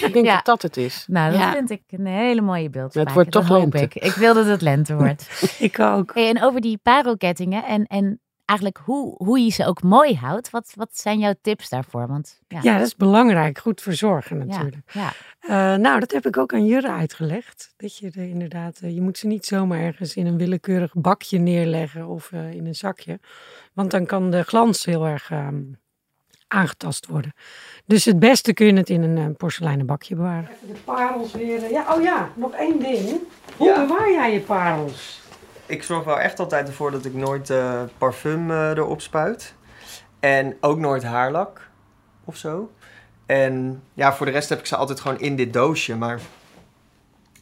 Ik 0.00 0.12
denk 0.12 0.26
dat 0.26 0.44
dat 0.44 0.62
het 0.62 0.76
is. 0.76 1.04
Nou, 1.08 1.38
dat 1.38 1.50
vind 1.52 1.70
ik 1.70 1.82
een 1.88 2.06
hele 2.06 2.40
mooie 2.40 2.70
beeld. 2.70 2.94
het 2.94 3.12
wordt 3.12 3.30
toch 3.30 3.48
lente. 3.48 3.78
Ik. 3.78 3.94
ik 3.94 4.12
wil 4.12 4.34
dat 4.34 4.46
het 4.46 4.60
lente 4.60 4.94
wordt. 5.02 5.56
ik 5.58 5.78
ook. 5.78 6.14
Hey, 6.14 6.28
en 6.28 6.42
over 6.42 6.60
die 6.60 6.78
parokettingen 6.82 7.64
en, 7.64 7.86
en 7.86 8.20
eigenlijk 8.50 8.80
hoe, 8.84 9.14
hoe 9.16 9.40
je 9.40 9.50
ze 9.50 9.66
ook 9.66 9.82
mooi 9.82 10.14
houdt. 10.14 10.50
Wat, 10.50 10.72
wat 10.74 10.98
zijn 10.98 11.18
jouw 11.18 11.34
tips 11.42 11.68
daarvoor? 11.68 12.06
Want, 12.06 12.40
ja. 12.48 12.58
ja 12.62 12.78
dat 12.78 12.86
is 12.86 12.96
belangrijk. 12.96 13.58
Goed 13.58 13.82
verzorgen 13.82 14.38
natuurlijk. 14.46 14.76
Ja, 14.92 15.12
ja. 15.48 15.74
Uh, 15.74 15.80
nou, 15.80 16.00
dat 16.00 16.12
heb 16.12 16.26
ik 16.26 16.36
ook 16.36 16.52
aan 16.52 16.66
Jurre 16.66 16.90
uitgelegd. 16.90 17.74
Dat 17.76 17.96
je 17.96 18.10
er 18.10 18.28
inderdaad, 18.28 18.80
uh, 18.84 18.94
je 18.94 19.00
moet 19.00 19.18
ze 19.18 19.26
niet 19.26 19.46
zomaar 19.46 19.80
ergens 19.80 20.16
in 20.16 20.26
een 20.26 20.38
willekeurig 20.38 20.94
bakje 20.94 21.38
neerleggen 21.38 22.06
of 22.06 22.30
uh, 22.30 22.52
in 22.52 22.66
een 22.66 22.74
zakje. 22.74 23.20
Want 23.72 23.90
dan 23.90 24.06
kan 24.06 24.30
de 24.30 24.42
glans 24.42 24.84
heel 24.84 25.06
erg 25.06 25.30
um, 25.30 25.78
aangetast 26.48 27.06
worden. 27.06 27.32
Dus 27.86 28.04
het 28.04 28.18
beste 28.18 28.52
kun 28.52 28.66
je 28.66 28.72
het 28.72 28.90
in 28.90 29.02
een 29.02 29.36
porseleinen 29.36 29.86
bakje 29.86 30.14
bewaren. 30.14 30.50
Even 30.50 30.74
de 30.74 30.80
parels 30.84 31.32
weer. 31.32 31.70
Ja, 31.70 31.94
oh 31.94 32.02
ja, 32.02 32.28
nog 32.34 32.52
één 32.52 32.78
ding. 32.78 33.20
Hoe 33.56 33.74
bewaar 33.74 34.10
jij 34.10 34.32
je 34.32 34.40
parels? 34.40 35.19
Ik 35.70 35.82
zorg 35.82 36.04
wel 36.04 36.20
echt 36.20 36.38
altijd 36.38 36.68
ervoor 36.68 36.90
dat 36.90 37.04
ik 37.04 37.14
nooit 37.14 37.50
uh, 37.50 37.82
parfum 37.98 38.50
uh, 38.50 38.70
erop 38.70 39.00
spuit. 39.00 39.54
En 40.20 40.56
ook 40.60 40.78
nooit 40.78 41.02
haarlak 41.02 41.68
of 42.24 42.36
zo. 42.36 42.70
En 43.26 43.82
ja, 43.94 44.12
voor 44.12 44.26
de 44.26 44.32
rest 44.32 44.48
heb 44.48 44.58
ik 44.58 44.66
ze 44.66 44.76
altijd 44.76 45.00
gewoon 45.00 45.20
in 45.20 45.36
dit 45.36 45.52
doosje. 45.52 45.96
Maar 45.96 46.20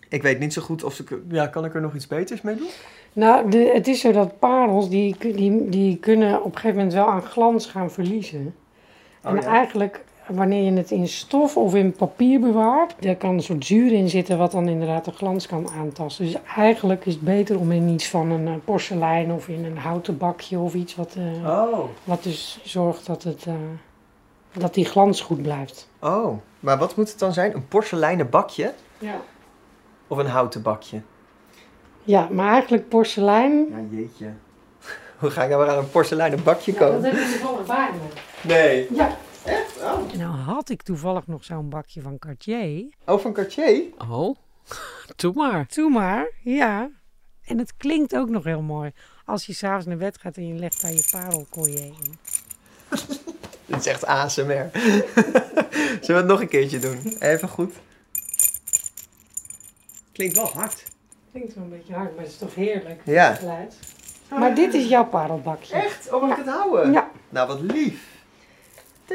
ik 0.09 0.23
weet 0.23 0.39
niet 0.39 0.53
zo 0.53 0.63
goed 0.63 0.85
of 0.85 0.99
ik... 0.99 1.17
Ja, 1.29 1.47
kan 1.47 1.65
ik 1.65 1.75
er 1.75 1.81
nog 1.81 1.95
iets 1.95 2.07
beters 2.07 2.41
mee 2.41 2.55
doen? 2.57 2.69
Nou, 3.13 3.51
de, 3.51 3.71
het 3.75 3.87
is 3.87 4.01
zo 4.01 4.13
dat 4.13 4.39
parels, 4.39 4.89
die, 4.89 5.17
die, 5.19 5.69
die 5.69 5.97
kunnen 5.97 6.39
op 6.39 6.45
een 6.45 6.61
gegeven 6.61 6.77
moment 6.77 6.95
wel 6.95 7.09
aan 7.09 7.23
glans 7.23 7.67
gaan 7.67 7.91
verliezen. 7.91 8.55
Oh, 9.25 9.31
en 9.31 9.43
eigenlijk 9.43 10.05
wanneer 10.29 10.65
je 10.65 10.73
het 10.73 10.91
in 10.91 11.09
stof 11.09 11.57
of 11.57 11.75
in 11.75 11.93
papier 11.93 12.41
bewaart, 12.41 12.95
daar 13.01 13.17
kan 13.17 13.35
een 13.35 13.43
soort 13.43 13.65
zuur 13.65 13.93
in 13.93 14.09
zitten 14.09 14.39
wat 14.39 14.53
dan 14.53 14.69
inderdaad 14.69 15.05
de 15.05 15.13
glans 15.13 15.47
kan 15.47 15.71
aantasten. 15.71 16.25
Dus 16.25 16.37
eigenlijk 16.57 17.07
is 17.07 17.13
het 17.13 17.23
beter 17.23 17.59
om 17.59 17.73
in 17.73 17.89
iets 17.89 18.09
van 18.09 18.31
een 18.31 18.47
eh, 18.47 18.55
porselein 18.65 19.33
of 19.33 19.49
in 19.49 19.65
een 19.65 19.79
houten 19.79 20.19
bakje 20.19 20.59
of 20.59 20.75
iets 20.75 20.95
wat, 20.95 21.15
uh, 21.19 21.49
oh. 21.49 21.85
wat 22.05 22.23
dus 22.23 22.61
zorgt 22.63 23.07
dat, 23.07 23.23
het, 23.23 23.47
uh, 23.47 23.55
dat 24.53 24.75
die 24.75 24.85
glans 24.85 25.21
goed 25.21 25.43
blijft. 25.43 25.89
Oh, 25.99 26.39
maar 26.61 26.79
wat 26.79 26.97
moet 26.97 27.11
het 27.11 27.19
dan 27.19 27.33
zijn? 27.33 27.55
Een 27.55 27.69
porseleinen 27.69 28.31
bakje? 28.31 28.73
Ja. 28.99 29.21
Of 30.07 30.19
een 30.19 30.27
houten 30.27 30.63
bakje? 30.63 31.01
Ja, 32.03 32.29
maar 32.31 32.53
eigenlijk 32.53 32.89
porselein. 32.89 33.67
Ja, 33.71 33.97
jeetje. 33.97 34.33
Hoe 35.21 35.31
ga 35.31 35.43
ik 35.43 35.49
nou 35.49 35.63
weer 35.63 35.73
aan 35.73 35.79
een 35.79 35.91
porseleinen 35.91 36.43
bakje 36.43 36.75
komen? 36.75 37.03
dat 37.03 37.13
heb 37.13 37.21
je 37.21 37.39
toevallig 37.39 37.67
bij 37.67 37.91
me. 37.93 38.21
Nee. 38.49 38.87
Ja. 38.91 39.17
Echt? 39.49 39.77
Oh. 39.77 40.13
Nou 40.13 40.31
had 40.37 40.69
ik 40.69 40.83
toevallig 40.83 41.27
nog 41.27 41.45
zo'n 41.45 41.69
bakje 41.69 42.01
van 42.01 42.19
Cartier. 42.19 42.93
Oh, 43.07 43.21
van 43.21 43.33
Cartier? 43.33 43.83
Oh, 44.09 44.37
doe 45.17 45.33
maar. 45.35 45.67
Doe 45.75 45.91
maar, 45.91 46.31
ja. 46.43 46.91
En 47.45 47.59
het 47.59 47.77
klinkt 47.77 48.17
ook 48.17 48.29
nog 48.29 48.45
heel 48.45 48.63
mooi. 48.63 48.93
Als 49.25 49.47
je 49.47 49.53
s'avonds 49.53 49.87
naar 49.87 49.97
bed 49.97 50.19
gaat 50.19 50.37
en 50.37 50.47
je 50.47 50.55
legt 50.55 50.83
daar 50.83 50.93
je 50.93 51.09
parelkooien 51.11 51.83
in. 51.83 52.19
Dit 53.67 53.79
is 53.79 53.87
echt 53.87 54.07
ASMR. 54.07 54.45
Zullen 56.01 56.07
we 56.07 56.13
het 56.13 56.27
nog 56.27 56.41
een 56.41 56.49
keertje 56.49 56.79
doen? 56.79 56.99
Even 57.19 57.49
goed. 57.49 57.75
Klinkt 60.13 60.37
wel 60.37 60.49
hard. 60.49 60.83
Klinkt 61.33 61.55
wel 61.55 61.65
een 61.65 61.71
beetje 61.71 61.95
hard, 61.95 62.15
maar 62.15 62.25
het 62.25 62.33
is 62.33 62.39
toch 62.39 62.55
heerlijk. 62.55 63.01
Ja. 63.05 63.35
Geluid. 63.35 63.77
Maar 64.31 64.55
dit 64.55 64.75
is 64.75 64.89
jouw 64.89 65.05
parelbakje. 65.05 65.75
Echt? 65.75 66.13
Oh, 66.13 66.23
mag 66.23 66.31
ik 66.31 66.45
het 66.45 66.55
houden? 66.55 66.93
Ja. 66.93 67.11
Nou, 67.29 67.47
wat 67.49 67.61
lief. 67.61 68.18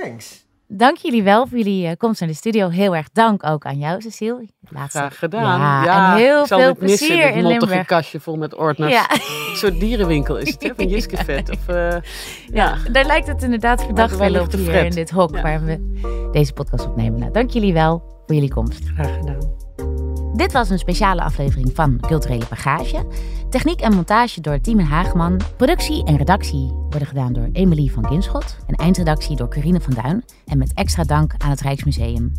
Thanks. 0.01 0.45
Dank 0.67 0.97
jullie 0.97 1.23
wel 1.23 1.47
voor 1.47 1.57
jullie 1.57 1.85
uh, 1.85 1.91
komst 1.97 2.19
naar 2.19 2.29
de 2.29 2.35
studio. 2.35 2.69
Heel 2.69 2.95
erg 2.95 3.09
dank 3.11 3.45
ook 3.45 3.65
aan 3.65 3.77
jou, 3.77 4.01
Cecile. 4.01 4.47
Laatste. 4.69 4.97
Graag 4.97 5.19
gedaan. 5.19 5.59
Ja, 5.59 6.13
en 6.13 6.17
heel 6.17 6.45
veel 6.45 6.75
plezier 6.75 7.35
in 7.35 7.47
Limburg. 7.47 7.85
kastje 7.85 8.19
vol 8.19 8.35
met 8.37 8.55
ordners. 8.55 8.93
Ja. 8.93 9.11
Een 9.11 9.55
soort 9.55 9.79
dierenwinkel 9.79 10.37
is 10.37 10.51
het, 10.51 10.63
hè? 10.63 10.71
Van 10.75 10.87
Jiske 10.93 11.17
Vet. 11.17 11.49
Of, 11.49 11.69
uh, 11.69 11.75
ja. 11.75 12.01
ja, 12.53 12.77
daar 12.91 13.05
lijkt 13.05 13.27
het 13.27 13.43
inderdaad 13.43 13.83
verdacht 13.83 14.17
wel 14.17 14.41
op 14.41 14.51
hier 14.51 14.85
in 14.85 14.91
dit 14.91 15.09
hok 15.09 15.39
waar 15.41 15.65
we 15.65 16.29
deze 16.31 16.53
podcast 16.53 16.85
opnemen. 16.85 17.19
Nou, 17.19 17.31
dank 17.31 17.49
jullie 17.49 17.73
wel 17.73 18.03
voor 18.25 18.35
jullie 18.35 18.53
komst. 18.53 18.83
Graag 18.95 19.15
gedaan. 19.15 19.62
Dit 20.35 20.51
was 20.51 20.69
een 20.69 20.79
speciale 20.79 21.21
aflevering 21.21 21.71
van 21.73 21.99
Culturele 21.99 22.45
Bagage. 22.49 23.05
Techniek 23.49 23.81
en 23.81 23.93
montage 23.93 24.41
door 24.41 24.61
Tiemen 24.61 24.85
Haagman. 24.85 25.41
Productie 25.57 26.05
en 26.05 26.17
redactie 26.17 26.71
worden 26.89 27.07
gedaan 27.07 27.33
door 27.33 27.49
Emilie 27.51 27.91
van 27.91 28.03
Kinschot. 28.03 28.57
En 28.67 28.75
eindredactie 28.75 29.35
door 29.35 29.49
Corine 29.49 29.81
van 29.81 29.93
Duin. 29.93 30.23
En 30.45 30.57
met 30.57 30.73
extra 30.73 31.03
dank 31.03 31.33
aan 31.37 31.49
het 31.49 31.61
Rijksmuseum. 31.61 32.31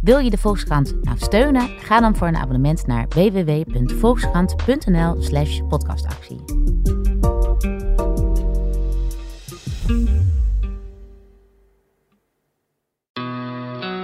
Wil 0.00 0.18
je 0.18 0.30
de 0.30 0.38
Volkskrant 0.38 1.02
nou 1.02 1.18
steunen? 1.18 1.68
Ga 1.78 2.00
dan 2.00 2.16
voor 2.16 2.26
een 2.26 2.36
abonnement 2.36 2.86
naar 2.86 3.06
www.volkskrant.nl 3.08 5.22
slash 5.22 5.60
podcastactie. 5.68 6.40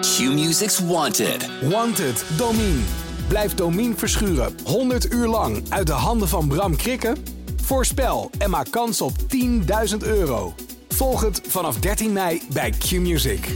Q-Music's 0.00 0.78
Wanted. 0.78 1.50
Wanted, 1.62 2.24
Domine. 2.36 3.06
Blijf 3.28 3.54
Domien 3.54 3.98
verschuren 3.98 4.54
100 4.64 5.12
uur 5.12 5.26
lang 5.26 5.62
uit 5.68 5.86
de 5.86 5.92
handen 5.92 6.28
van 6.28 6.48
Bram 6.48 6.76
Krikken? 6.76 7.16
Voorspel 7.62 8.30
en 8.38 8.50
maak 8.50 8.70
kans 8.70 9.00
op 9.00 9.12
10.000 9.90 9.96
euro. 9.98 10.54
Volg 10.88 11.20
het 11.20 11.40
vanaf 11.48 11.78
13 11.78 12.12
mei 12.12 12.42
bij 12.52 12.70
Q-Music. 12.70 13.48